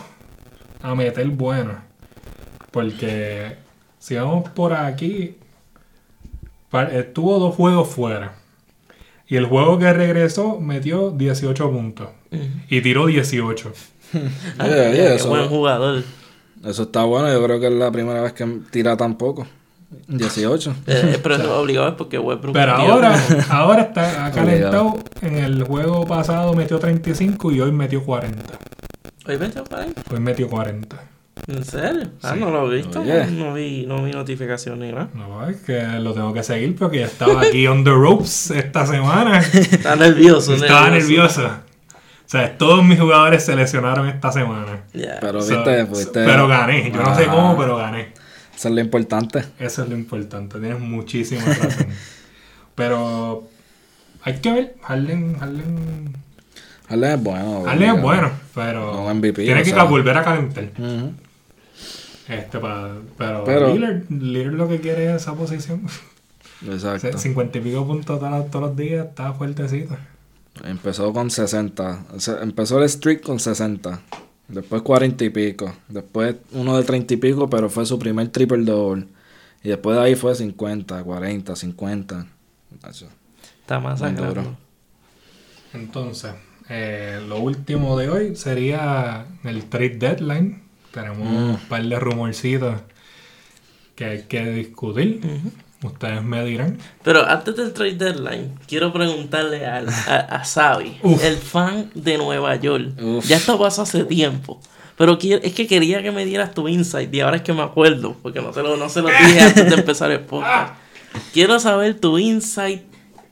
a 0.82 0.96
meter 0.96 1.28
bueno. 1.28 1.80
Porque 2.72 3.56
si 4.00 4.16
vamos 4.16 4.50
por 4.50 4.74
aquí, 4.74 5.36
pa- 6.70 6.84
estuvo 6.86 7.40
dos 7.40 7.56
juegos 7.56 7.88
fuera. 7.90 8.36
Y 9.28 9.38
el 9.38 9.46
juego 9.46 9.80
que 9.80 9.92
regresó 9.92 10.60
metió 10.60 11.10
18 11.12 11.72
puntos. 11.72 12.10
Y 12.70 12.82
tiró 12.82 13.06
18. 13.08 13.72
Ah, 14.60 14.66
Oye, 14.66 14.88
oye, 14.88 14.94
qué 14.98 15.16
eso- 15.16 15.30
buen 15.30 15.48
jugador. 15.50 16.04
Eso 16.64 16.84
está 16.84 17.04
bueno, 17.04 17.32
yo 17.32 17.44
creo 17.44 17.60
que 17.60 17.68
es 17.68 17.74
la 17.74 17.92
primera 17.92 18.22
vez 18.22 18.34
que 18.34 18.46
tira 18.72 18.96
tan 18.96 19.18
poco. 19.18 19.46
18. 20.08 20.76
Eh, 20.88 21.20
pero 21.22 21.36
eso 21.36 21.60
obligado 21.60 21.90
es 21.90 21.94
porque 21.96 22.18
Westbrook. 22.20 22.54
Pero 22.54 22.72
ahora, 22.74 23.20
ahora 23.50 23.82
está 23.82 24.26
ha 24.28 24.32
calentado. 24.32 24.98
En 25.22 25.38
el 25.38 25.64
juego 25.64 26.06
pasado 26.06 26.54
metió 26.54 26.80
35 26.80 27.52
y 27.52 27.62
hoy 27.62 27.72
metió 27.72 28.04
40. 28.06 28.42
Oye, 29.28 29.38
vente 29.38 29.62
para 29.64 29.84
ahí. 29.84 29.94
Hoy 30.12 30.20
metió 30.20 30.48
40. 30.50 30.98
¿En 31.48 31.64
serio? 31.66 32.10
Ah, 32.24 32.36
no 32.36 32.50
lo 32.50 32.72
he 32.72 32.78
visto. 32.78 33.02
Oye. 33.02 33.26
No, 33.28 33.54
vi, 33.54 33.86
no 33.86 34.04
vi 34.04 34.12
notificación 34.12 34.80
ni 34.80 34.92
nada. 34.92 35.10
No, 35.14 35.48
es 35.48 35.58
que 35.58 35.82
lo 36.00 36.14
tengo 36.14 36.34
que 36.34 36.44
seguir 36.44 36.76
porque 36.76 37.00
ya 37.00 37.06
estaba 37.06 37.42
aquí 37.42 37.68
on 37.68 37.84
the 37.84 37.92
ropes 37.92 38.52
esta 38.52 38.86
semana. 38.88 39.40
Está 39.54 39.96
nervioso. 39.96 40.54
Estaba 40.56 40.90
nervioso. 40.90 41.46
O 41.46 42.28
sea, 42.28 42.58
todos 42.58 42.84
mis 42.84 43.00
jugadores 43.00 43.44
se 43.46 43.56
lesionaron 43.56 44.08
esta 44.08 44.32
semana. 44.32 44.86
Ya. 44.94 45.18
Pero 45.22 45.42
So- 45.42 45.56
viste, 45.56 45.86
fuiste... 45.86 46.26
pero 46.26 46.48
gané. 46.48 46.92
Yo 46.92 47.02
no 47.04 47.16
sé 47.16 47.26
Ah, 47.28 47.32
cómo, 47.32 47.58
pero 47.58 47.78
gané. 47.78 48.14
Eso 48.56 48.70
es 48.70 48.74
lo 48.74 48.80
importante. 48.82 49.44
Eso 49.60 49.84
es 49.84 49.90
lo 49.90 49.96
importante. 49.96 50.58
Tienes 50.60 50.80
muchísima 50.80 51.44
razón. 51.46 51.88
pero 52.76 53.44
hay 54.24 54.34
que 54.40 54.52
ver. 54.52 54.76
Harden, 54.82 55.38
Harden, 55.38 56.14
Harden 56.90 57.12
es 57.12 57.24
bueno. 57.24 57.64
Harden 57.66 57.96
es 57.96 58.02
bueno, 58.02 58.32
pero 58.56 58.94
No 59.06 59.14
MVP, 59.14 59.44
tiene 59.44 59.62
que 59.64 59.70
sea. 59.72 59.84
volver 59.84 60.18
a 60.18 60.24
calentar. 60.24 60.64
Este, 62.28 62.60
pa- 62.60 62.96
pero, 63.18 63.44
Pero- 63.44 63.74
Lillard, 63.74 64.10
Lillard 64.10 64.54
lo 64.54 64.68
que 64.68 64.80
quiere 64.82 65.10
es 65.14 65.22
esa 65.22 65.36
posición. 65.36 65.84
Exacto. 66.68 67.18
50 67.18 67.58
y 67.58 67.62
pico 67.62 67.86
puntos 67.86 68.20
todos, 68.20 68.50
todos 68.52 68.66
los 68.70 68.76
días, 68.78 69.08
está 69.08 69.34
fuertecito. 69.34 69.96
Empezó 70.64 71.12
con 71.14 71.30
60. 71.30 72.06
O 72.16 72.20
sea, 72.20 72.42
empezó 72.42 72.82
el 72.82 72.90
streak 72.90 73.22
con 73.22 73.40
60. 73.40 74.02
Después 74.48 74.82
40 74.82 75.24
y 75.26 75.30
pico. 75.30 75.74
Después 75.88 76.36
uno 76.54 76.78
de 76.78 76.84
30 76.84 77.14
y 77.16 77.18
pico, 77.18 77.50
pero 77.50 77.70
fue 77.70 77.86
su 77.86 78.00
primer 78.00 78.30
triple 78.30 78.64
double. 78.64 79.08
Y 79.64 79.70
después 79.70 79.98
de 79.98 80.04
ahí 80.04 80.16
fue 80.16 80.34
50, 80.36 81.04
40, 81.04 81.56
50. 81.56 82.26
Eso. 82.90 83.08
Está 83.62 83.80
más 83.80 84.00
duro. 84.16 84.56
Entonces, 85.74 86.34
eh, 86.70 87.22
lo 87.28 87.40
último 87.40 87.98
de 87.98 88.10
hoy 88.10 88.36
sería 88.36 89.26
el 89.44 89.66
trade 89.66 89.98
deadline. 89.98 90.62
Tenemos 90.96 91.20
Mm. 91.20 91.36
un 91.52 91.58
par 91.70 91.84
de 91.84 92.00
rumorcitos 92.00 92.82
que 93.96 94.06
hay 94.06 94.22
que 94.24 94.44
discutir. 94.46 95.22
Ustedes 95.84 96.24
me 96.24 96.44
dirán. 96.44 96.80
Pero 97.04 97.24
antes 97.28 97.56
del 97.56 97.72
trade 97.74 97.94
deadline, 97.96 98.56
quiero 98.68 98.92
preguntarle 98.92 99.66
al- 99.68 99.90
a, 99.90 100.16
a 100.38 100.44
Xavi, 100.44 100.98
Uf. 101.04 101.24
el 101.24 101.36
fan 101.38 101.92
de 101.94 102.18
Nueva 102.18 102.56
York. 102.56 103.00
Uf. 103.00 103.28
Ya 103.28 103.38
esto 103.38 103.60
pasó 103.60 103.84
hace 103.84 104.04
tiempo. 104.06 104.60
Pero 104.98 105.18
es 105.22 105.54
que 105.54 105.68
quería 105.68 106.02
que 106.02 106.12
me 106.12 106.26
dieras 106.26 106.54
tu 106.54 106.68
insight 106.70 107.14
y 107.14 107.20
ahora 107.20 107.36
es 107.38 107.42
que 107.44 107.52
me 107.54 107.62
acuerdo, 107.62 108.16
porque 108.24 108.42
no 108.42 108.54
se 108.54 108.64
lo, 108.64 108.78
no 108.78 108.88
se 108.90 109.02
lo 109.02 109.10
dije 109.10 109.42
antes 109.42 109.70
de 109.70 109.76
empezar 109.76 110.10
el 110.12 110.22
podcast. 110.22 110.74
Quiero 111.34 111.60
saber 111.60 112.00
tu 112.00 112.18
insight. 112.18 112.84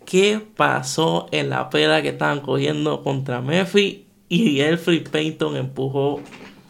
¿Qué 0.05 0.41
pasó 0.57 1.29
en 1.31 1.49
la 1.49 1.69
pela 1.69 2.01
que 2.01 2.09
estaban 2.09 2.41
cogiendo 2.41 3.01
contra 3.03 3.39
Memphis 3.41 3.99
y 4.27 4.59
Elfrid 4.59 5.07
Payton 5.07 5.55
empujó 5.55 6.19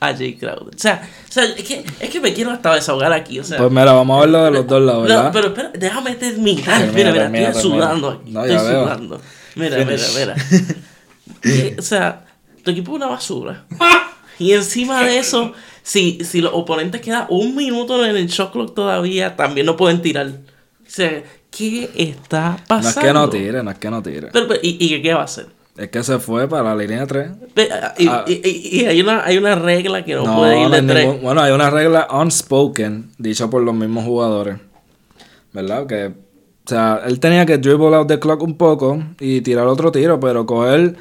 a 0.09 0.15
Jay 0.15 0.35
Crowder. 0.35 0.75
O 0.75 0.77
sea, 0.79 1.07
o 1.29 1.31
sea 1.31 1.43
es, 1.45 1.63
que, 1.63 1.83
es 1.99 2.09
que 2.09 2.19
me 2.21 2.33
quiero 2.33 2.51
hasta 2.51 2.73
desahogar 2.75 3.13
aquí. 3.13 3.39
O 3.39 3.43
sea, 3.43 3.57
Pues 3.57 3.71
mira, 3.71 3.91
vamos 3.93 4.17
a 4.17 4.21
verlo 4.21 4.43
de 4.45 4.51
los 4.51 4.67
dos 4.67 4.81
lados, 4.81 5.09
no, 5.09 5.31
pero 5.31 5.47
espera, 5.47 5.71
déjame 5.73 6.15
terminar. 6.15 6.79
Termina, 6.81 6.91
Mira, 6.93 7.11
mira, 7.11 7.23
termina, 7.23 7.47
estoy 7.49 7.61
termina. 7.63 7.85
sudando 7.85 8.09
aquí. 8.09 8.31
No, 8.31 8.45
estoy 8.45 8.67
veo. 8.71 8.83
sudando. 8.83 9.21
Mira, 9.55 9.77
mira, 9.85 10.03
mira. 10.17 10.35
Eh, 11.45 11.75
o 11.77 11.81
sea, 11.81 12.25
tu 12.63 12.71
equipo 12.71 12.91
es 12.91 12.95
una 12.97 13.07
basura. 13.07 13.65
Y 14.39 14.51
encima 14.53 15.03
de 15.03 15.19
eso, 15.19 15.53
si, 15.81 16.19
si 16.23 16.41
los 16.41 16.51
oponentes 16.53 17.01
quedan 17.01 17.25
un 17.29 17.55
minuto 17.55 18.03
en 18.05 18.15
el 18.15 18.27
shot 18.27 18.51
clock 18.51 18.73
todavía, 18.73 19.35
también 19.35 19.65
no 19.65 19.75
pueden 19.75 20.01
tirar. 20.01 20.27
O 20.27 20.31
sea, 20.87 21.21
¿qué 21.51 21.89
está 21.95 22.49
No 22.51 22.55
es 22.55 22.61
pasando? 22.67 23.01
que 23.01 23.13
no 23.13 23.29
tire, 23.29 23.63
no 23.63 23.71
es 23.71 23.77
que 23.77 23.89
no 23.89 24.01
tire. 24.01 24.29
Pero, 24.31 24.47
pero, 24.47 24.59
¿y, 24.63 24.77
y 24.79 25.01
qué 25.01 25.13
va 25.13 25.21
a 25.21 25.25
hacer? 25.25 25.47
Es 25.75 25.89
que 25.89 26.03
se 26.03 26.19
fue 26.19 26.47
para 26.47 26.63
la 26.63 26.75
línea 26.75 27.05
3. 27.07 27.31
Ve, 27.55 27.67
ah, 27.71 27.93
Y, 27.97 28.07
Ah. 28.07 28.23
y- 28.27 28.41
y- 28.47 28.81
y 28.81 28.85
hay, 28.85 29.01
una, 29.01 29.23
hay 29.25 29.37
una 29.39 29.55
regla 29.55 30.05
que 30.05 30.13
no, 30.13 30.23
No, 30.23 30.37
puede 30.37 30.57
ir 30.61 30.69
no 30.69 30.75
de 30.75 30.81
tres. 30.83 31.05
ningún- 31.07 31.23
bueno, 31.23 31.41
hay 31.41 31.51
una 31.51 31.69
regla 31.71 32.07
unspoken, 32.11 33.09
dicha 33.17 33.49
por 33.49 33.63
los 33.63 33.73
mismos 33.73 34.05
jugadores. 34.05 34.57
¿Verdad? 35.51 35.87
Que, 35.87 36.07
o 36.07 36.69
sea, 36.69 37.01
él 37.05 37.19
tenía 37.19 37.45
que 37.45 37.57
dribble 37.57 37.95
out 37.95 38.07
the 38.07 38.19
clock 38.19 38.41
un 38.43 38.55
poco 38.57 39.01
y 39.19 39.41
tirar 39.41 39.65
otro 39.67 39.91
tiro, 39.91 40.19
pero 40.19 40.45
coger. 40.45 40.95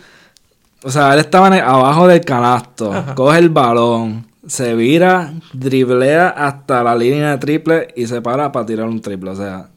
O 0.84 0.90
sea, 0.90 1.12
él 1.14 1.20
estaba 1.20 1.48
el- 1.48 1.62
abajo 1.62 2.08
del 2.08 2.22
canasto, 2.22 2.92
coge 3.14 3.38
el 3.38 3.50
balón, 3.50 4.26
se 4.46 4.74
vira, 4.74 5.32
driblea 5.52 6.28
hasta 6.30 6.82
la 6.82 6.94
línea 6.96 7.32
de 7.32 7.38
triple 7.38 7.88
y 7.94 8.06
se 8.06 8.20
para 8.22 8.50
para 8.52 8.66
tirar 8.66 8.88
un 8.88 9.00
triple. 9.02 9.30
O 9.30 9.36
sea, 9.36 9.68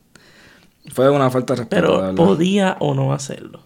fue 0.94 1.10
una 1.10 1.30
falta 1.30 1.54
de 1.54 1.60
respeto. 1.60 1.82
Pero 2.02 2.16
podía 2.16 2.78
o 2.80 2.94
no 2.94 3.14
hacerlo. 3.14 3.60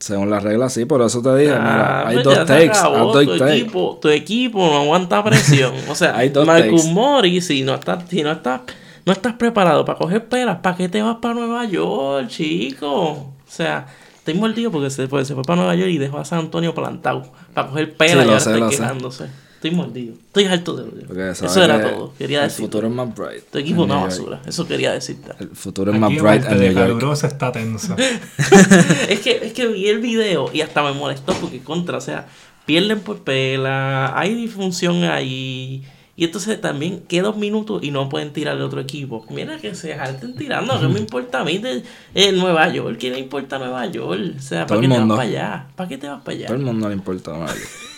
Según 0.00 0.30
las 0.30 0.42
reglas, 0.44 0.72
sí, 0.72 0.84
por 0.84 1.02
eso 1.02 1.20
te 1.22 1.34
dije. 1.36 1.50
mira, 1.50 2.02
Ah, 2.02 2.08
hay 2.08 2.14
pues 2.16 2.24
dos 2.24 2.34
ya 2.34 2.40
se 2.42 2.46
takes. 2.46 2.68
acabó, 2.78 2.96
hay 2.96 3.26
dos 3.26 3.36
tu, 3.36 3.38
takes. 3.44 3.56
equipo, 3.58 3.98
tu 4.00 4.08
equipo 4.08 4.58
no 4.66 4.76
aguanta 4.78 5.24
presión. 5.24 5.72
O 5.88 5.94
sea, 5.94 6.16
Hay 6.16 6.28
dos 6.28 6.46
Marcus. 6.46 6.84
Morris, 6.86 7.46
si 7.48 7.62
no 7.62 7.74
estás, 7.74 8.04
si 8.08 8.22
no 8.22 8.30
estás, 8.32 8.60
no 9.04 9.12
estás 9.12 9.34
preparado 9.34 9.84
para 9.84 9.98
coger 9.98 10.26
pelas, 10.28 10.58
¿para 10.60 10.76
qué 10.76 10.88
te 10.88 11.02
vas 11.02 11.16
para 11.20 11.34
Nueva 11.34 11.64
York, 11.64 12.28
chico? 12.28 12.90
O 12.90 13.32
sea, 13.46 13.86
estoy 14.18 14.34
mordido 14.34 14.70
porque 14.70 14.90
se, 14.90 15.08
fue- 15.08 15.24
se 15.24 15.34
fue 15.34 15.42
para 15.42 15.56
Nueva 15.56 15.74
York 15.74 15.90
y 15.90 15.98
dejó 15.98 16.18
a 16.18 16.24
San 16.24 16.40
Antonio 16.40 16.74
plantado 16.74 17.24
para 17.52 17.68
coger 17.68 17.96
pelas 17.96 18.12
Sí, 18.12 18.18
y 18.18 18.20
ahora 18.28 18.40
sé, 18.40 18.50
está 18.58 18.92
lo 18.94 19.10
sé. 19.10 19.26
Estoy 19.58 19.72
mordido. 19.72 20.14
Estoy 20.14 20.44
harto 20.44 20.76
de 20.76 20.84
odio. 20.84 21.30
Eso 21.32 21.64
era 21.64 21.82
que 21.82 21.88
todo. 21.90 22.12
Quería 22.16 22.42
El 22.44 22.48
decir. 22.48 22.64
futuro 22.64 22.86
es 22.86 22.94
más 22.94 23.12
bright. 23.12 23.42
Tu 23.50 23.58
equipo 23.58 23.88
York. 23.88 24.02
basura. 24.04 24.40
Eso 24.46 24.68
quería 24.68 24.92
decirte. 24.92 25.32
El 25.40 25.48
futuro 25.48 25.92
es 25.92 25.98
más 25.98 26.14
bright 26.14 26.44
en 26.44 26.58
de 26.58 26.66
York. 26.66 26.76
calurosa 26.76 27.26
está 27.26 27.50
tensa. 27.50 27.96
es, 29.08 29.18
que, 29.18 29.40
es 29.42 29.52
que 29.52 29.66
vi 29.66 29.88
el 29.88 29.98
video 29.98 30.48
y 30.52 30.60
hasta 30.60 30.80
me 30.84 30.92
molestó 30.92 31.32
porque 31.40 31.58
contra, 31.58 31.98
o 31.98 32.00
sea, 32.00 32.28
pierden 32.66 33.00
por 33.00 33.24
pela, 33.24 34.16
hay 34.16 34.32
disfunción 34.36 35.02
ahí. 35.02 35.82
Y 36.14 36.24
entonces 36.24 36.60
también 36.60 37.00
queda 37.08 37.24
dos 37.24 37.36
minutos 37.36 37.82
y 37.82 37.90
no 37.90 38.08
pueden 38.08 38.32
tirar 38.32 38.56
de 38.58 38.62
otro 38.62 38.80
equipo. 38.80 39.26
Mira 39.30 39.58
que 39.58 39.74
se 39.74 39.96
jalten 39.96 40.36
tirando, 40.36 40.80
¿qué 40.80 40.86
me 40.86 41.00
importa 41.00 41.40
a 41.40 41.44
mí 41.44 41.58
de 41.58 41.82
eh, 42.14 42.30
Nueva 42.30 42.68
York? 42.72 42.96
¿Qué 42.98 43.10
le 43.10 43.18
importa 43.18 43.56
a 43.56 43.58
Nueva 43.58 43.86
York? 43.86 44.34
O 44.36 44.40
sea, 44.40 44.66
¿para 44.68 44.80
qué 44.80 44.86
el 44.86 44.92
te 44.92 44.98
vas 45.00 45.08
para 45.08 45.22
allá? 45.22 45.66
¿Para 45.74 45.88
qué 45.88 45.98
te 45.98 46.08
vas 46.08 46.22
para 46.22 46.36
allá? 46.36 46.46
Todo 46.46 46.56
el 46.58 46.62
mundo 46.62 46.88
le 46.88 46.94
importa 46.94 47.34
a 47.34 47.38
nadie. 47.38 47.62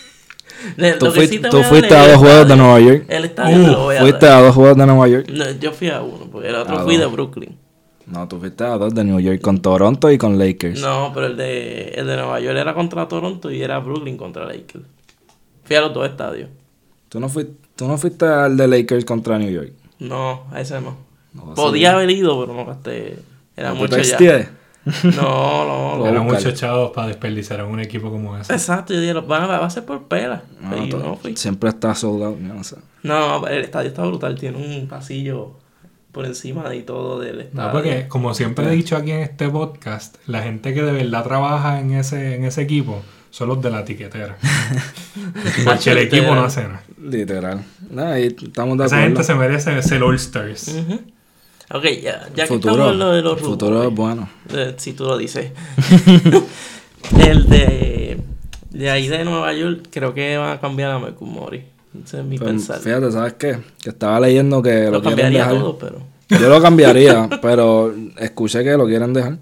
Tú 0.99 1.05
que 1.05 1.11
fuiste, 1.11 1.35
sí 1.35 1.41
te 1.41 1.49
tú 1.49 1.57
voy 1.57 1.65
a 1.65 1.69
fuiste 1.69 1.95
dos 1.95 2.17
juegos 2.17 2.47
de. 2.47 2.55
Nueva 2.55 2.79
York. 2.79 3.05
El 3.07 3.25
estadio 3.25 3.65
te 3.65 3.71
lo 3.71 3.83
voy 3.83 3.95
a 3.95 4.01
Fuiste 4.01 4.27
a 4.27 4.41
dos 4.41 4.55
juegos 4.55 4.77
de 4.77 4.85
Nueva 4.85 5.07
York. 5.07 5.29
No, 5.29 5.51
yo 5.51 5.71
fui 5.71 5.89
a 5.89 6.01
uno, 6.01 6.27
porque 6.31 6.49
el 6.49 6.55
otro 6.55 6.79
A 6.79 6.83
fui 6.83 6.97
de. 6.97 7.05
Brooklyn. 7.05 7.57
No, 8.05 8.27
tú 8.27 8.39
fuiste 8.39 8.63
a 8.63 8.77
dos 8.77 8.93
de 8.93 9.03
New 9.03 9.19
York 9.19 9.41
con 9.41 9.61
Toronto 9.61 10.11
y 10.11 10.17
con 10.17 10.37
Lakers. 10.37 10.81
No, 10.81 11.11
pero 11.13 11.27
el 11.27 11.37
de, 11.37 11.89
el 11.95 12.07
de 12.07 12.15
Nueva 12.17 12.39
York 12.39 12.57
era 12.57 12.73
contra 12.73 13.07
Toronto 13.07 13.49
y 13.49 13.61
era 13.61 13.79
Brooklyn 13.79 14.17
contra 14.17 14.45
Lakers. 14.45 14.83
Fui 15.63 15.75
a 15.75 15.81
los 15.81 15.93
dos 15.93 16.09
estadios. 16.09 16.49
¿Tú, 17.07 17.19
no 17.19 17.29
fuiste, 17.29 17.53
tú 17.75 17.87
no 17.87 17.97
fuiste 17.97 18.25
al 18.25 18.57
de 18.57 18.67
Lakers 18.67 19.05
contra 19.05 19.37
New 19.39 19.49
York. 19.49 19.71
No, 19.99 20.45
a 20.51 20.59
ese 20.61 20.81
no. 20.81 20.97
No, 21.33 21.53
Podía 21.53 21.93
haber 21.93 22.09
ido, 22.09 22.39
pero 22.39 22.53
no 22.53 22.65
gasté. 22.65 23.19
Era 23.55 23.69
¿No 23.69 23.75
te 23.87 23.97
mucho 23.97 24.01
ya. 24.01 24.51
No, 25.03 25.65
no, 25.65 25.97
no. 25.97 26.07
Eran 26.07 26.25
muchos 26.25 26.53
chavos 26.55 26.91
para 26.91 27.07
desperdiciar 27.07 27.59
en 27.59 27.67
un 27.67 27.79
equipo 27.79 28.09
como 28.09 28.35
ese. 28.37 28.53
Exacto, 28.53 28.93
yo 28.93 28.99
dije, 29.01 29.13
van 29.13 29.43
a, 29.43 29.47
va 29.59 29.65
a 29.65 29.69
ser 29.69 29.85
por 29.85 30.07
pela. 30.07 30.43
No, 30.59 30.77
y 30.83 30.89
yo 30.89 30.97
tú- 30.97 31.03
no 31.03 31.15
fui. 31.17 31.35
Siempre 31.37 31.69
está 31.69 31.93
sold 31.93 32.23
out, 32.23 32.39
yo 32.39 32.53
no 32.53 32.63
sé. 32.63 32.77
No, 33.03 33.45
el 33.47 33.61
estadio 33.63 33.89
está 33.89 34.03
brutal. 34.05 34.35
Tiene 34.39 34.57
un 34.57 34.87
pasillo 34.87 35.59
por 36.11 36.25
encima 36.25 36.67
de 36.69 36.81
todo 36.81 37.19
del 37.19 37.41
estadio. 37.41 37.67
No, 37.67 37.71
porque 37.73 38.07
como 38.07 38.33
siempre 38.33 38.65
he 38.67 38.71
dicho 38.71 38.95
aquí 38.97 39.11
en 39.11 39.19
este 39.21 39.47
podcast, 39.49 40.17
la 40.27 40.41
gente 40.41 40.73
que 40.73 40.81
de 40.83 40.91
verdad 40.91 41.23
trabaja 41.23 41.79
en 41.79 41.91
ese, 41.93 42.35
en 42.35 42.45
ese 42.45 42.61
equipo 42.63 43.01
son 43.29 43.49
los 43.49 43.61
de 43.61 43.69
la 43.71 43.85
tiquetera. 43.85 44.37
Porque 45.65 45.91
el 45.91 45.97
equipo 45.99 46.35
no 46.35 46.43
hace 46.43 46.63
nada. 46.63 46.83
Literal. 47.01 47.63
No, 47.89 48.05
ahí 48.05 48.35
estamos 48.43 48.77
de 48.77 48.85
Esa 48.85 48.95
acuerdo. 48.97 49.15
gente 49.15 49.23
se 49.23 49.35
merece 49.35 49.81
ser 49.83 50.03
All 50.03 50.15
Stars. 50.15 50.67
Ujú. 50.67 50.99
Ok, 51.73 51.83
ya, 52.03 52.27
ya 52.35 52.43
que 52.43 52.47
futuro, 52.47 52.73
estamos 52.73 52.91
en 52.93 52.99
lo 52.99 53.11
de 53.11 53.21
los 53.21 53.37
el 53.37 53.43
futuro 53.45 53.83
rumores, 53.83 53.89
es 53.91 53.95
bueno. 53.95 54.29
eh, 54.53 54.73
si 54.77 54.93
tú 54.93 55.05
lo 55.05 55.17
dices. 55.17 55.51
el 57.27 57.47
de, 57.47 58.17
de 58.71 58.89
ahí 58.89 59.07
de 59.07 59.23
Nueva 59.25 59.53
York, 59.53 59.87
creo 59.91 60.13
que 60.13 60.37
van 60.37 60.51
a 60.57 60.59
cambiar 60.59 60.91
a 60.91 60.99
Marcus 60.99 61.27
Morris. 61.27 61.63
Ese 62.05 62.19
es 62.19 62.25
mi 62.25 62.37
Pero, 62.37 62.51
pensar. 62.51 62.79
fíjate, 62.79 63.11
¿sabes 63.11 63.33
qué? 63.33 63.57
Que 63.81 63.89
estaba 63.89 64.19
leyendo 64.19 64.61
que 64.61 64.85
lo, 64.85 64.91
lo 64.91 65.01
cambiaría 65.01 65.39
dejar. 65.39 65.53
todo, 65.59 65.77
pero. 65.77 65.97
Yo 66.29 66.47
lo 66.49 66.61
cambiaría, 66.61 67.29
pero 67.41 67.93
escuché 68.17 68.63
que 68.63 68.77
lo 68.77 68.85
quieren 68.85 69.11
dejar. 69.13 69.37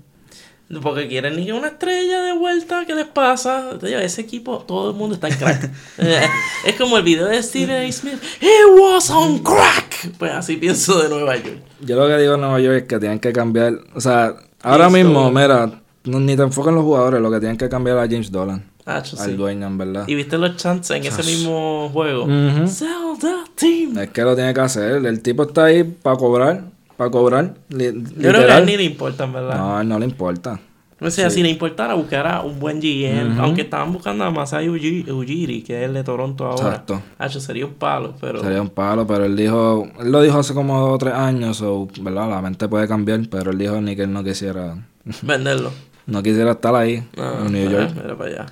Porque 0.84 1.08
quieren 1.08 1.36
ni 1.36 1.46
que 1.46 1.54
una 1.54 1.68
estrella 1.70 2.22
de 2.22 2.34
vuelta, 2.34 2.84
¿qué 2.86 2.94
les 2.94 3.08
pasa? 3.08 3.72
Ese 3.82 4.22
equipo, 4.22 4.60
todo 4.68 4.92
el 4.92 4.96
mundo 4.96 5.16
está 5.16 5.28
en 5.30 5.36
crack. 5.36 5.72
Es 6.66 6.76
como 6.78 6.98
el 6.98 7.04
video 7.04 7.26
de 7.28 7.42
Stephen 7.42 7.72
A. 7.88 7.92
Smith. 7.92 8.22
He 8.40 8.66
was 8.80 9.10
on 9.10 9.40
crack. 9.40 10.12
Pues 10.20 10.32
así 10.32 10.58
pienso 10.58 11.02
de 11.02 11.10
Nueva 11.10 11.36
York. 11.38 11.58
Yo 11.82 11.96
lo 11.96 12.08
que 12.08 12.18
digo 12.22 12.36
en 12.36 12.42
Nueva 12.42 12.60
York 12.60 12.78
es 12.78 12.84
que 12.84 13.00
tienen 13.00 13.20
que 13.20 13.34
cambiar. 13.34 13.74
O 13.96 14.02
sea, 14.02 14.36
ahora 14.62 14.86
James 14.86 15.06
mismo, 15.06 15.24
Dolan. 15.30 15.34
mira, 15.34 15.82
no- 16.04 16.20
ni 16.20 16.36
te 16.36 16.44
enfocan 16.44 16.76
los 16.76 16.84
jugadores, 16.84 17.20
lo 17.22 17.32
que 17.32 17.40
tienen 17.40 17.58
que 17.58 17.68
cambiar 17.68 17.98
a 17.98 18.02
James 18.08 18.32
Dolan, 18.32 18.64
Ah, 18.86 19.02
yo 19.04 19.20
al 19.20 19.30
sí. 19.32 19.36
dueño, 19.36 19.66
en 19.68 19.78
verdad. 19.78 20.04
Y 20.08 20.16
viste 20.16 20.38
los 20.38 20.56
chants 20.58 20.92
en 20.92 21.04
ese 21.06 21.24
mismo 21.24 21.90
juego. 21.92 22.26
Ujú. 22.26 22.68
Sell 22.68 23.18
the 23.20 23.34
team. 23.56 23.98
Es 23.98 24.10
que 24.12 24.22
lo 24.22 24.36
tiene 24.36 24.54
que 24.54 24.62
hacer. 24.62 25.04
El 25.06 25.22
tipo 25.22 25.44
está 25.44 25.66
ahí 25.66 25.84
para 25.84 26.16
cobrar, 26.18 26.64
para 27.00 27.10
cobrar. 27.12 27.54
li- 27.70 28.04
Yo 28.18 28.30
creo 28.30 28.46
que 28.46 28.52
a 28.52 28.58
él 28.60 28.66
ni 28.66 28.76
le 28.76 28.84
importa, 28.84 29.24
en 29.24 29.32
verdad. 29.34 29.58
No, 29.58 29.78
a 29.78 29.82
él 29.82 29.88
no 29.88 29.98
le 29.98 30.06
importa. 30.06 30.60
O 31.02 31.10
sea, 31.10 31.30
si 31.30 31.42
le 31.42 31.48
importara, 31.50 31.94
buscara 31.94 32.42
un 32.42 32.60
buen 32.60 32.82
GM. 32.82 33.40
Aunque 33.40 33.62
estaban 33.62 33.94
buscando 33.94 34.26
a 34.26 34.32
Masai 34.32 34.68
Uji- 34.68 35.10
Ujiri, 35.10 35.62
que 35.62 35.78
es 35.82 35.88
el 35.88 35.94
de 35.94 36.04
Toronto 36.04 36.46
ahora. 36.46 36.68
Exacto. 36.68 37.02
Hacho, 37.18 37.40
sería 37.40 37.66
un 37.66 37.76
palo, 37.76 38.16
pero... 38.20 38.42
Sería 38.42 38.62
un 38.62 38.68
palo, 38.68 39.08
pero 39.08 39.24
él 39.24 39.38
dijo, 39.38 39.88
él 39.98 40.12
lo 40.12 40.22
dijo 40.22 40.38
hace 40.40 40.54
como 40.54 40.78
dos 40.82 40.96
o 40.96 40.98
tres 40.98 41.14
años, 41.14 41.62
o, 41.62 41.88
¿verdad? 42.02 42.30
La 42.30 42.42
mente 42.42 42.68
puede 42.68 42.86
cambiar, 42.86 43.22
pero 43.32 43.52
él 43.52 43.58
dijo 43.58 43.80
ni 43.80 43.96
que 43.96 44.04
él 44.04 44.12
no 44.12 44.26
quisiera, 44.26 44.76
Venderlo. 45.22 45.72
no 46.06 46.22
quisiera 46.22 46.52
estar 46.52 46.76
ahí 46.76 47.02
Ah, 47.18 47.44
en 47.46 47.54
New 47.54 47.70
York. 47.70 47.92
ah, 47.92 48.00
Mira 48.04 48.18
para 48.18 48.30
allá. 48.30 48.46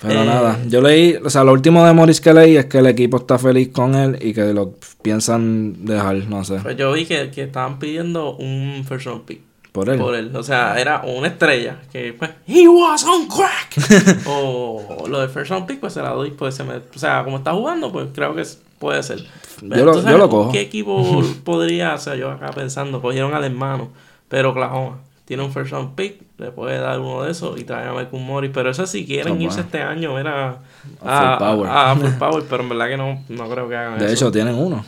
Pero 0.00 0.22
Eh, 0.22 0.26
nada, 0.26 0.58
yo 0.68 0.80
leí, 0.80 1.16
o 1.16 1.28
sea, 1.28 1.42
lo 1.44 1.52
último 1.52 1.84
de 1.84 1.92
Morris 1.92 2.20
que 2.20 2.32
leí 2.32 2.56
es 2.56 2.66
que 2.66 2.78
el 2.78 2.86
equipo 2.86 3.16
está 3.16 3.36
feliz 3.38 3.70
con 3.72 3.94
él 3.96 4.16
y 4.20 4.32
que 4.32 4.52
lo 4.54 4.74
piensan 5.02 5.84
dejar, 5.84 6.16
no 6.28 6.44
sé, 6.44 6.58
Pues 6.62 6.76
yo 6.76 6.92
vi 6.92 7.04
que, 7.04 7.30
que 7.30 7.42
estaban 7.42 7.78
pidiendo 7.80 8.36
un 8.36 8.84
first 8.88 9.06
round 9.06 9.22
pick 9.24 9.40
por 9.72 9.88
él. 9.90 9.98
por 9.98 10.14
él. 10.14 10.34
O 10.36 10.42
sea, 10.42 10.78
era 10.80 11.02
una 11.04 11.26
estrella 11.28 11.80
que 11.92 12.12
pues, 12.12 12.30
he 12.46 12.66
was 12.68 13.04
on 13.04 13.26
crack. 13.28 14.18
o 14.26 15.04
lo 15.08 15.20
de 15.20 15.28
first 15.28 15.50
round 15.50 15.66
pick, 15.66 15.80
pues 15.80 15.92
se 15.94 16.02
la 16.02 16.10
doy. 16.10 16.30
Pues 16.30 16.54
se 16.54 16.64
me, 16.64 16.74
o 16.76 16.82
sea, 16.98 17.24
como 17.24 17.38
está 17.38 17.52
jugando, 17.52 17.90
pues 17.92 18.08
creo 18.14 18.34
que 18.34 18.44
puede 18.78 19.02
ser. 19.02 19.24
Yo 19.62 19.84
lo- 19.84 19.92
¿tú 19.92 20.08
yo 20.08 20.16
lo 20.18 20.28
cojo. 20.28 20.52
¿Qué 20.52 20.60
equipo 20.60 21.22
podría, 21.44 21.94
o 21.94 21.98
sea, 21.98 22.14
yo 22.14 22.30
acá 22.30 22.50
pensando, 22.50 23.00
cogieron 23.02 23.34
al 23.34 23.44
hermano, 23.44 23.88
pero 24.28 24.50
Oklahoma 24.50 24.98
tiene 25.24 25.42
un 25.42 25.52
first 25.52 25.72
round 25.72 25.94
pick, 25.94 26.22
le 26.38 26.50
puede 26.52 26.78
dar 26.78 27.00
uno 27.00 27.22
de 27.24 27.32
esos 27.32 27.58
y 27.60 27.64
traer 27.64 27.88
a 27.88 27.92
Michael 27.92 28.22
Morris. 28.22 28.50
Pero 28.54 28.70
eso 28.70 28.86
si 28.86 29.04
quieren 29.04 29.40
irse 29.42 29.60
este 29.60 29.80
año 29.82 30.18
era 30.18 30.58
A 31.04 31.36
full 31.36 31.46
power. 31.46 31.70
A, 31.70 31.96
full 31.96 32.18
power, 32.18 32.44
pero 32.48 32.62
en 32.62 32.68
verdad 32.68 32.88
que 32.88 32.96
no, 32.96 33.24
no 33.28 33.48
creo 33.50 33.68
que 33.68 33.76
hagan 33.76 33.98
De 33.98 34.06
eso. 34.06 34.14
hecho, 34.14 34.32
tienen 34.32 34.54
uno. 34.54 34.84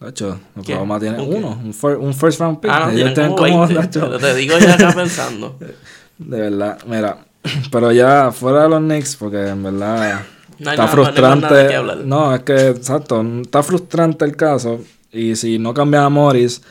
De 0.00 0.08
hecho. 0.10 0.38
Oklahoma 0.56 0.98
tiene 1.00 1.18
¿Un 1.20 1.28
qué? 1.30 1.36
uno, 1.36 1.48
un, 1.64 1.72
fir- 1.74 1.98
un 1.98 2.14
first 2.14 2.40
round 2.40 2.60
pick. 2.60 2.70
Ah, 2.72 2.86
no, 2.86 2.90
Ellos 2.92 3.14
tienen 3.14 3.32
como 3.34 3.60
20, 3.66 3.74
de 3.74 3.80
hecho, 3.86 4.00
pero 4.00 4.18
te 4.18 4.34
digo 4.34 4.58
ya 4.58 4.74
acá 4.74 4.92
pensando. 4.94 5.56
de 6.18 6.40
verdad, 6.40 6.78
mira, 6.86 7.18
pero 7.72 7.92
ya 7.92 8.30
fuera 8.32 8.62
de 8.62 8.68
los 8.68 8.78
Knicks, 8.80 9.16
porque 9.16 9.48
en 9.48 9.62
verdad 9.62 10.20
No 10.58 10.70
está 10.70 10.76
nada- 10.76 10.76
no 10.86 10.88
frustrante. 10.88 11.74
hablar. 11.74 11.96
No, 11.98 12.34
es 12.34 12.42
que, 12.42 12.68
exacto, 12.68 13.20
está 13.42 13.62
frustrante 13.62 14.24
el 14.24 14.36
caso. 14.36 14.80
Y 15.12 15.34
si 15.36 15.58
no 15.58 15.74
cambian 15.74 16.04
a 16.04 16.08
Morris, 16.08 16.62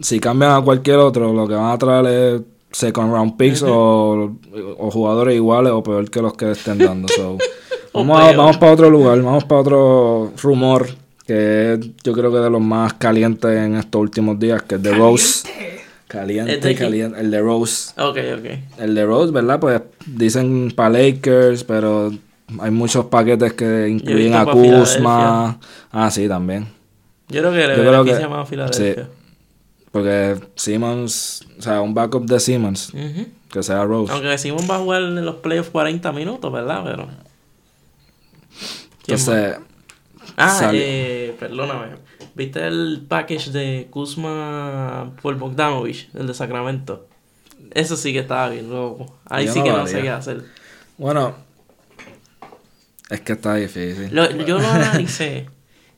si 0.00 0.18
cambian 0.20 0.52
a 0.52 0.60
cualquier 0.60 0.98
otro, 0.98 1.32
lo 1.32 1.46
que 1.46 1.54
van 1.54 1.70
a 1.70 1.78
traer 1.78 2.06
es 2.06 2.40
second 2.74 3.12
round 3.12 3.36
picks 3.36 3.62
o, 3.62 4.36
o 4.78 4.90
jugadores 4.90 5.34
iguales 5.36 5.72
o 5.72 5.82
peor 5.82 6.10
que 6.10 6.20
los 6.20 6.34
que 6.34 6.50
estén 6.50 6.78
dando. 6.78 7.08
So, 7.08 7.38
vamos, 7.94 8.20
a- 8.20 8.32
vamos 8.36 8.56
para 8.58 8.72
otro 8.72 8.90
lugar, 8.90 9.20
vamos 9.22 9.44
para 9.44 9.60
otro 9.60 10.32
rumor 10.42 10.88
que 11.26 11.72
es, 11.74 11.80
yo 12.02 12.12
creo 12.12 12.30
que 12.30 12.38
de 12.38 12.50
los 12.50 12.60
más 12.60 12.92
calientes 12.94 13.50
en 13.50 13.76
estos 13.76 13.98
últimos 14.00 14.38
días, 14.38 14.62
que 14.62 14.74
es 14.74 14.82
de 14.82 14.92
Rose. 14.92 15.48
Caliente, 16.06 16.74
caliente. 16.74 17.18
El 17.20 17.30
de 17.30 17.40
Rose. 17.40 17.92
Ok, 18.00 18.18
ok. 18.38 18.78
El 18.78 18.94
de 18.94 19.06
Rose, 19.06 19.32
¿verdad? 19.32 19.58
Pues 19.58 19.80
dicen 20.06 20.70
para 20.76 20.90
Lakers, 20.90 21.64
pero 21.64 22.12
hay 22.60 22.70
muchos 22.70 23.06
paquetes 23.06 23.54
que 23.54 23.88
incluyen 23.88 24.34
a 24.34 24.44
Kuzma. 24.44 25.58
Ah, 25.90 26.10
sí, 26.10 26.28
también. 26.28 26.66
Yo 27.30 27.40
creo 27.40 27.52
que 27.52 27.66
le 27.68 27.74
beneficia 28.02 28.28
más 28.28 28.42
a 28.42 28.46
Filadelfia. 28.46 29.08
Porque 29.94 30.40
Simmons, 30.56 31.46
o 31.56 31.62
sea, 31.62 31.80
un 31.80 31.94
backup 31.94 32.26
de 32.26 32.40
Simmons, 32.40 32.92
que 33.48 33.62
sea 33.62 33.84
Rose. 33.84 34.12
Aunque 34.12 34.36
Simon 34.38 34.66
va 34.68 34.74
a 34.74 34.78
jugar 34.80 35.02
en 35.02 35.24
los 35.24 35.36
playoffs 35.36 35.70
40 35.70 36.10
minutos, 36.10 36.52
¿verdad? 36.52 36.82
Pero. 36.84 37.08
Entonces, 39.02 39.56
Ah, 40.36 40.70
eh, 40.74 41.36
perdóname. 41.38 41.94
¿Viste 42.34 42.66
el 42.66 43.04
package 43.08 43.50
de 43.52 43.86
Kuzma 43.90 45.12
por 45.22 45.36
Bogdanovich, 45.38 46.10
el 46.14 46.26
de 46.26 46.34
Sacramento? 46.34 47.06
Eso 47.70 47.96
sí 47.96 48.12
que 48.12 48.18
estaba 48.18 48.48
bien 48.48 48.68
loco. 48.70 49.14
Ahí 49.26 49.46
Yo 49.46 49.52
sí 49.52 49.58
no 49.60 49.64
que 49.66 49.70
no 49.70 49.86
sé 49.86 50.02
qué 50.02 50.10
hacer. 50.10 50.44
bueno, 50.98 51.36
es 53.10 53.20
que 53.20 53.34
está 53.34 53.54
difícil. 53.54 54.08
Lo- 54.10 54.28
yo 54.44 54.58
lo 54.58 54.66
analicé 54.66 55.46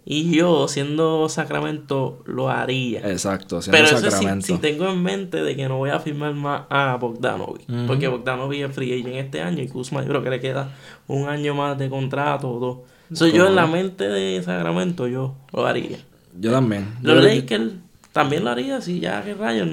y 0.09 0.31
yo, 0.37 0.69
siendo 0.69 1.29
Sacramento, 1.29 2.23
lo 2.27 2.49
haría. 2.49 3.01
Exacto, 3.11 3.61
siendo 3.61 3.77
Pero 3.77 3.99
eso 3.99 4.09
Sacramento. 4.11 4.47
si 4.47 4.57
tengo 4.59 4.89
en 4.89 5.03
mente 5.03 5.43
de 5.43 5.57
que 5.57 5.69
no 5.69 5.79
voy 5.79 5.91
a 5.91 5.99
firmar 5.99 6.33
más 6.33 6.63
a 6.71 6.97
Bogdanovich. 7.01 7.69
Ujú. 7.69 7.87
Porque 7.89 8.07
Bogdanovich 8.07 8.61
es 8.63 8.73
free 8.75 8.93
agent 9.01 9.17
este 9.17 9.43
año 9.43 9.63
y 9.63 9.69
Kuzma 9.69 10.03
yo 10.03 10.09
creo 10.09 10.23
que 10.23 10.31
le 10.31 10.41
queda 10.41 10.71
un 11.09 11.29
año 11.29 11.55
más 11.57 11.77
de 11.77 11.91
contrato 11.91 12.49
o 12.49 12.59
dos. 12.61 12.79
So, 13.19 13.27
yo 13.27 13.49
en 13.49 13.57
la 13.57 13.67
mente 13.67 14.09
de 14.09 14.41
Sacramento 14.43 15.09
yo 15.09 15.35
lo 15.53 15.67
haría. 15.67 15.99
Yo 16.39 16.53
también. 16.53 16.87
Yo 17.03 17.15
Los 17.15 17.27
que- 17.43 17.71
también 18.13 18.45
lo 18.45 18.51
haría 18.51 18.81
si 18.81 19.01
ya 19.01 19.23
que 19.25 19.35
rayos. 19.35 19.69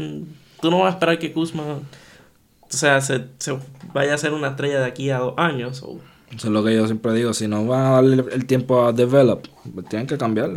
Tú 0.61 0.71
no 0.71 0.79
vas 0.79 0.87
a 0.87 0.93
esperar 0.97 1.19
que 1.19 1.31
Kuzma 1.31 1.63
o 1.63 2.75
sea, 2.75 3.01
se, 3.01 3.25
se 3.37 3.55
vaya 3.93 4.15
a 4.15 4.17
ser 4.17 4.33
una 4.33 4.47
estrella 4.49 4.79
de 4.79 4.85
aquí 4.87 5.11
a 5.11 5.19
dos 5.19 5.35
años. 5.37 5.83
o- 5.83 5.99
Eso 6.35 6.47
es 6.47 6.53
lo 6.53 6.63
que 6.63 6.75
yo 6.75 6.85
siempre 6.85 7.13
digo. 7.13 7.33
Si 7.33 7.47
no 7.47 7.65
van 7.65 7.85
a 7.85 7.89
darle 7.91 8.23
el 8.31 8.45
tiempo 8.45 8.85
a 8.85 8.91
develop, 8.91 9.45
pues 9.73 9.87
tienen 9.89 10.07
que 10.07 10.17
cambiarlo. 10.17 10.55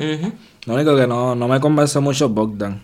Lo 0.66 0.74
único 0.74 0.96
que 0.96 1.06
no, 1.06 1.34
no 1.34 1.48
me 1.48 1.60
convence 1.60 2.00
mucho 2.00 2.26
es 2.26 2.30
Bogdan. 2.32 2.82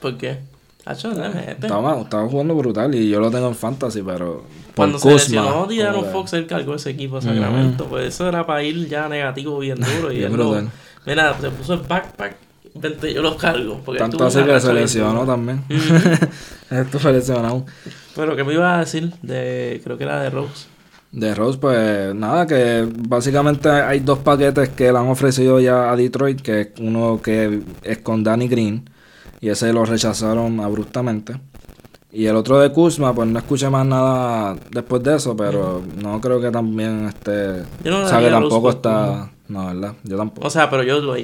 ¿Por 0.00 0.16
qué? 0.18 0.38
Estaba, 0.84 2.00
estaba 2.00 2.28
jugando 2.28 2.54
brutal 2.56 2.92
y 2.94 3.08
yo 3.08 3.20
lo 3.20 3.30
tengo 3.30 3.46
en 3.48 3.54
fantasy, 3.54 4.02
pero 4.02 4.44
por 4.66 4.74
Cuando 4.74 4.98
se 4.98 5.04
Kuzma, 5.10 5.42
lesionó 5.42 5.66
Diano 5.66 6.02
Fox, 6.02 6.32
él 6.32 6.46
cargó 6.46 6.74
ese 6.74 6.90
equipo 6.90 7.16
de 7.16 7.22
Sacramento. 7.22 7.84
Pues 7.86 8.06
eso 8.14 8.28
era 8.28 8.44
para 8.44 8.62
ir 8.64 8.88
ya 8.88 9.08
negativo 9.08 9.58
bien 9.60 9.78
duro. 9.96 10.10
y 10.12 10.16
Bien 10.18 10.32
él 10.32 10.36
lo- 10.36 10.50
brutal. 10.50 10.70
mira, 11.06 11.36
se 11.40 11.50
puso 11.50 11.74
el 11.74 11.80
backpack. 11.80 12.36
Vente, 12.74 13.12
yo 13.12 13.22
los 13.22 13.36
cargo. 13.36 13.80
Porque 13.84 13.98
Tanto 14.00 14.24
así 14.24 14.42
que 14.42 14.58
se 14.58 14.72
lesionó 14.72 15.24
también. 15.26 15.62
Esto 16.70 16.98
fue 16.98 17.12
lesionado. 17.12 17.64
Pero 18.16 18.34
que 18.34 18.44
me 18.44 18.54
iba 18.54 18.76
a 18.76 18.80
decir 18.80 19.12
de. 19.22 19.80
Creo 19.84 19.98
que 19.98 20.04
era 20.04 20.20
de 20.22 20.30
Rose. 20.30 20.66
De 21.12 21.34
Rose, 21.34 21.58
pues 21.58 22.14
nada, 22.14 22.46
que 22.46 22.88
básicamente 23.06 23.68
hay 23.68 24.00
dos 24.00 24.18
paquetes 24.20 24.70
que 24.70 24.90
le 24.90 24.98
han 24.98 25.08
ofrecido 25.08 25.60
ya 25.60 25.92
a 25.92 25.96
Detroit, 25.96 26.40
que 26.40 26.60
es 26.62 26.68
uno 26.80 27.20
que 27.22 27.60
es 27.82 27.98
con 27.98 28.24
Danny 28.24 28.48
Green, 28.48 28.88
y 29.38 29.50
ese 29.50 29.74
lo 29.74 29.84
rechazaron 29.84 30.60
abruptamente. 30.60 31.38
Y 32.10 32.26
el 32.26 32.36
otro 32.36 32.58
de 32.60 32.72
Kuzma, 32.72 33.14
pues 33.14 33.28
no 33.28 33.38
escuché 33.38 33.68
más 33.68 33.86
nada 33.86 34.56
después 34.70 35.02
de 35.02 35.16
eso, 35.16 35.36
pero 35.36 35.82
no 36.02 36.20
creo 36.20 36.40
que 36.40 36.50
también 36.50 37.06
esté... 37.06 37.62
Yo 37.84 37.90
no 37.90 38.04
o 38.04 38.08
sea, 38.08 38.18
que 38.18 38.24
daría 38.24 38.38
a 38.38 38.40
tampoco 38.40 38.62
por 38.62 38.74
está... 38.74 39.30
No, 39.48 39.66
¿verdad? 39.66 39.94
Yo 40.04 40.16
tampoco. 40.16 40.46
O 40.46 40.50
sea, 40.50 40.70
pero 40.70 40.82
yo 40.82 41.00
lo 41.00 41.14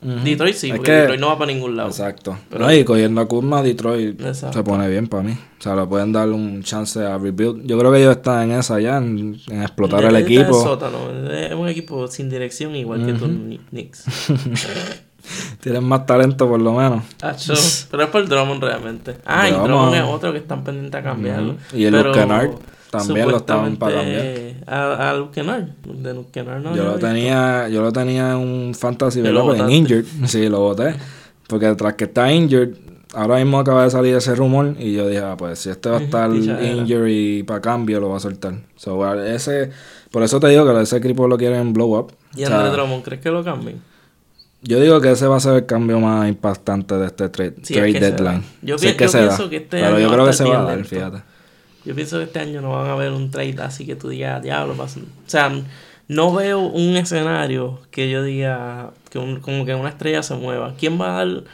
Detroit 0.00 0.54
sí, 0.54 0.68
Es 0.68 0.76
porque 0.76 0.90
que- 0.90 0.96
Detroit 0.98 1.20
no 1.20 1.28
va 1.28 1.38
para 1.38 1.52
ningún 1.52 1.74
lado. 1.76 1.88
Exacto. 1.88 2.36
Pero- 2.50 2.64
no, 2.66 2.72
y 2.72 2.84
cogiendo 2.84 3.20
a 3.20 3.26
Kuzma, 3.26 3.62
Detroit 3.62 4.20
Exacto. 4.20 4.58
se 4.58 4.62
pone 4.64 4.88
bien 4.88 5.06
para 5.08 5.22
mí. 5.22 5.32
O 5.32 5.62
sea, 5.62 5.74
le 5.74 5.86
pueden 5.86 6.12
dar 6.12 6.28
un 6.28 6.62
chance 6.62 7.00
a 7.04 7.16
rebuild. 7.18 7.64
Yo 7.66 7.78
creo 7.78 7.90
que 7.90 7.98
ellos 8.00 8.16
están 8.16 8.50
en 8.50 8.58
esa 8.58 8.78
ya, 8.78 8.98
en, 8.98 9.36
en 9.48 9.62
explotar 9.62 10.04
el 10.04 10.14
en 10.16 10.22
equipo. 10.22 10.62
sótano. 10.62 10.98
Es 11.32 11.54
un 11.54 11.68
equipo 11.68 12.06
sin 12.08 12.28
dirección 12.28 12.76
igual 12.76 13.04
que 13.06 13.14
Kni- 13.14 13.60
Knicks. 13.70 14.04
Tienen 15.60 15.82
más 15.82 16.06
talento 16.06 16.48
por 16.48 16.60
lo 16.60 16.72
menos. 16.74 17.02
Acho, 17.22 17.54
pero 17.90 18.04
es 18.04 18.08
por 18.10 18.28
Drummond 18.28 18.62
realmente. 18.62 19.16
Ah, 19.24 19.48
y 19.48 19.52
Drummond. 19.52 19.68
Drummond 19.70 19.94
es 19.96 20.02
otro 20.04 20.32
que 20.32 20.38
están 20.38 20.62
pendientes 20.62 21.00
a 21.00 21.02
cambiarlo. 21.02 21.56
Y 21.74 21.84
el 21.84 21.94
Luke 21.94 22.12
Kennard 22.12 22.50
también 22.90 23.28
lo 23.28 23.38
estaban 23.38 23.76
para 23.76 23.96
supuestamente 24.02 24.55
A, 24.66 25.10
a 25.10 25.14
Luke. 25.14 25.42
De 25.42 26.12
Luke 26.14 26.42
no 26.42 26.74
yo 26.74 26.82
lo 26.82 26.82
lo 26.84 26.90
he 26.90 26.92
visto. 26.94 27.06
tenía, 27.06 27.68
yo 27.68 27.82
lo 27.82 27.92
tenía 27.92 28.32
en 28.32 28.36
un 28.38 28.74
fantasy, 28.74 29.20
Pues 29.22 29.60
en 29.60 29.70
injured. 29.70 30.04
Sí, 30.26 30.48
lo 30.48 30.60
boté. 30.60 30.94
Porque 31.48 31.72
tras 31.76 31.94
que 31.94 32.04
está 32.04 32.32
injured, 32.32 32.74
ahora 33.14 33.36
mismo 33.36 33.60
acaba 33.60 33.84
de 33.84 33.90
salir 33.90 34.14
ese 34.16 34.34
rumor 34.34 34.74
y 34.78 34.92
yo 34.94 35.06
dije, 35.08 35.20
ah, 35.22 35.36
pues 35.36 35.60
si 35.60 35.70
este 35.70 35.88
va 35.88 35.98
a 35.98 36.00
estar 36.00 36.30
dicha 36.32 36.58
era. 36.60 36.66
injured 36.72 37.06
y 37.08 37.42
para 37.44 37.60
cambio 37.60 38.00
lo 38.00 38.08
va 38.08 38.16
a 38.16 38.20
soltar. 38.20 38.54
So, 38.74 39.22
ese, 39.24 39.70
por 40.10 40.22
eso 40.24 40.40
te 40.40 40.48
digo 40.48 40.66
que 40.66 40.82
ese 40.82 40.96
equipo 40.96 41.28
lo 41.28 41.38
quieren 41.38 41.72
blow 41.72 41.96
up. 41.98 42.12
Y 42.34 42.44
O 42.44 42.48
sea, 42.48 42.68
Drummond, 42.70 43.04
¿crees 43.04 43.20
que 43.22 43.30
lo 43.30 43.44
cambien? 43.44 43.80
Yo 44.62 44.80
digo 44.80 45.00
que 45.00 45.12
ese 45.12 45.28
va 45.28 45.36
a 45.36 45.40
ser 45.40 45.54
el 45.54 45.66
cambio 45.66 46.00
más 46.00 46.28
impactante 46.28 46.96
de 46.96 47.06
este 47.06 47.28
trade, 47.28 47.54
Sí, 47.62 47.74
es 47.74 47.78
trade 47.78 47.92
que 47.92 48.00
deadline. 48.00 48.42
Yo 48.62 48.76
Sé 48.78 48.88
pi- 48.90 48.96
que 48.96 49.04
yo 49.04 49.10
se 49.10 49.18
da, 49.20 49.26
pienso 49.28 49.48
que 49.50 49.56
este 49.58 49.76
pero 49.80 49.86
año 49.96 49.98
yo 50.00 50.12
creo 50.12 50.26
que 50.26 50.32
se 50.32 50.44
va 50.44 50.58
a 50.58 50.62
dar, 50.64 50.74
lento. 50.76 50.88
fíjate. 50.88 51.22
Yo 51.86 51.94
pienso 51.94 52.18
que 52.18 52.24
este 52.24 52.40
año 52.40 52.60
no 52.60 52.72
van 52.72 52.90
a 52.90 52.94
ver 52.96 53.12
un 53.12 53.30
trade 53.30 53.56
así 53.62 53.86
que 53.86 53.96
tú 53.96 54.08
digas, 54.08 54.42
diablo, 54.42 54.74
pasa". 54.74 55.00
O 55.00 55.30
sea, 55.30 55.50
no 56.08 56.32
veo 56.34 56.60
un 56.60 56.96
escenario 56.96 57.80
que 57.90 58.10
yo 58.10 58.22
diga 58.22 58.90
que 59.10 59.18
un- 59.18 59.40
como 59.40 59.64
que 59.64 59.74
una 59.74 59.88
estrella 59.88 60.22
se 60.22 60.34
mueva. 60.34 60.74
¿Quién 60.78 61.00
va 61.00 61.14
a 61.20 61.24
dar 61.24 61.44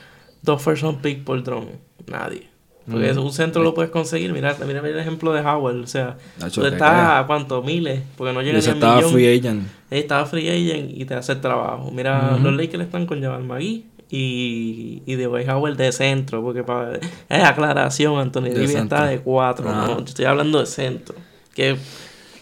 dos 0.42 0.62
first 0.62 0.82
round 0.82 1.00
pick 1.00 1.22
por 1.24 1.42
Drummond? 1.42 1.76
Nadie. 2.06 2.48
Porque 2.90 3.12
Mm. 3.12 3.18
un 3.18 3.32
centro 3.32 3.62
lo 3.62 3.74
puedes 3.74 3.92
conseguir. 3.92 4.32
Mira, 4.32 4.56
mira 4.66 4.80
el 4.80 4.98
ejemplo 4.98 5.32
de 5.32 5.40
Howard. 5.40 5.76
O 5.82 5.86
sea, 5.86 6.16
tú 6.52 6.66
estás 6.66 7.20
a 7.20 7.24
cuánto, 7.28 7.62
miles, 7.62 8.02
porque 8.16 8.32
no 8.32 8.40
llega 8.42 8.58
ni 8.58 8.64
al 8.66 8.72
estaba 8.74 8.96
millón. 8.96 9.12
free 9.12 9.38
agent. 9.38 9.62
Él 9.88 9.98
estaba 10.00 10.26
free 10.26 10.48
agent 10.48 10.90
y 10.92 11.04
te 11.04 11.14
hace 11.14 11.32
el 11.32 11.40
trabajo. 11.40 11.90
Mira, 11.92 12.32
Ujú. 12.34 12.42
los 12.44 12.54
Lakers 12.56 12.82
están 12.82 13.06
con 13.06 13.22
Jabal 13.22 13.44
Magui 13.44 13.86
y, 14.14 15.02
y 15.06 15.14
de 15.16 15.26
Howard 15.26 15.76
de 15.76 15.90
centro, 15.90 16.42
porque 16.42 16.62
para 16.62 16.96
es 16.96 17.42
aclaración, 17.44 18.18
Anthony 18.18 18.50
Davis 18.54 18.74
está 18.74 19.06
de 19.06 19.20
cuatro, 19.20 19.68
Ah. 19.68 19.86
¿no? 19.88 19.98
Yo 19.98 20.04
estoy 20.04 20.26
hablando 20.26 20.60
de 20.60 20.66
centro. 20.66 21.14
Que 21.54 21.76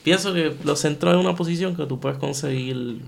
pienso 0.03 0.35
que 0.35 0.53
los 0.65 0.81
centros 0.81 1.15
es 1.15 1.21
una 1.25 1.35
posición 1.37 1.77
que 1.77 1.87
tú 1.87 2.01
puedes 2.01 2.19
conseguir, 2.19 3.03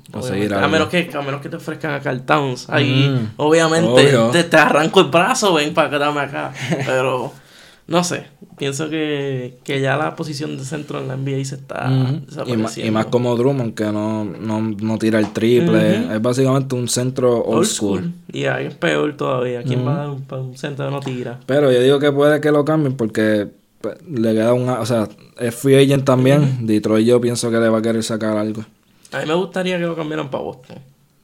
a 0.55 0.69
menos 0.69 0.89
que 0.89 1.11
a 1.13 1.23
menos 1.23 1.41
que 1.41 1.49
te 1.49 1.57
ofrezcan 1.57 1.95
a 1.95 2.01
Carl 2.01 2.23
Towns. 2.23 2.69
Ahí, 2.71 3.09
Mm. 3.09 3.33
obviamente, 3.37 4.17
te, 4.33 4.45
te 4.45 4.57
arranco 4.57 5.01
el 5.01 5.07
brazo, 5.09 5.55
ven 5.55 5.75
para 5.75 5.91
quedarme 5.91 6.21
acá. 6.21 6.53
Pero 6.87 7.33
no 7.89 8.05
sé, 8.05 8.27
pienso 8.59 8.89
que, 8.89 9.59
que 9.65 9.81
ya 9.81 9.97
la 9.97 10.15
posición 10.15 10.57
de 10.57 10.65
centro 10.65 11.01
en 11.01 11.09
la 11.09 11.17
NBA 11.17 11.45
se 11.45 11.57
está 11.57 11.87
Ujú. 11.91 11.95
y, 11.95 12.03
más, 12.03 12.27
desapareciendo. 12.27 12.89
y 12.89 12.91
más 12.93 13.07
como 13.07 13.37
Drummond, 13.37 13.75
que 13.75 13.85
no, 13.87 14.25
no, 14.25 14.61
no 14.61 14.99
tira 14.99 15.19
el 15.19 15.33
triple. 15.33 16.15
Es 16.15 16.23
básicamente 16.23 16.75
un 16.75 16.89
centro 16.89 17.43
old, 17.43 17.67
school. 17.67 18.13
Y 18.33 18.45
ahí 18.45 18.67
es 18.67 18.75
peor 18.75 19.17
todavía. 19.17 19.63
¿Quién 19.63 19.87
va 19.87 19.95
a 19.95 19.99
dar 19.99 20.11
un, 20.11 20.25
un 20.31 20.57
centro 20.57 20.87
que 20.87 20.91
no 20.93 21.01
tira? 21.01 21.41
Pero 21.47 21.73
yo 21.73 21.81
digo 21.83 21.99
que 21.99 22.13
puede 22.13 22.41
que 22.41 22.53
lo 22.53 22.65
cambien 22.65 22.97
porque 22.97 23.49
pues, 23.81 23.97
le 24.09 24.33
queda 24.33 24.53
una... 24.55 24.81
O 24.81 24.87
sea, 24.87 25.09
es 25.39 25.55
free 25.55 25.77
agent 25.77 26.05
también. 26.05 26.67
Detroit 26.67 27.07
yo 27.07 27.21
pienso 27.21 27.51
que 27.51 27.59
le 27.59 27.69
va 27.69 27.79
a 27.79 27.83
querer 27.83 28.03
sacar 28.05 28.37
algo. 28.37 28.65
A 29.13 29.19
mí 29.21 29.27
me 29.27 29.35
gustaría 29.35 29.77
que 29.79 29.85
lo 29.85 29.97
cambiaran 29.97 30.31
para 30.31 30.45
Boston. 30.45 30.79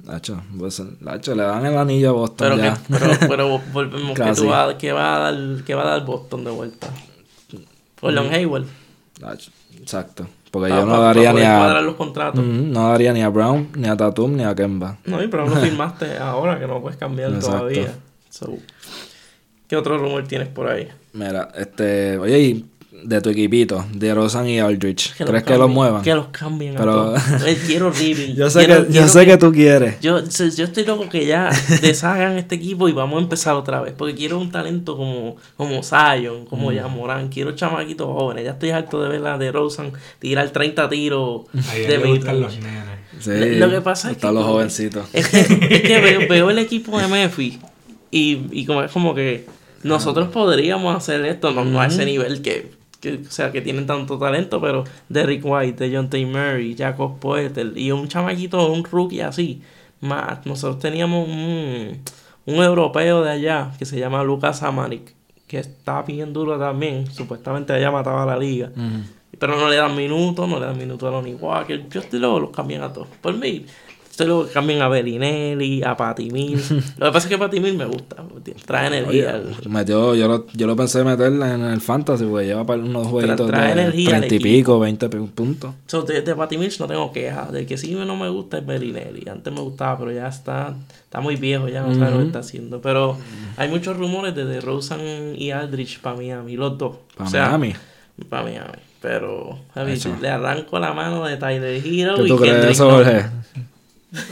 Nacho, 0.08 0.40
pues, 0.58 0.82
Nacho, 1.00 1.34
le 1.34 1.42
dan 1.42 1.66
el 1.66 1.76
anillo 1.76 2.08
a 2.10 2.12
Boston 2.12 2.36
Pero, 2.50 2.56
que, 2.56 2.62
ya. 2.62 2.78
pero, 2.88 3.28
pero 3.28 3.58
volvemos 3.72 4.18
que, 4.18 4.32
tú 4.32 4.46
vas- 4.48 4.74
que 4.76 4.90
va 4.92 5.16
a 5.16 5.18
dar, 5.32 5.62
que 5.64 5.74
va 5.74 5.82
a 5.82 5.86
dar 5.90 6.04
Boston 6.06 6.44
de 6.44 6.50
vuelta. 6.50 6.88
Gordon 8.00 8.32
Hayward. 8.32 8.64
Nacho, 9.20 9.50
exacto. 9.80 10.26
Porque 10.50 10.70
Pa- 10.70 10.76
yo 10.80 10.86
no 10.86 10.92
pa- 10.92 10.98
daría 11.00 11.32
pa 11.32 11.38
ni 11.38 11.44
a... 11.44 11.58
cuadrar 11.58 11.82
los 11.82 11.94
contratos. 11.96 12.40
Ujú, 12.40 12.48
no 12.50 12.88
daría 12.90 13.12
ni 13.12 13.20
a 13.22 13.28
Brown, 13.28 13.68
ni 13.76 13.86
a 13.88 13.96
Tatum, 13.96 14.34
ni 14.36 14.44
a 14.44 14.54
Kemba. 14.54 14.96
No, 15.04 15.22
y 15.22 15.28
pero 15.28 15.44
no 15.46 15.54
lo 15.54 15.60
firmaste 15.60 16.16
ahora 16.16 16.58
que 16.58 16.66
no 16.66 16.80
puedes 16.80 16.96
cambiar 16.98 17.32
Exacto. 17.34 17.58
todavía. 17.58 17.94
So, 18.30 18.56
¿Qué 19.66 19.76
otro 19.76 19.98
rumor 19.98 20.26
tienes 20.26 20.48
por 20.48 20.68
ahí? 20.70 20.88
Mira, 21.12 21.50
este... 21.54 22.16
Oye, 22.18 22.40
y 22.40 22.64
de 23.04 23.20
tu 23.20 23.30
equipito, 23.30 23.84
de 23.94 24.12
Rosan 24.14 24.48
y 24.48 24.58
Aldrich, 24.58 25.14
los 25.18 25.28
¿crees 25.30 25.44
que 25.44 25.56
los 25.56 25.70
muevan? 25.70 26.02
Que 26.02 26.14
los 26.14 26.26
cambien. 26.28 26.76
a 26.76 26.80
Pero- 26.80 26.92
todos. 26.92 27.22
Eh, 27.46 27.58
quiero. 27.66 27.92
Yo 27.92 28.50
sé, 28.50 28.66
Quiero- 28.66 28.82
que, 28.82 28.86
yo 28.86 28.92
quiero 28.92 29.08
sé 29.08 29.26
que 29.26 29.36
tú 29.36 29.52
quieres. 29.52 30.00
Yo, 30.00 30.18
yo 30.24 30.64
estoy 30.64 30.84
loco 30.84 31.08
que 31.08 31.24
ya 31.26 31.50
deshagan 31.82 32.36
este 32.38 32.56
equipo 32.56 32.88
y 32.88 32.92
vamos 32.92 33.18
a 33.18 33.22
empezar 33.22 33.54
otra 33.54 33.80
vez. 33.80 33.94
Porque 33.96 34.14
quiero 34.14 34.38
un 34.38 34.50
talento 34.50 34.96
como, 34.96 35.36
como 35.56 35.82
Zion, 35.82 36.44
como 36.46 36.72
ya 36.72 36.86
Morán. 36.88 37.28
Quiero 37.28 37.52
chamaquitos 37.52 38.06
jóvenes. 38.06 38.44
Ya 38.44 38.50
estoy 38.52 38.70
harto 38.70 39.02
de 39.02 39.08
ver 39.08 39.20
la 39.20 39.38
de 39.38 39.52
Rosen 39.52 39.92
tirar 40.18 40.48
30 40.50 40.88
tiros 40.88 41.42
Ahí 41.70 41.82
de 41.86 41.98
los 41.98 42.20
nenes. 42.58 42.98
Sí, 43.20 43.30
Lo 43.58 43.68
que 43.70 43.80
pasa 43.80 44.10
es 44.10 44.16
están 44.16 44.30
que 44.30 44.34
los 44.38 44.44
jovencitos. 44.46 45.06
Es 45.12 45.28
que, 45.28 45.40
es 45.40 45.82
que 45.82 46.00
veo, 46.00 46.28
veo 46.28 46.50
el 46.50 46.58
equipo 46.58 46.98
de 47.00 47.08
Memphis 47.08 47.58
y, 48.10 48.38
y 48.52 48.64
como 48.66 48.82
es 48.82 48.92
como 48.92 49.14
que 49.14 49.46
nosotros 49.82 50.28
podríamos 50.28 50.96
hacer 50.96 51.24
esto, 51.24 51.50
no, 51.52 51.64
no 51.64 51.80
a 51.80 51.86
ese 51.86 52.04
nivel 52.04 52.42
que, 52.42 52.70
que, 53.00 53.14
o 53.14 53.30
sea, 53.30 53.52
que 53.52 53.60
tienen 53.60 53.86
tanto 53.86 54.18
talento, 54.18 54.60
pero 54.60 54.84
Derrick 55.08 55.42
White, 55.44 55.90
John 55.94 56.10
T. 56.10 56.24
Murray, 56.26 56.76
Jacob 56.76 57.18
Poeltel 57.18 57.76
y 57.76 57.92
un 57.92 58.08
chamaquito, 58.08 58.70
un 58.70 58.84
rookie 58.84 59.20
así. 59.20 59.62
Más, 60.00 60.46
nosotros 60.46 60.78
teníamos 60.80 61.28
un, 61.28 61.98
un 62.46 62.54
europeo 62.56 63.22
de 63.22 63.30
allá 63.30 63.72
que 63.78 63.84
se 63.84 63.98
llama 63.98 64.22
Lucas 64.22 64.62
Amarik, 64.62 65.14
que 65.46 65.58
está 65.58 66.02
bien 66.02 66.32
duro 66.32 66.58
también, 66.58 67.10
supuestamente 67.10 67.72
allá 67.72 67.90
mataba 67.90 68.22
a 68.22 68.26
la 68.26 68.38
liga. 68.38 68.70
Pero 69.38 69.56
no 69.56 69.68
le 69.68 69.76
dan 69.76 69.94
minutos, 69.96 70.48
no 70.48 70.58
le 70.58 70.66
dan 70.66 70.78
minutos 70.78 71.08
a 71.08 71.12
Lonnie 71.12 71.34
Walker. 71.34 71.88
Yo 71.88 72.00
estoy 72.00 72.18
luego 72.18 72.40
los 72.40 72.50
cambian 72.50 72.82
a 72.82 72.92
todos. 72.92 73.08
Por 73.20 73.34
mí, 73.34 73.66
estoy 74.18 74.26
luego 74.26 74.46
que 74.48 74.52
cambian 74.52 74.82
a 74.82 74.88
Bellinelli, 74.88 75.84
a 75.84 75.96
Patty 75.96 76.32
Mills. 76.32 76.70
lo 76.98 77.06
que 77.06 77.12
pasa 77.12 77.18
es 77.18 77.26
que 77.26 77.38
Patty 77.38 77.60
Mills 77.60 77.76
me 77.76 77.84
gusta. 77.84 78.16
Trae 78.66 78.88
energía. 78.88 79.40
Metió, 79.68 80.16
yo, 80.16 80.26
lo, 80.26 80.46
yo 80.54 80.66
lo 80.66 80.74
pensé 80.74 81.04
meterla 81.04 81.54
en 81.54 81.62
el 81.62 81.80
Fantasy, 81.80 82.24
porque 82.24 82.46
lleva 82.46 82.66
para 82.66 82.82
unos 82.82 83.06
jueguitos 83.06 83.46
trae 83.46 83.76
de 83.76 83.82
energía 83.82 84.16
al 84.16 84.26
30 84.26 84.34
y 84.34 84.38
pico, 84.40 84.80
20 84.80 85.08
pi- 85.08 85.18
puntos. 85.32 85.72
So, 85.86 86.02
de, 86.02 86.22
de 86.22 86.34
Patty 86.34 86.58
Mills 86.58 86.80
no 86.80 86.88
tengo 86.88 87.12
quejas. 87.12 87.52
Del 87.52 87.64
que 87.64 87.78
sí 87.78 87.94
no 87.94 88.16
me 88.16 88.28
gusta 88.28 88.58
es 88.58 88.66
Bellinelli. 88.66 89.28
Antes 89.28 89.52
me 89.52 89.60
gustaba, 89.60 89.96
pero 89.96 90.10
ya 90.10 90.26
está, 90.26 90.74
está 91.04 91.20
muy 91.20 91.36
viejo, 91.36 91.68
ya 91.68 91.82
no 91.82 91.94
sabe 91.94 92.10
lo 92.10 92.18
que 92.18 92.26
está 92.26 92.40
haciendo. 92.40 92.80
Pero 92.80 93.16
hay 93.56 93.68
muchos 93.68 93.96
rumores 93.96 94.34
de 94.34 94.46
DeRozan 94.46 95.36
y 95.36 95.52
Aldrich 95.52 96.00
para 96.00 96.16
Miami, 96.16 96.56
los 96.56 96.76
dos. 96.76 96.96
Para 97.16 97.28
o 97.28 97.30
sea, 97.30 97.44
Miami. 97.56 97.74
Para 98.28 98.42
Miami. 98.42 98.72
Pero, 99.00 99.56
le 100.20 100.28
arranco 100.28 100.80
la 100.80 100.92
mano 100.92 101.24
de 101.24 101.36
Tyler 101.36 101.80
Hero 101.86 102.16
¿Qué 102.16 102.22
y 102.24 102.26
tú 102.26 102.36
crees 102.36 102.54
de 102.54 102.60
Kendrick 102.62 102.70
eso. 102.72 102.90
Jorge? 102.90 103.26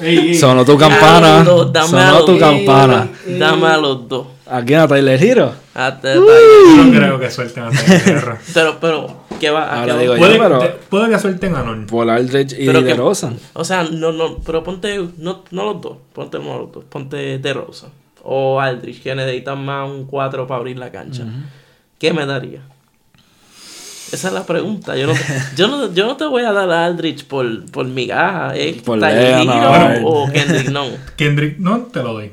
Ey, 0.01 0.19
ey. 0.19 0.35
Sonó 0.35 0.65
tu 0.65 0.77
campana. 0.79 1.43
dos, 1.45 1.73
dame 1.73 1.87
a 1.87 1.91
Sonó 2.07 2.13
los 2.17 2.25
tu 2.27 2.33
dos. 2.33 2.41
campana. 2.41 3.09
Dame 3.27 3.67
a 3.67 3.77
los 3.77 4.09
dos. 4.09 4.27
¿A 4.49 4.63
quién? 4.63 4.79
¿A 4.81 4.87
Tyler 4.89 5.23
Hero? 5.23 5.53
Yo 5.75 6.85
no 6.85 6.91
creo 6.93 7.19
que 7.19 7.31
suelten 7.31 7.65
a 7.65 7.71
Tyler 7.71 8.37
Pero, 8.55 8.79
pero, 8.81 9.17
¿qué 9.41 9.51
va? 9.51 9.65
¿A 9.65 9.81
Ahora 9.81 9.87
qué 9.87 9.93
va? 9.93 9.99
digo 10.01 10.15
yo. 10.15 10.19
Puede, 10.21 10.39
pero- 10.39 10.79
puede 10.89 11.11
que 11.11 11.19
suelten 11.19 11.55
a 11.57 11.63
Non. 11.63 11.87
Por 11.87 12.09
Aldridge 12.09 12.53
y 12.59 12.65
Pero 12.67 12.79
que- 12.81 12.87
DeRozan. 12.87 13.37
O 13.55 13.65
sea, 13.65 13.83
no, 13.83 14.13
no, 14.13 14.39
pero 14.39 14.63
ponte, 14.63 14.99
no, 15.19 15.43
no 15.51 15.65
los 15.65 15.83
dos, 15.83 15.97
ponte 16.13 16.39
uno 16.39 16.53
de 16.53 16.59
los 16.61 16.73
dos, 16.73 16.85
ponte 16.85 17.39
De 17.39 17.53
Rosa 17.53 17.89
o 18.29 18.61
Aldrich, 18.61 19.03
que 19.03 19.15
necesitan 19.15 19.65
más 19.65 19.89
un 19.91 20.05
4 20.07 20.47
para 20.47 20.59
abrir 20.59 20.79
la 20.79 20.91
cancha. 20.91 21.25
¿Qué 21.99 22.13
me 22.13 22.25
daría? 22.27 22.61
Esa 24.13 24.29
es 24.29 24.35
la 24.35 24.47
pregunta. 24.47 24.97
Yo 24.97 25.07
no, 25.07 25.15
yo 25.57 25.69
no, 25.69 25.93
yo 25.93 26.07
no 26.07 26.17
te 26.17 26.25
voy 26.25 26.43
a 26.43 26.53
dar 26.53 26.71
a 26.71 26.85
Aldrich 26.85 27.25
por, 27.25 27.71
por 27.71 27.87
migaja. 27.87 28.55
¿Es 28.55 28.83
Por 28.83 28.99
Leonard. 28.99 30.01
O 30.05 30.31
Kendrick 30.33 30.71
Nunn? 30.71 30.97
Kendrick 31.17 31.59
Non 31.59 31.91
te 31.91 32.03
lo 32.03 32.15
doy. 32.15 32.33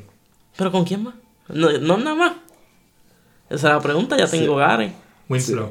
¿Pero 0.56 0.70
con 0.70 0.84
quién 0.84 1.02
más? 1.02 1.14
No, 1.48 1.70
no 1.78 1.98
nada 1.98 2.14
más. 2.14 2.32
Esa 3.50 3.68
es 3.68 3.74
la 3.74 3.80
pregunta, 3.80 4.16
ya 4.16 4.26
tengo 4.26 4.56
Garen. 4.56 4.94
Winslow. 5.28 5.70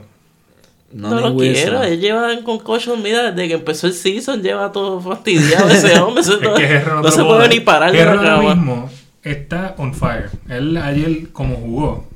No, 0.91 1.19
lo 1.19 1.35
quiero, 1.35 1.81
él 1.81 1.99
lleva 1.99 2.31
en 2.33 2.43
concussion, 2.43 3.01
mira, 3.01 3.31
desde 3.31 3.47
que 3.47 3.55
empezó 3.55 3.87
el 3.87 3.93
season 3.93 4.43
lleva 4.43 4.71
todo 4.71 5.01
fastidiado 5.01 5.67
ese 5.69 5.99
hombre. 5.99 6.21
Es 6.21 6.29
no, 6.29 6.53
que 6.53 6.83
no, 6.85 7.01
no 7.01 7.11
se 7.11 7.23
puede 7.23 7.49
ni 7.49 7.61
parar 7.61 7.91
de 7.91 7.97
Herro 7.97 8.19
ahora 8.19 8.55
mismo 8.55 8.89
está 9.23 9.75
on 9.77 9.93
fire. 9.93 10.29
Él 10.49 10.77
ayer 10.77 11.31
como 11.31 11.55
jugó. 11.55 12.07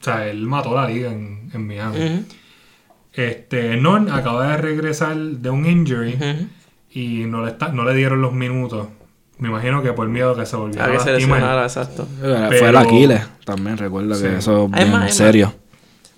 O 0.00 0.04
sea, 0.04 0.28
él 0.28 0.42
mató 0.42 0.74
la 0.74 0.86
liga 0.86 1.10
en, 1.10 1.50
en 1.52 1.66
Miami. 1.66 1.96
Ujú, 1.96 2.24
Este, 3.14 3.76
Non 3.76 4.10
acaba 4.10 4.48
de 4.48 4.56
regresar 4.58 5.14
de 5.16 5.50
un 5.50 5.66
injury 5.66 6.18
y 6.90 7.24
no 7.26 7.44
le, 7.44 7.52
está, 7.52 7.68
no 7.68 7.84
le 7.84 7.94
dieron 7.94 8.20
los 8.20 8.32
minutos. 8.32 8.88
Me 9.38 9.48
imagino 9.48 9.82
que 9.82 9.92
por 9.92 10.08
miedo 10.08 10.34
que 10.34 10.46
se 10.46 10.56
volviera 10.56 10.84
A 10.84 10.88
a 10.88 10.92
que 10.92 11.00
se 11.00 11.12
lesionara, 11.12 11.62
exacto. 11.62 12.06
Fue 12.20 12.68
el 12.68 12.76
Aquiles 12.76 13.22
también, 13.44 13.78
recuerda 13.78 14.14
Sí. 14.14 14.22
que 14.24 14.36
eso 14.38 14.64
es 14.66 14.70
bien 14.70 14.90
más, 14.90 15.14
serio. 15.14 15.54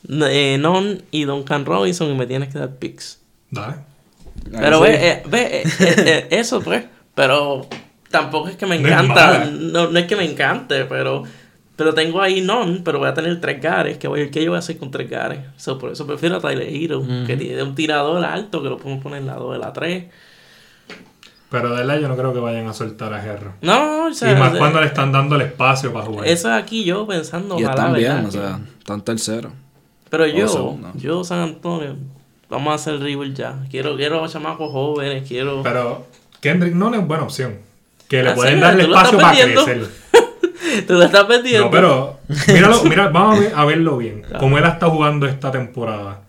Eh, 0.08 0.56
non 0.60 1.02
y 1.10 1.24
Duncan 1.24 1.64
Robinson 1.64 2.08
y 2.10 2.14
me 2.14 2.26
tienes 2.26 2.52
que 2.52 2.58
dar 2.60 2.76
picks. 2.76 3.20
Dale. 3.50 3.76
Pero 4.52 4.82
Ahí 4.84 4.92
ve, 4.92 4.98
sí. 4.98 5.04
eh, 5.04 5.22
ve 5.28 5.40
eh, 5.42 5.62
eh, 5.64 5.94
eh, 6.06 6.26
eso 6.30 6.60
pues. 6.60 6.84
Pero 7.14 7.66
tampoco 8.10 8.48
es 8.48 8.56
que 8.56 8.66
me 8.66 8.76
encanta. 8.80 9.46
No, 9.50 9.90
no 9.90 9.98
es 9.98 10.06
que 10.06 10.14
me 10.16 10.24
encante, 10.24 10.84
pero 10.84 11.24
pero 11.76 11.92
tengo 11.94 12.20
ahí 12.22 12.40
non, 12.40 12.82
pero 12.82 12.98
voy 12.98 13.08
a 13.08 13.14
tener 13.14 13.38
tres 13.40 13.60
gares. 13.60 13.98
¿Qué, 13.98 14.08
voy, 14.08 14.30
qué 14.30 14.42
yo 14.42 14.50
voy 14.52 14.56
a 14.56 14.60
hacer 14.60 14.78
con 14.78 14.90
tres 14.90 15.08
gares? 15.08 15.40
So, 15.56 15.78
por 15.78 15.92
eso 15.92 16.06
prefiero 16.06 16.36
a 16.36 16.40
Tyler 16.40 16.68
Hero, 16.68 17.04
que 17.26 17.36
tiene 17.36 17.62
un 17.62 17.74
tirador 17.74 18.24
alto 18.24 18.62
que 18.62 18.68
lo 18.70 18.78
podemos 18.78 19.02
poner 19.02 19.20
en 19.20 19.26
la 19.26 19.34
2 19.34 19.52
de 19.52 19.58
la 19.58 19.72
3. 19.72 20.04
Pero 21.48 21.70
de 21.70 21.76
verdad 21.76 22.00
yo 22.00 22.08
no 22.08 22.16
creo 22.16 22.32
que 22.34 22.40
vayan 22.40 22.66
a 22.66 22.72
soltar 22.72 23.12
a 23.14 23.24
Herro. 23.24 23.54
No, 23.62 24.06
o 24.06 24.12
sea, 24.12 24.32
y 24.32 24.36
más 24.36 24.56
cuando 24.56 24.80
le 24.80 24.86
están 24.86 25.12
dando 25.12 25.36
el 25.36 25.42
espacio 25.42 25.92
para 25.92 26.04
jugar. 26.04 26.26
eso 26.26 26.48
es 26.48 26.54
aquí 26.62 26.82
yo 26.84 27.06
pensando, 27.06 27.58
Y 27.58 27.62
están 27.62 27.92
bien, 27.94 28.12
¿verdad? 28.12 28.28
o 28.28 28.30
sea, 28.32 28.60
están 28.78 29.02
tercero. 29.02 29.52
Pero 30.10 30.26
yo, 30.26 30.48
segundo. 30.48 30.90
yo 30.94 31.22
San 31.24 31.40
Antonio, 31.40 31.96
vamos 32.48 32.72
a 32.72 32.74
hacer 32.74 32.98
rebuild 32.98 33.36
ya. 33.36 33.58
Quiero, 33.70 33.96
quiero 33.96 34.26
chamacos 34.28 34.72
jóvenes, 34.72 35.26
quiero... 35.26 35.62
Pero 35.62 36.06
Kendrick 36.40 36.74
non 36.74 36.94
es 36.94 37.06
buena 37.06 37.24
opción. 37.24 37.58
Que 38.08 38.22
le 38.22 38.30
Ah, 38.30 38.34
pueden 38.34 38.60
sí, 38.60 38.82
tú 38.82 38.88
lo 38.88 38.96
espacio 38.96 39.18
para 39.18 39.32
crecer. 39.32 39.88
Tú 40.82 40.94
lo 40.94 41.02
estás 41.04 41.26
vendiendo. 41.28 41.66
No, 41.66 41.70
pero 41.70 42.20
míralo, 42.48 42.84
mira, 42.84 43.08
vamos 43.12 43.36
a, 43.36 43.40
ver- 43.40 43.52
a 43.56 43.64
verlo 43.64 43.96
bien. 43.98 44.22
Como 44.38 44.58
él 44.58 44.64
está 44.64 44.88
jugando 44.88 45.26
esta 45.26 45.50
temporada. 45.50 46.20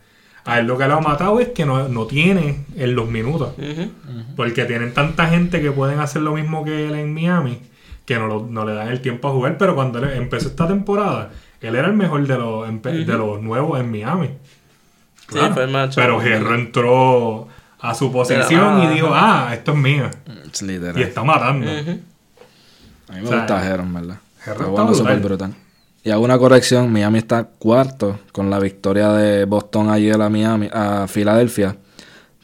A 0.45 0.59
él 0.59 0.67
lo 0.67 0.77
que 0.77 0.87
lo 0.87 0.95
ha 0.95 1.01
matado 1.01 1.39
es 1.41 1.49
que 1.49 1.65
no, 1.65 1.87
no 1.89 2.05
tiene 2.05 2.63
en 2.75 2.95
los 2.95 3.09
minutos. 3.09 3.53
Porque 4.35 4.63
tienen 4.65 4.93
tanta 4.93 5.27
gente 5.27 5.61
que 5.61 5.71
pueden 5.71 5.99
hacer 5.99 6.21
lo 6.21 6.33
mismo 6.35 6.63
que 6.63 6.87
él 6.87 6.95
en 6.95 7.13
Miami. 7.13 7.59
Que 8.05 8.15
no, 8.17 8.27
lo- 8.27 8.47
no 8.49 8.65
le 8.65 8.73
dan 8.73 8.87
el 8.87 9.01
tiempo 9.01 9.27
a 9.27 9.31
jugar. 9.31 9.57
Pero 9.57 9.75
cuando 9.75 9.99
él 9.99 10.09
empezó 10.15 10.47
esta 10.47 10.65
temporada, 10.67 11.31
él 11.61 11.75
era 11.75 11.87
el 11.87 11.93
mejor 11.93 12.25
de 12.25 12.37
los, 12.37 12.81
de 12.81 13.05
los 13.17 13.41
nuevos 13.41 13.79
en 13.79 13.91
Miami. 13.91 14.29
Sí, 15.29 15.39
fue 15.53 15.63
el 15.65 15.71
más 15.71 15.93
Pero. 15.95 16.21
Gerro 16.21 16.55
entró 16.55 17.47
a 17.81 17.93
su 17.93 18.09
posición 18.13 18.81
y 18.83 18.87
dijo, 18.95 19.09
ah, 19.13 19.49
esto 19.53 19.71
es 19.73 19.77
mío. 19.77 20.09
Y 20.97 21.03
está 21.03 21.23
matando. 21.23 21.69
A 21.69 23.13
mí 23.13 23.21
me 23.21 23.23
O 23.23 23.27
sea, 23.27 23.37
gusta 23.39 23.67
Heron, 23.67 23.93
¿verdad? 23.93 24.17
Jugando 24.55 24.93
súper 24.93 25.19
brutal. 25.19 25.53
Y 26.03 26.09
hago 26.09 26.23
una 26.23 26.37
corrección, 26.37 26.91
Miami 26.91 27.17
está 27.17 27.43
cuarto 27.43 28.19
con 28.31 28.49
la 28.49 28.59
victoria 28.59 29.11
de 29.11 29.45
Boston 29.45 29.89
ayer 29.89 30.21
a 30.21 30.29
Miami, 30.29 30.69
a 30.71 31.05
Filadelfia. 31.07 31.75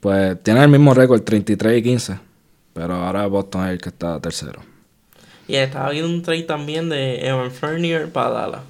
Pues 0.02 0.42
tienen 0.44 0.64
el 0.64 0.70
mismo 0.70 0.94
récord, 0.94 1.22
33 1.22 1.80
y 1.80 1.82
15. 1.84 2.20
Pero 2.74 2.96
ahora 2.96 3.26
Boston 3.28 3.66
es 3.66 3.72
el 3.72 3.78
que 3.78 3.90
está 3.90 4.20
tercero. 4.20 4.62
Y 5.48 5.56
estaba 5.56 5.92
viendo 5.92 6.10
un 6.10 6.22
trade 6.24 6.44
también 6.44 6.90
de 6.90 7.26
Evan 7.26 7.52
Fournier 7.52 8.10
para 8.10 8.30
Dallas. 8.32 8.62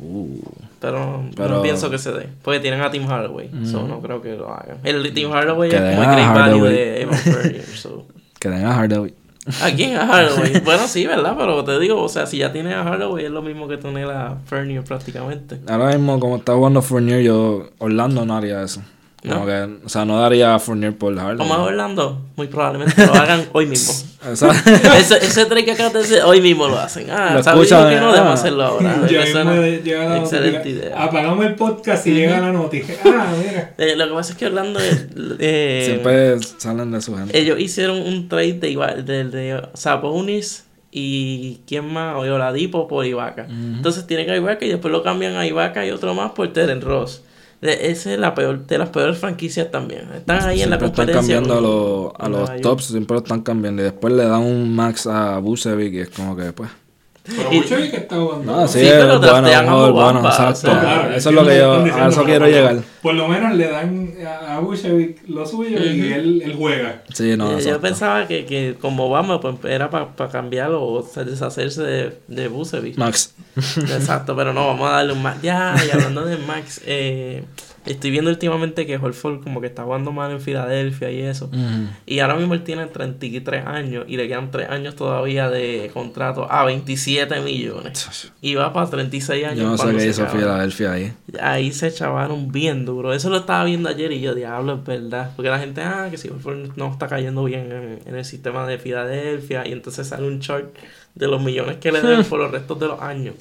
Uh, 0.00 0.40
Pero, 0.80 1.24
Pero- 1.34 1.48
no 1.56 1.62
pienso 1.62 1.90
que 1.90 1.98
se 1.98 2.12
dé. 2.12 2.28
Porque 2.42 2.60
tienen 2.60 2.82
a 2.82 2.90
Tim 2.90 3.06
Hardaway. 3.06 3.50
So 3.64 3.86
no 3.86 4.00
creo 4.00 4.20
que 4.20 4.36
lo 4.36 4.52
hagan. 4.52 4.78
El 4.84 5.12
Tim 5.14 5.30
Hardaway 5.30 5.70
Que 5.70 5.76
es 5.76 5.82
como 5.82 6.02
el 6.02 6.08
a 6.08 6.12
great 6.12 6.34
value 6.34 6.64
de 6.64 7.02
Evan 7.02 7.18
Fournier. 7.18 7.64
so. 7.64 8.06
que 8.38 8.48
den 8.48 8.64
a 8.66 8.74
Hardaway. 8.74 9.14
¿A 9.62 9.70
quién? 9.70 9.96
A 9.96 10.06
Hardaway. 10.06 10.60
bueno, 10.64 10.86
sí, 10.86 11.06
¿verdad? 11.06 11.34
Pero 11.38 11.64
te 11.64 11.78
digo, 11.78 12.02
o 12.02 12.08
sea, 12.08 12.26
si 12.26 12.38
ya 12.38 12.52
tienes 12.52 12.74
a 12.74 12.84
Hardaway 12.84 13.24
es 13.24 13.30
lo 13.30 13.42
mismo 13.42 13.68
que 13.68 13.76
tener 13.76 14.10
a 14.10 14.36
Fournier 14.46 14.84
prácticamente. 14.84 15.60
Ahora 15.68 15.88
mismo, 15.88 16.20
como 16.20 16.36
está 16.36 16.54
jugando 16.54 16.82
Fournier, 16.82 17.22
yo 17.22 17.70
Orlando 17.78 18.24
no 18.24 18.36
haría 18.36 18.62
eso. 18.62 18.82
Como 19.22 19.34
¿No? 19.40 19.46
que, 19.46 19.84
o 19.84 19.88
sea, 19.88 20.04
no 20.04 20.20
daría 20.20 20.54
a 20.54 20.58
Fournier 20.60 20.96
por. 20.96 21.12
Como 21.36 21.52
a 21.54 21.62
Orlando, 21.64 22.20
muy 22.36 22.46
probablemente 22.46 23.04
lo 23.04 23.14
hagan 23.14 23.46
hoy 23.52 23.66
mismo. 23.66 23.92
Ese, 24.98 25.16
ese 25.16 25.46
trade 25.46 25.64
que 25.64 25.72
acabas 25.72 25.92
de 25.92 25.98
decir, 26.00 26.18
hoy 26.24 26.40
mismo 26.40 26.68
lo 26.68 26.78
hacen. 26.78 27.08
Ah, 27.10 27.34
Lo 27.34 27.42
¿sabes 27.42 27.62
escuchan, 27.70 27.88
que 27.88 28.00
no 28.00 28.12
debemos 28.12 28.30
ah. 28.30 28.34
hacerlo 28.34 28.64
ahora? 28.64 29.00
Excelente 30.18 30.68
idea. 30.68 31.02
Apagamos 31.04 31.44
el 31.46 31.54
podcast 31.54 32.06
y 32.06 32.14
llega 32.14 32.40
la 32.40 32.52
noticia. 32.52 32.96
Ah, 33.04 33.32
mira. 33.38 33.74
Eh, 33.78 33.96
lo 33.96 34.08
que 34.08 34.14
pasa 34.14 34.32
es 34.32 34.38
que 34.38 34.46
Orlando 34.46 34.80
eh, 34.80 35.08
eh, 35.38 35.82
Siempre 35.86 36.38
salen 36.58 36.90
de 36.90 37.00
su 37.00 37.16
gente. 37.16 37.38
ellos 37.38 37.58
hicieron 37.60 38.00
un 38.00 38.28
trade 38.28 38.54
de, 38.54 38.70
Iba- 38.70 38.94
de, 38.94 39.24
de 39.24 39.62
Sabonis 39.74 40.64
y 40.90 41.60
quién 41.66 41.92
más, 41.92 42.16
o 42.16 42.20
Oladipo 42.20 42.88
por 42.88 43.04
Ibaka. 43.06 43.46
Entonces 43.48 44.06
tienen 44.06 44.30
a 44.30 44.36
Ibaka 44.36 44.64
y 44.64 44.68
después 44.68 44.90
lo 44.92 45.02
cambian 45.02 45.36
a 45.36 45.46
Ibaka 45.46 45.86
y 45.86 45.90
otro 45.90 46.14
más 46.14 46.32
por 46.32 46.52
Terence 46.52 46.84
Ross. 46.84 47.22
De- 47.60 47.90
Esa 47.90 48.12
es 48.12 48.18
la 48.18 48.34
peor, 48.34 48.66
de 48.66 48.78
las 48.78 48.88
peores 48.90 49.18
franquicias 49.18 49.70
también. 49.70 50.08
Están 50.14 50.44
ahí 50.44 50.62
en 50.62 50.70
la 50.70 50.78
Siempre 50.78 50.88
están 50.88 51.06
competencia. 51.06 51.34
cambiando 51.36 51.54
a, 51.58 51.60
los- 51.60 52.12
a 52.18 52.28
los 52.52 52.60
tops, 52.60 52.84
siempre 52.84 53.14
lo 53.16 53.22
están 53.22 53.40
cambiando. 53.42 53.82
Y 53.82 53.84
después 53.86 54.14
le 54.14 54.24
dan 54.24 54.42
un 54.42 54.74
max 54.74 55.06
a 55.06 55.38
Bucevic 55.38 55.92
y 55.94 56.00
es 56.00 56.10
como 56.10 56.36
que, 56.36 56.52
pues. 56.52 56.70
Pero 57.36 57.52
Y- 57.52 57.56
mucho 57.58 57.76
que 57.76 57.96
está 57.96 58.16
jugando. 58.16 58.52
No, 58.56 58.66
sí, 58.68 58.78
Sí, 58.80 58.86
es 58.86 58.92
pero 58.92 59.18
bueno, 59.20 59.92
bueno, 59.92 60.20
exacto. 60.28 60.52
o 60.52 60.54
sea, 60.54 60.80
Claro, 60.80 61.14
eso 61.14 61.28
es 61.28 61.34
lo 61.34 61.46
que 61.46 61.58
yo, 61.58 61.72
a 61.94 62.08
eso 62.08 62.24
quiero 62.24 62.46
llegar. 62.46 62.76
Por 63.02 63.14
lo 63.14 63.28
menos 63.28 63.54
le 63.54 63.68
dan 63.68 64.14
a 64.48 64.58
Vucevic 64.60 65.18
lo 65.28 65.46
suyo 65.46 65.78
y 65.78 66.12
él, 66.12 66.42
él 66.44 66.54
juega. 66.56 67.02
Sí, 67.12 67.36
no, 67.36 67.48
Eh, 67.48 67.52
yo 67.52 67.58
exacto. 67.58 67.80
pensaba 67.82 68.26
que, 68.26 68.44
que 68.46 68.76
como 68.80 69.06
Obama 69.06 69.40
pues, 69.40 69.56
era 69.64 69.90
para 69.90 70.08
cambiarlo 70.30 70.82
o 70.84 71.02
sea, 71.02 71.24
deshacerse 71.24 71.82
de, 71.82 72.18
de. 72.28 72.48
Max. 72.96 73.34
Exacto, 73.76 74.34
pero 74.34 74.52
no, 74.52 74.66
vamos 74.68 74.88
a 74.88 74.92
darle 74.94 75.12
un 75.12 75.22
Max. 75.22 75.38
Ya, 75.42 75.74
y 75.86 75.90
hablando 75.90 76.24
de 76.24 76.36
Max, 76.38 76.80
eh, 76.86 77.44
estoy 77.92 78.10
viendo 78.10 78.30
últimamente 78.30 78.86
que 78.86 78.96
Horford 78.96 79.42
como 79.42 79.60
que 79.60 79.66
está 79.66 79.84
jugando 79.84 80.12
mal 80.12 80.30
en 80.30 80.40
Filadelfia 80.40 81.10
y 81.10 81.22
eso. 81.22 81.46
Ujú. 81.46 81.88
Y 82.06 82.20
ahora 82.20 82.36
mismo 82.36 82.54
él 82.54 82.62
tiene 82.62 82.86
33 82.86 83.66
años 83.66 84.04
y 84.08 84.16
le 84.16 84.28
quedan 84.28 84.50
3 84.50 84.70
años 84.70 84.94
todavía 84.96 85.48
de 85.48 85.90
contrato 85.92 86.50
a 86.50 86.64
27 86.64 87.40
millones. 87.40 88.32
Y 88.40 88.54
va 88.54 88.72
para 88.72 88.88
36 88.88 89.44
años. 89.44 89.58
Yo 89.58 89.68
no 89.68 89.78
sé 89.78 89.96
qué 89.96 90.06
hizo. 90.06 90.26
Filadelfia 90.26 90.92
ahí. 90.92 91.12
Ahí 91.40 91.72
se 91.72 91.92
chavaron 91.92 92.52
bien 92.52 92.84
duro. 92.84 93.12
Eso 93.12 93.30
lo 93.30 93.38
estaba 93.38 93.64
viendo 93.64 93.88
ayer 93.88 94.12
y 94.12 94.20
yo, 94.20 94.34
diablo, 94.34 94.74
es 94.74 94.84
verdad. 94.84 95.32
Porque 95.34 95.50
la 95.50 95.58
gente, 95.58 95.80
ah, 95.80 96.08
que 96.10 96.18
si 96.18 96.28
Horford 96.28 96.76
no 96.76 96.92
está 96.92 97.08
cayendo 97.08 97.44
bien 97.44 97.72
en, 97.72 98.00
en 98.04 98.14
el 98.14 98.24
sistema 98.24 98.66
de 98.66 98.78
Filadelfia. 98.78 99.66
Y 99.66 99.72
entonces 99.72 100.08
sale 100.08 100.26
un 100.26 100.40
chart 100.40 100.66
de 101.18 101.26
los 101.26 101.42
millones 101.42 101.76
que 101.78 101.90
le 101.92 102.00
den 102.00 102.24
por 102.28 102.38
los 102.38 102.50
restos 102.50 102.78
de 102.78 102.86
los 102.86 103.00
años. 103.02 103.34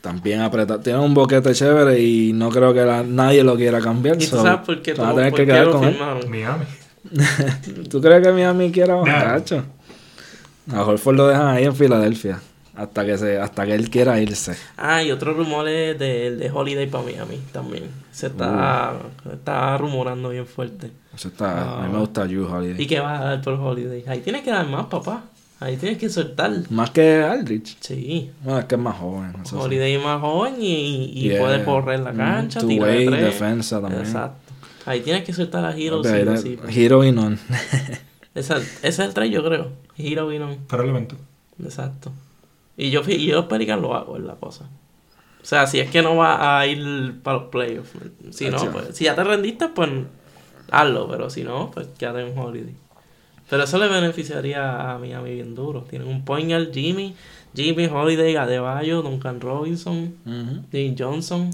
También 0.00 0.40
apretado. 0.40 0.80
Tiene 0.80 0.98
un 0.98 1.14
boquete 1.14 1.52
chévere 1.54 1.98
y 2.00 2.32
no 2.32 2.48
creo 2.50 2.74
que 2.74 2.84
la- 2.84 3.02
nadie 3.04 3.44
lo 3.44 3.56
quiera 3.56 3.80
cambiar. 3.80 4.16
¿Y 4.16 4.26
tú 4.26 4.36
so, 4.36 4.42
sabes 4.42 4.60
por 4.66 4.82
qué, 4.82 4.94
tú- 4.94 5.02
tener 5.02 5.30
por 5.30 5.38
que 5.38 5.46
qué 5.46 5.52
quedar 5.52 5.66
lo 5.66 5.72
con 5.74 5.84
él. 5.84 5.96
Miami. 6.28 6.64
¿Tú 7.90 8.00
crees 8.00 8.22
que 8.22 8.32
Miami 8.32 8.70
quiera 8.72 8.96
muchacho? 8.96 9.62
A 10.72 10.82
Horford 10.84 11.16
lo 11.16 11.28
dejan 11.28 11.48
ahí 11.48 11.64
en 11.64 11.74
Filadelfia. 11.74 12.40
Hasta 12.76 13.04
que 13.04 13.18
se, 13.18 13.38
hasta 13.38 13.66
que 13.66 13.74
él 13.74 13.90
quiera 13.90 14.18
irse. 14.20 14.56
Ah, 14.76 15.02
y 15.02 15.10
otro 15.10 15.34
rumor 15.34 15.68
es 15.68 15.98
de, 15.98 16.36
de 16.36 16.50
Holiday 16.50 16.86
para 16.86 17.04
Miami 17.04 17.38
también. 17.52 17.84
Se 18.10 18.28
está, 18.28 18.92
Uh. 19.24 19.32
está 19.32 19.76
rumorando 19.76 20.30
bien 20.30 20.46
fuerte. 20.46 20.90
Eso 21.14 21.28
está, 21.28 21.78
a 21.78 21.80
mí 21.82 21.86
Ah. 21.86 21.92
me 21.92 21.98
gusta 21.98 22.24
Drew 22.26 22.46
Holiday. 22.50 22.80
¿Y 22.82 22.86
qué 22.86 23.00
vas 23.00 23.20
a 23.20 23.24
dar 23.24 23.42
por 23.42 23.54
Holiday? 23.54 24.04
Ahí 24.06 24.20
tienes 24.20 24.42
que 24.42 24.50
dar 24.50 24.66
más, 24.66 24.86
papá. 24.86 25.24
Ahí 25.60 25.76
tienes 25.76 25.98
que 25.98 26.08
soltar. 26.08 26.50
Más 26.70 26.90
que 26.90 27.22
Aldrich. 27.22 27.76
Sí. 27.80 28.30
Bueno, 28.42 28.60
es 28.60 28.64
que 28.64 28.74
es 28.76 28.80
más 28.80 28.96
joven. 28.98 29.32
Holiday 29.52 29.94
es 29.94 30.02
más 30.02 30.20
joven 30.20 30.54
y, 30.58 31.04
y 31.14 31.28
Yeah. 31.28 31.40
puede 31.40 31.64
correr 31.64 32.00
la 32.00 32.12
Mm, 32.12 32.16
cancha, 32.16 32.60
tirar 32.60 32.88
two-way, 32.88 33.04
de 33.04 33.10
tres. 33.10 33.24
defensa 33.24 33.80
también. 33.80 34.02
Exacto. 34.02 34.52
Ahí 34.86 35.00
tienes 35.00 35.24
que 35.24 35.32
soltar 35.34 35.64
a 35.66 35.76
Hero 35.76 36.00
Ok, 36.00 36.06
sí 36.42 36.56
pues. 36.60 36.76
Hero 36.76 37.04
y 37.04 37.12
non. 37.12 37.38
Ese, 38.34 38.54
ese 38.54 38.86
es 38.88 38.98
el 39.00 39.12
3, 39.12 39.30
yo 39.30 39.44
creo. 39.44 39.72
Hero 39.98 40.32
y 40.32 40.38
no. 40.38 40.56
Probablemente. 40.68 41.16
Exacto. 41.62 42.12
Y 42.76 42.90
yo, 42.90 43.02
fui- 43.02 43.14
y 43.16 43.26
yo 43.26 43.36
los 43.36 43.46
Pelicans 43.46 43.82
lo 43.82 43.94
hago, 43.94 44.16
es 44.16 44.22
la 44.22 44.34
cosa. 44.36 44.64
O 45.42 45.44
sea, 45.44 45.66
si 45.66 45.80
es 45.80 45.90
que 45.90 46.00
no 46.00 46.16
va 46.16 46.58
a 46.60 46.66
ir 46.66 47.20
para 47.22 47.38
los 47.38 47.48
playoffs. 47.48 47.90
Si 48.30 48.48
no, 48.48 48.58
pues, 48.70 48.96
si 48.96 49.04
ya 49.04 49.14
te 49.16 49.24
rendiste, 49.24 49.68
pues 49.68 49.90
hazlo. 50.70 51.08
Pero 51.10 51.28
si 51.28 51.42
no, 51.42 51.70
pues 51.72 51.88
quédate 51.98 52.26
en 52.30 52.38
Holiday. 52.38 52.74
Pero 53.50 53.64
eso 53.64 53.78
le 53.78 53.88
beneficiaría 53.88 54.92
a 54.92 54.98
Miami 54.98 55.34
bien 55.34 55.54
duro. 55.56 55.82
Tienen 55.82 56.06
un 56.08 56.24
point 56.24 56.50
Jimmy, 56.72 57.14
Jimmy, 57.54 57.86
Holiday, 57.86 58.36
Adebayo, 58.36 59.02
Duncan 59.02 59.40
Robinson, 59.40 60.14
Ujú. 60.24 60.62
Jane 60.72 60.94
Johnson. 60.96 61.50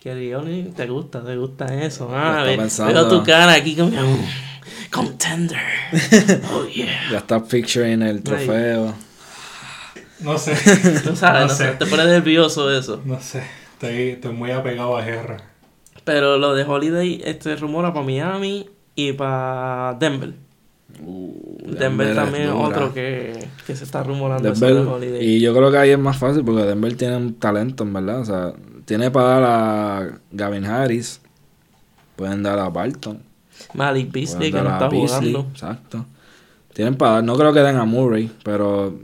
Kelly 0.00 0.34
Olynyk, 0.34 0.74
te 0.74 0.86
gusta, 0.86 1.24
te 1.24 1.34
gusta 1.34 1.64
eso. 1.82 2.10
Ah, 2.12 2.42
ve- 2.44 2.58
veo 2.92 3.08
tu 3.08 3.22
cara 3.24 3.54
aquí 3.54 3.74
como 3.74 3.90
contender. 4.90 5.58
Oh 6.52 6.66
yeah. 6.66 7.10
Ya 7.10 7.18
está 7.18 7.42
picturing 7.42 8.02
el 8.02 8.22
trofeo. 8.22 8.94
No 10.20 10.38
sé. 10.38 10.52
No 11.06 11.16
sabes, 11.16 11.40
No 11.42 11.46
no 11.46 11.48
sé. 11.48 11.64
sé, 11.70 11.72
te 11.78 11.86
pones 11.86 12.06
nervioso 12.06 12.70
eso. 12.70 13.00
No 13.04 13.18
sé. 13.20 13.42
Estoy, 13.72 14.10
estoy 14.10 14.32
muy 14.34 14.50
apegado 14.50 14.96
a 14.96 15.02
Guerra. 15.02 15.38
Pero 16.04 16.36
lo 16.38 16.54
de 16.54 16.64
Holiday 16.64 17.22
este 17.24 17.56
rumora 17.56 17.92
para 17.92 18.04
Miami 18.04 18.68
y 18.94 19.12
para 19.14 19.96
Denver. 19.98 20.34
Uh, 21.02 21.56
Denver, 21.78 22.14
también 22.14 22.44
es 22.44 22.50
otro 22.50 22.92
que, 22.92 23.48
que 23.66 23.74
se 23.76 23.84
está 23.84 24.02
rumorando 24.02 24.52
Denver, 24.52 25.22
y 25.22 25.40
yo 25.40 25.54
creo 25.54 25.70
que 25.70 25.78
ahí 25.78 25.90
es 25.90 25.98
más 25.98 26.16
fácil 26.18 26.44
porque 26.44 26.62
Denver 26.62 26.94
tiene 26.96 27.16
un 27.16 27.34
talento, 27.34 27.84
en 27.84 27.92
verdad. 27.92 28.20
O 28.20 28.24
sea, 28.24 28.52
tiene 28.84 29.10
para 29.10 29.28
dar 29.28 29.42
a 29.44 30.18
Gavin 30.30 30.64
Harris. 30.64 31.20
Pueden 32.16 32.42
dar 32.42 32.58
a 32.58 32.68
Barton. 32.68 33.20
Malik 33.72 34.12
Beasley 34.12 34.52
que 34.52 34.60
no 34.62 34.70
está 34.70 34.88
Beasley, 34.88 35.32
jugando. 35.32 35.50
Exacto. 35.52 36.06
Tienen 36.72 36.94
para 36.96 37.12
dar. 37.14 37.24
No 37.24 37.36
creo 37.36 37.52
que 37.52 37.60
den 37.60 37.76
a 37.76 37.84
Murray, 37.84 38.30
pero 38.44 38.94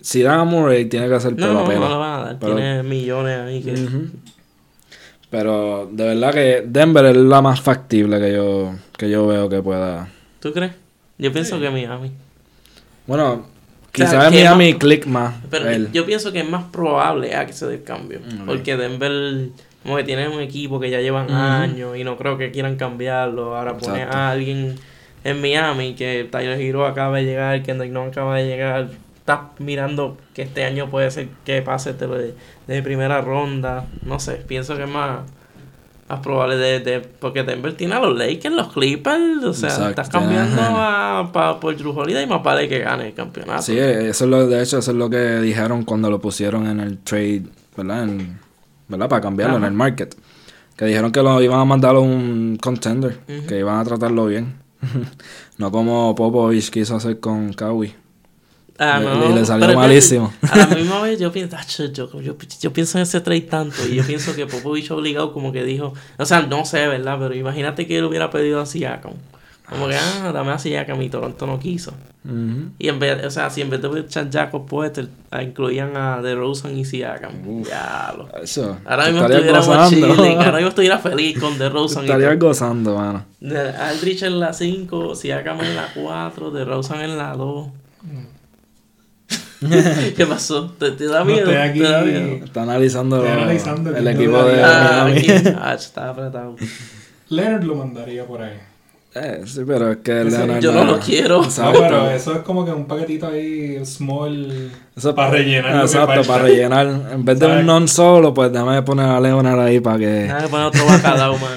si 0.00 0.22
dan 0.22 0.40
a 0.40 0.44
Murray, 0.44 0.86
tiene 0.86 1.08
que 1.08 1.14
No, 1.14 1.36
pelo 1.36 1.52
no, 1.52 1.58
a 1.58 1.62
no 1.62 1.68
pelo. 1.68 1.88
lo 1.88 1.98
van 1.98 2.20
a 2.20 2.24
dar. 2.24 2.38
Pero- 2.38 2.56
Tiene 2.56 2.82
millones 2.82 3.38
ahí 3.38 3.62
que... 3.62 3.74
Pero 5.30 5.88
de 5.92 6.04
verdad 6.04 6.34
que 6.34 6.64
Denver 6.66 7.04
es 7.06 7.16
la 7.16 7.40
más 7.40 7.60
factible 7.60 8.18
que 8.18 8.32
yo, 8.32 8.74
que 8.98 9.08
yo 9.08 9.26
veo 9.28 9.48
que 9.48 9.62
pueda. 9.62 10.08
¿Tú 10.40 10.52
crees? 10.52 10.72
Yo 11.20 11.32
pienso 11.32 11.60
que 11.60 11.70
Miami. 11.70 12.10
Bueno, 13.06 13.46
quizás 13.92 14.10
que 14.30 14.36
Miami 14.36 14.70
más- 14.72 14.78
click 14.80 15.06
más. 15.06 15.34
Pero 15.50 15.68
él. 15.68 15.88
yo 15.92 16.06
pienso 16.06 16.32
que 16.32 16.40
es 16.40 16.48
más 16.48 16.64
probable 16.64 17.34
a 17.34 17.46
que 17.46 17.52
se 17.52 17.66
dé 17.66 17.74
el 17.74 17.82
cambio. 17.84 18.20
Porque 18.46 18.76
Denver, 18.76 19.48
como 19.82 19.96
que 19.96 20.04
tiene 20.04 20.28
un 20.28 20.40
equipo 20.40 20.80
que 20.80 20.90
ya 20.90 21.00
llevan 21.00 21.30
años 21.30 21.96
y 21.96 22.04
no 22.04 22.16
creo 22.16 22.38
que 22.38 22.50
quieran 22.50 22.76
cambiarlo. 22.76 23.56
Ahora 23.56 23.76
poner 23.76 24.08
a 24.08 24.30
alguien 24.30 24.76
en 25.24 25.40
Miami 25.40 25.94
que 25.94 26.28
Tyler 26.30 26.60
Hero 26.60 26.86
acaba 26.86 27.18
de 27.18 27.24
llegar, 27.24 27.62
Kendrick 27.62 27.92
Nunn 27.92 28.08
acaba 28.08 28.36
de 28.36 28.46
llegar. 28.46 28.88
Estás 29.18 29.40
mirando 29.58 30.16
que 30.34 30.42
este 30.42 30.64
año 30.64 30.90
puede 30.90 31.10
ser 31.10 31.28
que 31.44 31.60
pase 31.62 31.92
de, 31.92 32.06
de, 32.08 32.34
de 32.66 32.82
primera 32.82 33.20
ronda. 33.20 33.86
No 34.02 34.18
sé, 34.18 34.36
pienso 34.36 34.76
que 34.76 34.84
es 34.84 34.88
más, 34.88 35.20
más 36.10 36.20
probable 36.20 36.56
de, 36.56 36.80
de- 36.80 37.00
Porque 37.00 37.42
Denver 37.44 37.74
tiene 37.76 37.94
a 37.94 38.00
los 38.00 38.16
Lakers, 38.18 38.54
los 38.54 38.72
Clippers. 38.72 39.44
O 39.44 39.54
sea, 39.54 39.68
Exacto, 39.68 39.88
estás 39.90 40.08
cambiando 40.08 40.60
a, 40.62 41.30
pa- 41.32 41.58
por 41.60 41.76
Drew 41.76 41.98
Holiday 41.98 42.24
y 42.24 42.26
más 42.26 42.42
vale 42.42 42.68
que 42.68 42.80
gane 42.80 43.08
el 43.08 43.14
campeonato. 43.14 43.62
Sí, 43.62 43.78
eso 43.78 44.24
es 44.24 44.30
lo, 44.30 44.46
de 44.46 44.62
hecho, 44.62 44.78
eso 44.78 44.90
es 44.90 44.96
lo 44.96 45.08
que 45.08 45.40
dijeron 45.40 45.84
cuando 45.84 46.10
lo 46.10 46.20
pusieron 46.20 46.66
en 46.66 46.80
el 46.80 46.98
trade, 46.98 47.44
¿verdad? 47.76 48.04
En- 48.04 48.38
¿Verdad? 48.88 49.08
Para 49.08 49.20
cambiarlo 49.22 49.56
Ajá. 49.56 49.66
en 49.66 49.72
el 49.72 49.76
market. 49.78 50.14
Que 50.76 50.86
dijeron 50.86 51.12
que 51.12 51.22
lo 51.22 51.40
iban 51.42 51.60
a 51.60 51.64
mandar 51.64 51.94
a 51.94 52.00
un 52.00 52.58
contender, 52.60 53.18
que 53.46 53.58
iban 53.58 53.78
a 53.78 53.84
tratarlo 53.84 54.26
bien. 54.26 54.54
no 55.58 55.70
como 55.70 56.14
Popovich 56.14 56.70
quiso 56.70 56.96
hacer 56.96 57.20
con 57.20 57.52
Kawhi. 57.52 57.94
Ah, 58.82 58.98
Le- 58.98 59.04
no, 59.04 59.30
y 59.30 59.34
le 59.34 59.44
salió 59.44 59.68
es 59.68 59.76
malísimo. 59.76 60.32
A 60.50 60.56
la 60.56 60.66
misma 60.68 61.02
vez 61.02 61.20
yo 61.20 61.30
pienso, 61.30 61.54
"Tacho, 61.54 61.84
yo, 61.92 62.10
yo, 62.22 62.34
yo 62.60 62.72
pienso 62.72 62.96
en 62.96 63.02
ese 63.02 63.20
trade 63.20 63.42
tanto 63.42 63.76
y 63.86 63.96
yo 63.96 64.04
pienso 64.04 64.34
que 64.34 64.46
Popovich 64.46 64.90
obligado 64.90 65.34
como 65.34 65.52
que 65.52 65.62
dijo, 65.64 65.92
o 66.16 66.24
sea, 66.24 66.40
no 66.42 66.64
sé, 66.64 66.88
¿verdad? 66.88 67.18
Pero 67.20 67.34
imagínate 67.34 67.86
que 67.86 67.98
él 67.98 68.04
hubiera 68.04 68.30
pedido 68.30 68.58
a 68.58 68.64
Siakam. 68.64 69.12
Como 69.68 69.86
que, 69.86 69.96
ah, 69.96 70.32
dame 70.32 70.50
a 70.50 70.58
Siakam 70.58 71.00
y 71.02 71.10
Toronto 71.10 71.46
no 71.46 71.60
quiso. 71.60 71.92
Y 72.78 72.88
en 72.88 72.98
vez, 72.98 73.24
o 73.24 73.30
sea, 73.30 73.50
si 73.50 73.60
en 73.60 73.70
vez 73.70 73.80
de 73.82 74.00
echar 74.00 74.28
Jacob 74.32 74.66
Poetel, 74.66 75.08
incluían 75.42 75.96
a 75.96 76.20
DeRozan 76.22 76.76
y 76.76 76.84
Siakam. 76.84 77.62
Ya 77.64 78.14
lo. 78.16 78.28
Eso. 78.42 78.78
Ahora 78.84 79.06
mismo 79.10 79.26
estuviéramos 79.26 79.66
gozando. 79.66 80.16
chilling, 80.16 80.38
ahora 80.38 80.52
mismo 80.56 80.68
estuviera 80.70 80.98
feliz 80.98 81.38
con 81.38 81.58
DeRozan 81.58 82.02
y 82.04 82.06
estarías 82.06 82.38
gozando, 82.38 82.96
mano. 82.96 83.24
Aldrich 83.78 84.22
en 84.22 84.40
la 84.40 84.52
5, 84.54 85.14
Siakam 85.14 85.60
en 85.60 85.76
la 85.76 85.88
4, 85.94 86.50
DeRozan 86.50 87.00
en 87.02 87.16
la 87.18 87.34
2. 87.34 87.68
¿Qué 90.16 90.26
pasó? 90.26 90.70
¿Te, 90.78 90.92
te 90.92 91.06
da 91.06 91.18
No, 91.20 91.24
miedo? 91.26 91.40
estoy 91.50 91.56
aquí- 91.56 91.78
¿Te 91.80 91.84
da 91.88 92.02
miedo? 92.02 92.44
Está 92.44 92.62
analizando, 92.62 93.16
Estoy 93.18 93.32
analizando 93.42 93.90
el 93.90 93.96
el 93.96 94.08
equipo 94.08 94.42
de 94.44 94.56
de- 94.56 94.62
Ah, 94.62 95.04
aquí. 95.06 95.26
Ah, 95.60 95.74
está 95.78 96.10
apretado. 96.10 96.56
Leonard 97.28 97.64
lo 97.64 97.74
mandaría 97.76 98.24
por 98.26 98.42
ahí. 98.42 98.58
Eh, 99.12 99.42
sí, 99.44 99.62
pero 99.66 99.90
es 99.90 99.98
que 99.98 100.20
Ese- 100.22 100.30
Leonard 100.38 100.60
yo 100.62 100.72
no 100.72 100.84
lo 100.84 100.98
quiero. 101.00 101.38
No, 101.40 101.44
Exacto. 101.44 101.78
pero 101.80 102.10
eso 102.10 102.32
es 102.32 102.38
como 102.42 102.64
que 102.64 102.70
un 102.72 102.86
paquetito 102.86 103.26
ahí 103.26 103.84
small 103.84 104.70
Eso- 104.96 105.14
para 105.14 105.30
rellenar. 105.32 105.80
Exacto, 105.84 106.22
para 106.24 106.42
rellenar. 106.44 106.86
En 107.12 107.24
vez 107.24 107.38
de 107.38 107.46
¿Sabes? 107.46 107.60
un 107.60 107.66
non 107.66 107.88
solo, 107.88 108.32
pues 108.32 108.50
déjame 108.52 108.80
poner 108.82 109.06
a 109.06 109.20
Leonard 109.20 109.60
ahí 109.60 109.80
para 109.80 109.98
que. 109.98 110.06
Déjame 110.06 110.48
poner 110.48 110.66
otro 110.66 110.86
bacalao, 110.86 111.36
man. 111.38 111.50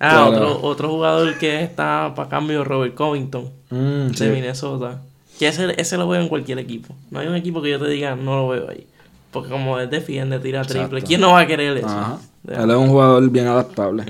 Ah, 0.00 0.26
Claro. 0.28 0.52
otro, 0.56 0.68
otro 0.68 0.88
jugador 0.90 1.38
que 1.38 1.62
está 1.62 2.12
para 2.14 2.28
cambio, 2.28 2.64
Robert 2.64 2.94
Covington, 2.94 3.50
Mm, 3.70 4.08
de 4.08 4.14
sí. 4.14 4.24
Minnesota. 4.26 5.00
Que 5.38 5.48
ese, 5.48 5.74
ese 5.80 5.96
lo 5.96 6.08
veo 6.08 6.20
en 6.20 6.28
cualquier 6.28 6.58
equipo. 6.58 6.94
No 7.10 7.20
hay 7.20 7.26
un 7.28 7.34
equipo 7.36 7.60
que 7.62 7.70
yo 7.70 7.78
te 7.78 7.88
diga, 7.88 8.16
no 8.16 8.36
lo 8.36 8.48
veo 8.48 8.70
ahí. 8.70 8.86
Porque 9.30 9.50
como 9.50 9.78
él 9.78 9.90
defiende, 9.90 10.38
tira 10.40 10.62
triple. 10.62 10.84
Exacto. 10.84 11.06
¿Quién 11.06 11.20
no 11.20 11.32
va 11.32 11.40
a 11.40 11.46
querer 11.46 11.76
eso? 11.76 11.86
Ajá. 11.88 12.18
Él 12.48 12.70
es 12.70 12.76
un 12.76 12.88
jugador 12.88 13.28
bien 13.30 13.46
adaptable. 13.46 14.04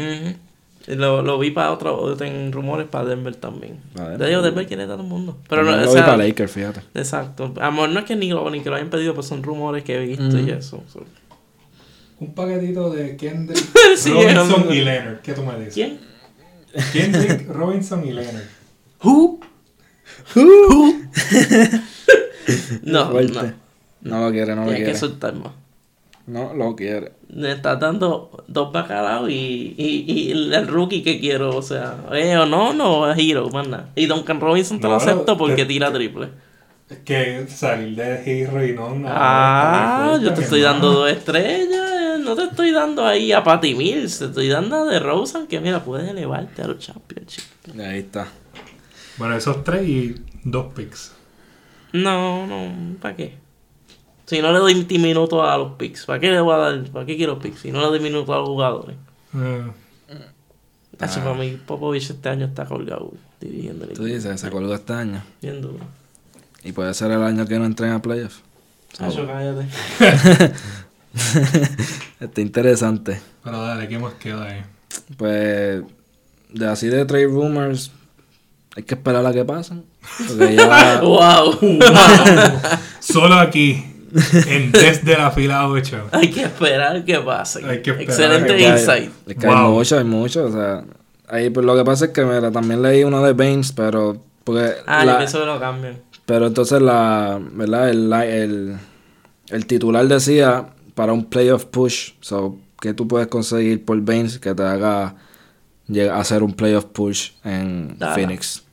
Lo, 0.86 1.20
lo 1.22 1.38
vi 1.38 1.50
para 1.50 1.72
otro, 1.72 2.16
en 2.22 2.50
rumores 2.50 2.86
para 2.88 3.04
Denver 3.04 3.34
también. 3.36 3.78
Te 3.94 4.00
Denver. 4.02 4.28
digo, 4.28 4.42
Denver 4.42 4.66
quiere 4.66 4.84
todo 4.86 4.96
el 5.02 5.06
mundo. 5.06 5.36
Pero 5.48 5.62
no, 5.64 5.70
También 5.72 5.88
o 5.88 5.90
lo 5.90 5.94
vi 5.94 5.98
sea, 5.98 6.06
para 6.06 6.24
Lakers, 6.26 6.52
fíjate. 6.52 6.80
Exacto. 6.94 7.52
Amor, 7.60 7.90
no 7.90 8.00
es 8.00 8.06
que 8.06 8.16
ni 8.16 8.30
lo, 8.30 8.48
ni 8.48 8.60
que 8.60 8.70
lo 8.70 8.76
hayan 8.76 8.88
pedido, 8.88 9.12
pues 9.14 9.26
son 9.26 9.42
rumores 9.42 9.84
que 9.84 9.96
he 9.96 10.06
visto 10.06 10.38
y 10.38 10.50
eso. 10.50 10.82
so. 10.90 11.00
Un 12.20 12.34
paquetito 12.34 12.90
de 12.90 13.16
Kendrick, 13.16 13.64
Sí, 13.96 14.12
Robinson 14.12 14.66
y 14.72 14.80
Leonard. 14.80 15.20
¿Qué 15.20 15.32
tú 15.34 15.42
me 15.42 15.56
dices? 15.58 15.74
¿Quién? 15.74 16.00
Kendrick, 16.92 17.48
Robinson 17.48 18.04
y 18.06 18.12
Leonard. 18.12 18.44
¿Who? 19.02 19.40
¿Who? 20.34 20.92
no, 22.82 23.10
no. 23.20 23.52
No 24.00 24.20
lo 24.24 24.30
quiere, 24.30 24.54
no 24.54 24.64
lo 24.64 24.70
que 24.70 24.76
quiere. 24.76 24.96
soltar 24.96 25.34
más. 25.34 25.52
No 26.26 26.52
lo 26.54 26.76
quiere. 26.76 27.12
Me 27.30 27.52
estás 27.52 27.80
dando 27.80 28.44
dos 28.46 28.72
bacalaos 28.72 29.30
y, 29.30 29.74
y, 29.78 30.04
y 30.06 30.32
el 30.32 30.66
rookie 30.68 31.02
que 31.02 31.20
quiero, 31.20 31.56
o 31.56 31.62
sea, 31.62 31.96
eh, 32.12 32.36
o 32.36 32.46
no, 32.46 32.72
no, 32.74 33.10
es 33.10 33.18
Hero, 33.18 33.48
más 33.50 33.66
nada. 33.66 33.88
Y 33.94 34.06
Duncan 34.06 34.40
Robinson 34.40 34.78
te 34.78 34.84
lo 34.86 34.90
No, 34.90 34.96
acepto 34.96 35.36
porque 35.38 35.62
te- 35.62 35.66
tira 35.66 35.92
triple. 35.92 36.28
Es 36.90 36.98
que 36.98 37.46
salir 37.48 37.96
de 37.96 38.22
Hero 38.42 38.64
y 38.64 38.72
no. 38.72 38.94
no, 38.94 39.08
Ah, 39.10 40.12
está 40.14 40.24
yo 40.24 40.34
te 40.34 40.42
estoy 40.42 40.60
dando 40.62 40.90
dos 40.92 41.10
estrellas, 41.10 41.87
no 42.28 42.36
te 42.36 42.44
estoy 42.44 42.70
dando 42.72 43.04
ahí 43.06 43.32
a 43.32 43.42
Patty 43.42 43.74
Mills, 43.74 44.18
te 44.18 44.26
estoy 44.26 44.48
dando 44.48 44.76
a 44.76 44.84
de 44.84 44.98
Rosen 45.00 45.46
que 45.46 45.60
mira, 45.60 45.82
puedes 45.82 46.08
elevarte 46.08 46.62
a 46.62 46.68
los 46.68 46.78
championships. 46.78 47.48
Ahí 47.78 48.00
está. 48.00 48.28
Bueno, 49.16 49.34
esos 49.36 49.64
tres 49.64 49.88
y 49.88 50.14
dos 50.44 50.72
picks. 50.74 51.12
No, 51.92 52.46
no, 52.46 52.96
¿para 53.00 53.16
qué? 53.16 53.36
Si 54.26 54.42
no 54.42 54.52
le 54.52 54.58
doy 54.58 54.74
minutos 54.98 55.42
a 55.48 55.56
los 55.56 55.72
picks, 55.72 56.04
¿para 56.04 56.20
qué 56.20 56.30
le 56.30 56.40
voy 56.40 56.54
a 56.54 56.58
dar? 56.58 56.84
¿Para 56.90 57.06
qué 57.06 57.16
quiero 57.16 57.38
picks? 57.38 57.60
Si 57.60 57.72
no 57.72 57.80
le 57.80 57.86
doy 57.86 58.00
minutos 58.00 58.28
a 58.34 58.38
los 58.38 58.48
jugadores. 58.48 58.96
Eh, 59.34 59.64
Hacho, 61.00 61.20
para 61.20 61.34
mí 61.34 61.58
Popovich 61.64 62.10
este 62.10 62.28
año 62.28 62.46
está 62.46 62.64
colgado 62.66 63.12
dirigiendo 63.40 63.84
el 63.84 63.92
Tú 63.92 64.02
equipo. 64.02 64.16
dices, 64.16 64.40
se 64.40 64.50
colgó 64.50 64.74
este 64.74 64.92
año. 64.92 65.22
Bien 65.40 65.62
duro. 65.62 65.78
Y 66.64 66.72
puede 66.72 66.92
ser 66.92 67.10
el 67.12 67.22
año 67.22 67.46
que 67.46 67.58
no 67.58 67.64
entren 67.64 67.92
a 67.92 68.02
playoffs. 68.02 68.42
Hacho, 68.98 69.26
cállate. 69.26 69.66
Está 72.20 72.40
interesante. 72.40 73.20
Pero 73.44 73.62
dale, 73.62 73.88
¿qué 73.88 73.98
más 73.98 74.14
queda 74.14 74.44
ahí? 74.44 74.62
Pues, 75.16 75.82
de 76.52 76.66
así 76.68 76.88
de 76.88 77.04
trade 77.04 77.26
rumors, 77.26 77.90
hay 78.76 78.82
que 78.82 78.94
esperar 78.94 79.24
a 79.24 79.32
que 79.32 79.44
pasen. 79.44 79.84
Ya. 80.38 81.00
¡Wow! 81.02 81.58
Solo 83.00 83.34
aquí, 83.36 83.84
en 84.48 84.72
Desde 84.72 85.16
la 85.16 85.30
Fila 85.30 85.68
8. 85.68 86.08
Hay 86.12 86.30
que 86.30 86.42
esperar 86.44 87.04
que 87.04 87.18
pase. 87.18 87.64
Hay 87.64 87.82
que 87.82 87.90
esperar 87.90 88.02
Excelente 88.02 88.52
hay- 88.54 88.64
insight. 88.72 89.10
Es 89.26 89.36
que 89.36 89.46
hay 89.46 89.54
mucho, 89.56 89.98
hay 89.98 90.04
mucho. 90.04 90.44
O 90.46 90.52
sea, 90.52 90.84
ahí 91.28 91.50
pues, 91.50 91.64
lo 91.66 91.76
que 91.76 91.84
pasa 91.84 92.06
es 92.06 92.10
que 92.12 92.24
mira, 92.24 92.50
también 92.50 92.82
leí 92.82 93.04
uno 93.04 93.22
de 93.22 93.32
Baines, 93.32 93.72
pero. 93.72 94.16
Porque 94.44 94.72
Ah, 94.86 95.04
la- 95.04 95.12
yo 95.12 95.18
pienso 95.18 95.40
que 95.40 95.46
lo 95.46 95.60
cambian. 95.60 95.98
Pero 96.26 96.46
entonces 96.46 96.80
la, 96.82 97.38
¿verdad? 97.52 97.88
El, 97.90 98.12
el, 98.12 98.76
el 99.48 99.66
titular 99.66 100.06
decía 100.08 100.66
para 100.98 101.12
un 101.12 101.24
playoff 101.26 101.64
push, 101.66 102.14
so, 102.20 102.56
que 102.80 102.92
tú 102.92 103.06
puedes 103.06 103.28
conseguir 103.28 103.84
por 103.84 104.00
Baines 104.00 104.40
que 104.40 104.52
te 104.52 104.64
haga 104.64 105.14
hacer 106.12 106.42
un 106.42 106.52
playoff 106.54 106.86
push 106.86 107.30
en 107.44 107.96
Dallas. 107.96 108.14
Phoenix. 108.16 108.64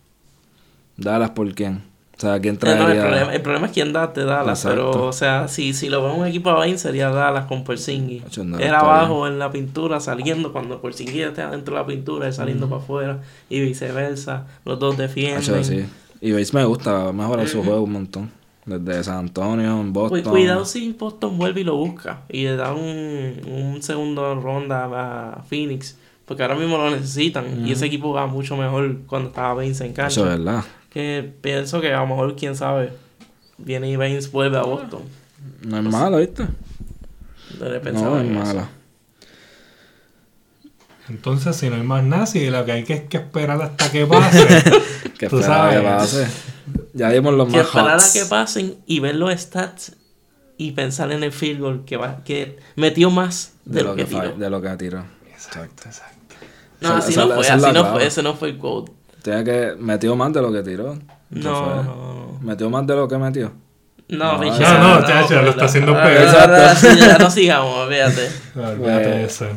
Dallas 0.98 1.30
por 1.30 1.54
quién? 1.54 1.84
O 2.18 2.20
sea, 2.20 2.40
¿quién 2.40 2.56
Eh, 2.56 2.60
no, 2.64 2.72
el, 2.72 2.78
traería? 2.80 3.02
problema, 3.04 3.36
el 3.36 3.42
problema 3.44 3.68
es 3.68 3.74
quién 3.74 3.94
da 3.94 4.12
te 4.12 4.24
Dallas, 4.24 4.66
Exacto. 4.66 4.90
pero 4.92 5.06
o 5.06 5.14
sea, 5.14 5.48
si, 5.48 5.74
si 5.76 5.88
lo 5.88 6.02
vemos 6.02 6.18
un 6.18 6.26
equipo 6.26 6.50
a 6.50 6.54
Bain 6.56 6.80
sería 6.80 7.12
Dallas 7.12 7.46
con 7.46 7.64
Porzingis. 7.64 8.24
No, 8.40 8.58
está 8.58 8.80
abajo 8.80 9.28
en 9.28 9.38
la 9.38 9.52
pintura 9.52 10.00
saliendo 10.00 10.52
cuando 10.52 10.82
Porzingis 10.82 11.28
esté 11.28 11.44
adentro 11.44 11.76
de 11.76 11.82
la 11.82 11.86
pintura, 11.86 12.26
él 12.26 12.34
saliendo 12.34 12.68
para 12.68 12.82
afuera 12.82 13.20
y 13.52 13.60
viceversa. 13.60 14.48
Los 14.66 14.80
dos 14.80 14.98
defienden. 14.98 15.64
Sí. 15.64 15.86
Y 16.22 16.32
Baines 16.32 16.56
me 16.56 16.66
gusta, 16.66 16.92
va 16.92 17.10
a 17.10 17.14
mejorar 17.14 17.48
su 17.48 17.62
juego 17.64 17.82
un 17.84 17.92
montón. 17.92 18.32
Desde 18.66 19.04
San 19.04 19.18
Antonio, 19.20 19.80
en 19.80 19.94
Boston. 19.94 20.24
Cuidado 20.24 20.66
si 20.66 20.92
Boston 20.94 21.38
vuelve 21.38 21.62
y 21.62 21.64
lo 21.64 21.76
busca 21.76 22.22
y 22.30 22.44
le 22.46 22.56
da 22.56 22.74
un, 22.74 23.40
un 23.46 23.82
segundo 23.84 24.34
ronda 24.36 24.86
a 25.38 25.44
Phoenix, 25.44 25.98
porque 26.26 26.42
ahora 26.42 26.56
mismo 26.56 26.78
lo 26.78 26.90
necesitan 26.90 27.66
y 27.68 27.72
ese 27.72 27.86
equipo 27.86 28.12
va 28.14 28.26
mucho 28.26 28.58
mejor 28.58 29.02
cuando 29.06 29.30
estaba 29.30 29.54
Baines 29.54 29.82
en 29.82 29.94
cancha. 29.94 30.08
Eso 30.22 30.24
es 30.32 30.38
verdad. 30.40 30.64
Que 30.90 31.32
pienso 31.42 31.80
que 31.80 31.94
a 31.94 32.00
lo 32.00 32.08
mejor, 32.08 32.36
quién 32.36 32.56
sabe, 32.56 32.92
viene 33.60 33.90
y 33.92 33.96
Baines 33.98 34.32
vuelve 34.32 34.58
a 34.58 34.64
Boston. 34.64 35.02
No 35.62 35.78
es 35.78 35.84
malo, 35.84 36.18
¿viste? 36.18 36.48
Debe 37.60 37.92
No 37.92 38.20
es 38.20 38.30
mala. 38.32 38.70
Entonces, 41.08 41.56
si 41.56 41.70
no 41.70 41.76
hay 41.76 41.84
más 41.84 42.04
nada, 42.04 42.26
si 42.26 42.50
lo 42.50 42.66
que 42.66 42.72
hay 42.72 42.84
que 42.84 42.94
es 42.94 43.02
que 43.04 43.18
esperar 43.18 43.62
hasta 43.62 43.92
que 43.92 44.06
pase. 44.06 44.48
Que 45.20 45.30
Tú 45.30 45.40
esperaba 45.40 45.70
que 45.70 45.76
sabes. 45.76 45.92
pase. 45.98 46.28
Ya 46.96 47.10
vimos 47.10 47.34
los 47.34 47.48
Que 47.50 47.58
más 47.58 47.66
esperar 47.68 47.90
a 47.92 47.96
hots. 47.98 48.14
que 48.14 48.26
pasen 48.26 48.76
y 48.88 49.00
ver 49.02 49.16
los 49.16 49.32
stats 49.40 49.96
y 50.58 50.72
pensar 50.72 51.12
en 51.12 51.24
el 51.24 51.32
field 51.34 51.60
goal 51.60 51.84
que, 51.86 51.98
va, 51.98 52.24
que 52.24 52.58
metió 52.78 53.12
más 53.12 53.54
de, 53.66 53.84
lo, 53.84 53.96
que, 53.96 54.06
tiró. 54.06 54.32
de 54.32 54.50
lo 54.50 54.62
que 54.62 54.70
tiró. 54.78 55.04
exacto, 55.30 55.84
exacto. 55.86 56.36
No, 56.80 56.94
así 56.96 57.12
esa- 57.12 57.26
no 57.26 57.36
fue, 57.36 57.48
así 57.50 57.66
no 57.66 57.72
clave. 57.72 57.90
fue, 57.92 58.06
ese 58.08 58.24
no 58.24 58.34
fue 58.34 58.50
el 58.50 58.58
quote. 58.58 58.92
Tiene 59.22 59.44
que 59.44 59.74
metió 59.78 60.16
más 60.16 60.32
de 60.34 60.42
lo 60.42 60.52
que 60.54 60.64
tiró. 60.64 60.98
No, 61.32 61.52
no, 61.52 61.84
no. 61.84 62.40
Metió 62.42 62.70
más 62.70 62.88
de 62.88 62.96
lo 62.96 63.08
que 63.08 63.18
metió. 63.18 63.52
No, 64.08 64.34
No, 64.34 64.42
Richard, 64.42 64.80
no, 64.80 65.00
no, 65.02 65.06
chacho, 65.08 65.42
lo 65.42 65.50
está 65.50 65.66
haciendo 65.66 65.94
peor. 65.94 66.76
sí, 66.78 66.88
Ya 67.00 67.18
no 67.18 67.30
sigamos, 67.32 67.76
olvídate. 67.88 68.30
Olvídate 68.56 69.10
de 69.10 69.24
eso. 69.26 69.48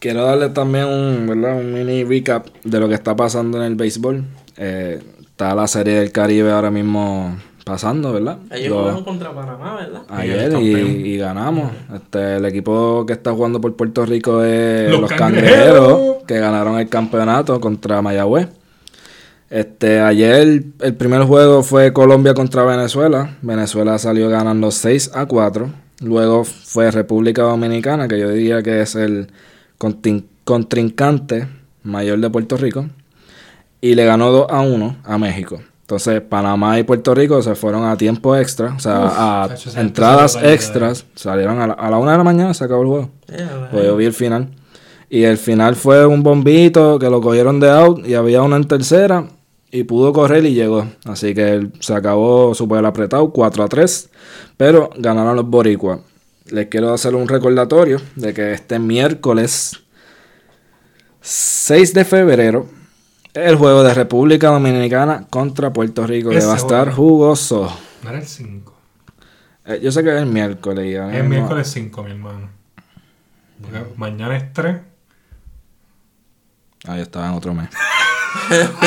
Quiero 0.00 0.24
darle 0.24 0.48
también 0.48 0.86
un, 0.86 1.26
¿verdad? 1.28 1.58
un 1.60 1.72
mini 1.72 2.02
recap 2.02 2.48
de 2.64 2.80
lo 2.80 2.88
que 2.88 2.94
está 2.96 3.14
pasando 3.14 3.58
en 3.58 3.64
el 3.64 3.76
béisbol. 3.76 4.24
Eh, 4.56 5.00
está 5.42 5.54
la 5.56 5.66
serie 5.66 5.94
del 6.00 6.12
Caribe 6.12 6.52
ahora 6.52 6.70
mismo 6.70 7.36
pasando, 7.64 8.12
¿verdad? 8.12 8.38
Ellos 8.50 8.70
Lo- 8.70 8.78
jugaron 8.80 9.04
contra 9.04 9.32
Panamá, 9.34 9.76
¿verdad? 9.76 10.02
ayer 10.08 10.52
Y 10.60 11.16
ganamos. 11.18 11.70
Este, 11.94 12.36
el 12.36 12.44
equipo 12.44 13.04
que 13.06 13.12
está 13.12 13.32
jugando 13.32 13.60
por 13.60 13.74
Puerto 13.74 14.04
Rico 14.06 14.42
es 14.44 14.88
Los 14.90 15.00
los, 15.00 15.12
Cangrejeros. 15.12 15.88
cangrejeros, 15.88 16.16
que 16.26 16.38
ganaron 16.38 16.78
el 16.78 16.88
campeonato 16.88 17.60
contra 17.60 18.00
Mayagüez. 18.02 18.48
Este, 19.50 20.00
ayer 20.00 20.64
el 20.80 20.94
primer 20.94 21.22
juego 21.24 21.62
fue 21.62 21.92
Colombia 21.92 22.34
contra 22.34 22.64
Venezuela. 22.64 23.36
Venezuela 23.42 23.98
salió 23.98 24.28
ganando 24.28 24.70
6 24.70 25.10
a 25.14 25.26
4. 25.26 25.70
Luego 26.00 26.44
fue 26.44 26.90
República 26.90 27.42
Dominicana, 27.42 28.08
que 28.08 28.18
yo 28.18 28.30
diría 28.30 28.62
que 28.62 28.80
es 28.80 28.94
el 28.94 29.28
contrincante 30.44 31.48
mayor 31.82 32.18
de 32.20 32.30
Puerto 32.30 32.56
Rico. 32.56 32.86
Y 33.82 33.94
le 33.94 34.06
ganó 34.06 34.30
2 34.30 34.46
a 34.48 34.62
1 34.62 34.96
a 35.04 35.18
México. 35.18 35.60
Entonces, 35.82 36.22
Panamá 36.22 36.78
y 36.78 36.84
Puerto 36.84 37.14
Rico 37.14 37.42
se 37.42 37.54
fueron 37.54 37.84
a 37.84 37.98
tiempo 37.98 38.34
extra, 38.34 38.72
o 38.74 38.78
sea, 38.78 39.04
Uf, 39.04 39.76
a 39.76 39.80
entradas 39.80 40.38
extras. 40.42 41.04
Salieron 41.14 41.60
a 41.60 41.66
la, 41.66 41.74
a 41.74 41.90
la 41.90 41.98
una 41.98 42.12
de 42.12 42.18
la 42.18 42.24
mañana, 42.24 42.54
se 42.54 42.64
acabó 42.64 42.80
el 42.82 42.88
juego. 42.88 43.10
Yeah, 43.28 43.68
Pues 43.70 43.84
yo 43.84 43.96
vi 43.96 44.06
el 44.06 44.14
final. 44.14 44.48
Y 45.10 45.24
el 45.24 45.36
final 45.36 45.76
fue 45.76 46.06
un 46.06 46.22
bombito 46.22 46.98
que 46.98 47.10
lo 47.10 47.20
cogieron 47.20 47.60
de 47.60 47.68
out 47.68 48.06
y 48.06 48.14
había 48.14 48.40
uno 48.40 48.56
en 48.56 48.64
tercera 48.64 49.26
y 49.70 49.84
pudo 49.84 50.12
correr 50.14 50.46
y 50.46 50.54
llegó. 50.54 50.86
Así 51.04 51.34
que 51.34 51.50
él 51.50 51.72
se 51.80 51.92
acabó 51.92 52.54
súper 52.54 52.86
apretado, 52.86 53.30
4 53.30 53.64
a 53.64 53.68
3. 53.68 54.08
Pero 54.56 54.88
ganaron 54.96 55.36
los 55.36 55.46
boricuas. 55.50 55.98
Les 56.46 56.68
quiero 56.68 56.94
hacer 56.94 57.14
un 57.14 57.28
recordatorio 57.28 58.00
de 58.16 58.32
que 58.32 58.52
este 58.52 58.78
miércoles 58.78 59.82
6 61.20 61.92
de 61.92 62.04
febrero 62.04 62.66
el 63.34 63.56
juego 63.56 63.82
de 63.82 63.94
República 63.94 64.48
Dominicana 64.48 65.26
contra 65.30 65.72
Puerto 65.72 66.06
Rico 66.06 66.30
que 66.30 66.44
va 66.44 66.54
a 66.54 66.56
estar 66.56 66.92
jugoso. 66.92 67.72
No 68.02 68.10
era 68.10 68.18
el 68.18 68.26
5. 68.26 68.72
Eh, 69.64 69.80
yo 69.82 69.92
sé 69.92 70.02
que 70.02 70.10
es 70.14 70.20
el 70.20 70.26
miércoles. 70.26 70.86
y 70.86 70.96
ahora 70.96 71.12
Es 71.16 71.22
mismo- 71.22 71.28
miércoles 71.30 71.68
5, 71.70 72.02
mi 72.02 72.10
hermano. 72.10 72.48
Porque 73.62 73.84
mañana 73.96 74.36
es 74.36 74.52
3. 74.52 74.76
Ah, 76.86 76.96
yo 76.96 77.02
estaba 77.02 77.28
en 77.28 77.34
otro 77.34 77.54
mes. 77.54 77.68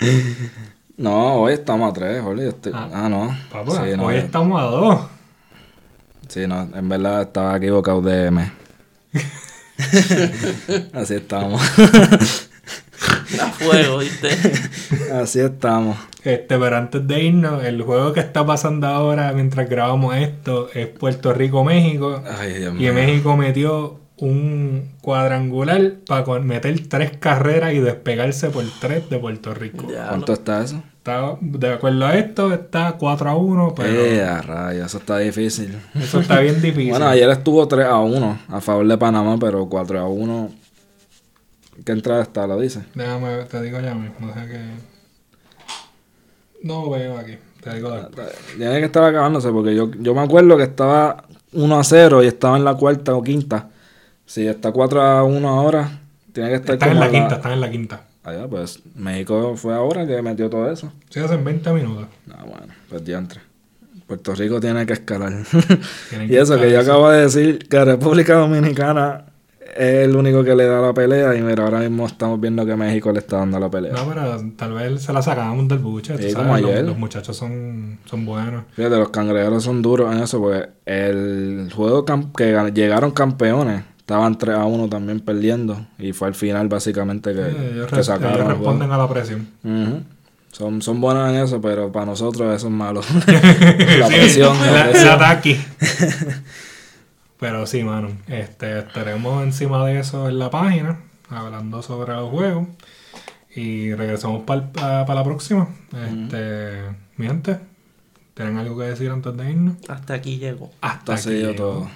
no, 0.96 1.34
hoy 1.34 1.52
estamos 1.52 1.90
a 1.90 1.92
tres, 1.92 2.22
Jorge. 2.22 2.44
yo 2.44 2.48
estoy- 2.50 2.72
Ah. 2.74 2.88
Ah, 2.92 3.08
no. 3.08 3.36
Papá, 3.50 3.84
Sí, 3.84 3.96
no, 3.96 4.04
hoy 4.06 4.16
estamos 4.16 4.60
a 4.60 4.64
2. 4.64 5.00
Sí, 6.28 6.46
no, 6.46 6.62
en 6.74 6.88
verdad 6.88 7.22
estaba 7.22 7.56
equivocado 7.56 8.00
de 8.00 8.30
mes. 8.30 8.50
Así 10.94 11.14
estamos. 11.14 11.60
A 13.40 13.50
fuego, 13.50 13.98
¿viste? 13.98 14.28
Así 15.14 15.40
estamos. 15.40 15.96
Este, 16.24 16.58
pero 16.58 16.76
antes 16.76 17.06
de 17.06 17.22
irnos, 17.24 17.64
el 17.64 17.82
juego 17.82 18.12
que 18.12 18.20
está 18.20 18.44
pasando 18.46 18.86
ahora 18.86 19.32
mientras 19.32 19.68
grabamos 19.68 20.14
esto 20.16 20.68
es 20.74 20.86
Puerto 20.88 21.32
Rico-México. 21.32 22.22
Ay, 22.38 22.54
Dios 22.54 22.74
Y. 22.78 22.90
México 22.90 23.36
metió 23.36 23.98
un 24.18 24.92
cuadrangular 25.00 25.94
para 26.06 26.38
meter 26.40 26.86
tres 26.88 27.12
carreras 27.18 27.72
y 27.74 27.78
despegarse 27.80 28.50
por 28.50 28.64
tres 28.80 29.08
de 29.10 29.18
Puerto 29.18 29.52
Rico. 29.52 29.88
Ya, 29.92 30.08
¿Cuánto 30.08 30.32
está 30.34 30.62
eso? 30.62 30.82
Está, 30.98 31.36
de 31.40 31.72
acuerdo 31.72 32.06
a 32.06 32.14
esto, 32.16 32.52
está 32.54 32.92
4 32.92 33.30
a 33.30 33.34
1, 33.34 33.74
pero 33.74 33.88
Eh, 34.04 34.22
a 34.22 34.40
rayos, 34.40 34.86
eso 34.86 34.98
está 34.98 35.18
difícil. 35.18 35.76
eso 36.00 36.20
está 36.20 36.38
bien 36.38 36.54
difícil. 36.62 36.90
Bueno, 36.90 37.08
ayer 37.08 37.28
estuvo 37.30 37.66
3 37.66 37.86
a 37.86 37.98
1 37.98 38.38
a 38.48 38.60
favor 38.60 38.86
de 38.86 38.96
Panamá, 38.96 39.36
pero 39.40 39.68
4 39.68 39.98
a 39.98 40.06
1. 40.06 40.50
¿Qué 41.84 41.92
entrada 41.92 42.22
está? 42.22 42.46
¿Lo 42.46 42.60
dice? 42.60 42.84
Déjame, 42.94 43.44
te 43.44 43.62
digo 43.62 43.80
ya 43.80 43.94
mismo, 43.94 44.28
deja 44.28 44.46
que... 44.46 44.60
No 46.62 46.88
veo 46.90 47.18
aquí, 47.18 47.38
te 47.60 47.74
digo 47.74 47.90
después. 47.90 48.28
Tiene 48.56 48.78
que 48.78 48.86
estar 48.86 49.02
acabándose 49.02 49.50
porque 49.50 49.74
yo, 49.74 49.90
yo 49.98 50.14
me 50.14 50.20
acuerdo 50.20 50.56
que 50.56 50.62
estaba 50.62 51.24
1 51.52 51.78
a 51.78 51.82
0 51.82 52.22
y 52.22 52.26
estaba 52.28 52.56
en 52.56 52.64
la 52.64 52.74
cuarta 52.74 53.14
o 53.14 53.22
quinta. 53.22 53.70
Si 54.24 54.46
está 54.46 54.70
4 54.70 55.02
a 55.02 55.24
1 55.24 55.48
ahora, 55.48 56.00
tiene 56.32 56.50
que 56.50 56.56
estar 56.56 56.74
Están 56.74 56.90
en 56.92 57.00
la 57.00 57.10
quinta, 57.10 57.34
están 57.34 57.52
en 57.52 57.60
la 57.60 57.70
quinta. 57.70 58.04
Ah, 58.24 58.32
ya, 58.32 58.46
pues 58.46 58.80
México 58.94 59.56
fue 59.56 59.74
ahora 59.74 60.06
que 60.06 60.22
metió 60.22 60.48
todo 60.48 60.70
eso. 60.70 60.92
Sí, 61.10 61.18
hacen 61.18 61.42
20 61.42 61.72
minutos. 61.72 62.06
Ah, 62.30 62.44
bueno, 62.44 62.72
pues 62.88 63.04
diantre. 63.04 63.40
Puerto 64.06 64.34
Rico 64.36 64.60
tiene 64.60 64.86
que 64.86 64.92
escalar. 64.92 65.32
Tienen 66.10 66.30
y 66.32 66.36
eso 66.36 66.58
que 66.60 66.70
yo 66.70 66.80
acabo 66.80 67.10
de 67.10 67.22
decir 67.22 67.66
que 67.68 67.84
República 67.84 68.34
Dominicana 68.34 69.31
es 69.74 70.06
el 70.08 70.14
único 70.16 70.44
que 70.44 70.54
le 70.54 70.66
da 70.66 70.80
la 70.80 70.92
pelea 70.92 71.34
y 71.34 71.42
mira, 71.42 71.64
ahora 71.64 71.80
mismo 71.80 72.06
estamos 72.06 72.40
viendo 72.40 72.64
que 72.66 72.76
México 72.76 73.10
le 73.12 73.18
está 73.20 73.38
dando 73.38 73.58
la 73.58 73.70
pelea. 73.70 73.92
No, 73.92 74.06
pero 74.08 74.40
tal 74.56 74.72
vez 74.74 75.02
se 75.02 75.12
la 75.12 75.22
sacamos 75.22 75.66
del 75.68 75.78
buche. 75.78 76.16
Sí, 76.18 76.34
como 76.34 76.56
los- 76.58 76.70
ayer. 76.70 76.84
Los, 76.84 76.96
muchachos 76.98 77.36
son, 77.36 77.98
son 78.04 78.24
buenos. 78.26 78.64
Fíjate, 78.74 78.96
los 78.96 79.10
cangrejeros 79.10 79.64
son 79.64 79.82
duros 79.82 80.14
en 80.14 80.22
eso, 80.22 80.40
porque 80.40 80.68
el 80.86 81.70
juego 81.74 82.04
que 82.36 82.70
llegaron 82.74 83.10
campeones, 83.12 83.82
estaban 83.98 84.36
3 84.36 84.56
a 84.58 84.64
1 84.66 84.88
también 84.88 85.20
perdiendo. 85.20 85.86
Y 85.98 86.12
fue 86.12 86.28
al 86.28 86.34
final 86.34 86.68
básicamente 86.68 87.32
que, 87.32 87.40
ellos, 87.72 87.86
que 87.88 87.96
re- 87.96 88.04
sacaron 88.04 88.34
ellos 88.34 88.38
el 88.40 88.44
juego. 88.56 88.70
responden 88.72 88.90
a 88.92 88.98
la 88.98 89.08
presión. 89.08 89.48
Son, 90.52 90.82
son 90.82 91.00
buenos 91.00 91.30
en 91.30 91.36
eso, 91.36 91.62
pero 91.62 91.90
para 91.90 92.04
nosotros 92.04 92.54
eso 92.54 92.66
es 92.66 92.72
malo. 92.72 93.00
la 93.26 94.06
el 94.06 94.12
presión. 94.12 94.54
ataque. 95.10 95.58
Pero 97.42 97.66
sí, 97.66 97.82
mano. 97.82 98.08
Este, 98.28 98.78
estaremos 98.78 99.42
encima 99.42 99.84
de 99.84 99.98
eso 99.98 100.28
en 100.28 100.38
la 100.38 100.48
página. 100.48 101.00
hablando 101.28 101.82
sobre 101.82 102.14
los 102.14 102.30
juegos. 102.30 102.68
Y 103.56 103.92
regresamos 103.94 104.44
para 104.44 105.04
la 105.12 105.24
próxima. 105.24 105.68
Este, 105.92 106.82
mi 107.16 107.26
gente, 107.26 107.58
¿tienen 108.34 108.58
algo 108.58 108.78
que 108.78 108.84
decir 108.84 109.10
antes 109.10 109.36
de 109.36 109.50
irnos? 109.50 109.74
Hasta 109.88 110.14
aquí 110.14 110.38
llego. 110.38 110.70
Hasta 110.80 110.98
Esto 110.98 111.12
ha 111.12 111.14
aquí 111.16 111.22
sido 111.24 111.50
llegó. 111.52 111.64
todo. 111.64 111.90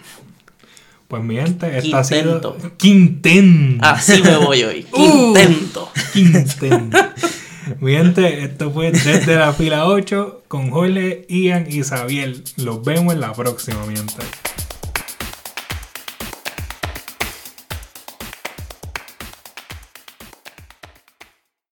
Pues 1.06 1.22
mi 1.22 1.36
gente, 1.36 1.78
esta 1.78 2.00
ha 2.00 2.04
sido 2.04 2.40
Quintento. 2.40 2.76
Quintento. 2.76 3.86
Así 3.86 4.20
me 4.24 4.36
voy 4.38 4.64
hoy. 4.64 4.86
Uh. 4.92 5.28
Intento. 5.28 5.88
Quintento. 6.12 6.98
Mi 7.80 7.92
gente, 7.92 8.42
esto 8.42 8.72
fue 8.72 8.90
desde 8.90 9.36
la 9.36 9.52
fila 9.52 9.86
8 9.86 10.42
con 10.48 10.70
Jorge, 10.72 11.24
Ian 11.28 11.66
y 11.70 11.84
Xavier. 11.84 12.34
Los 12.56 12.82
vemos 12.84 13.14
en 13.14 13.20
la 13.20 13.32
próxima, 13.32 13.86
mi 13.86 13.96
gente. 13.96 14.24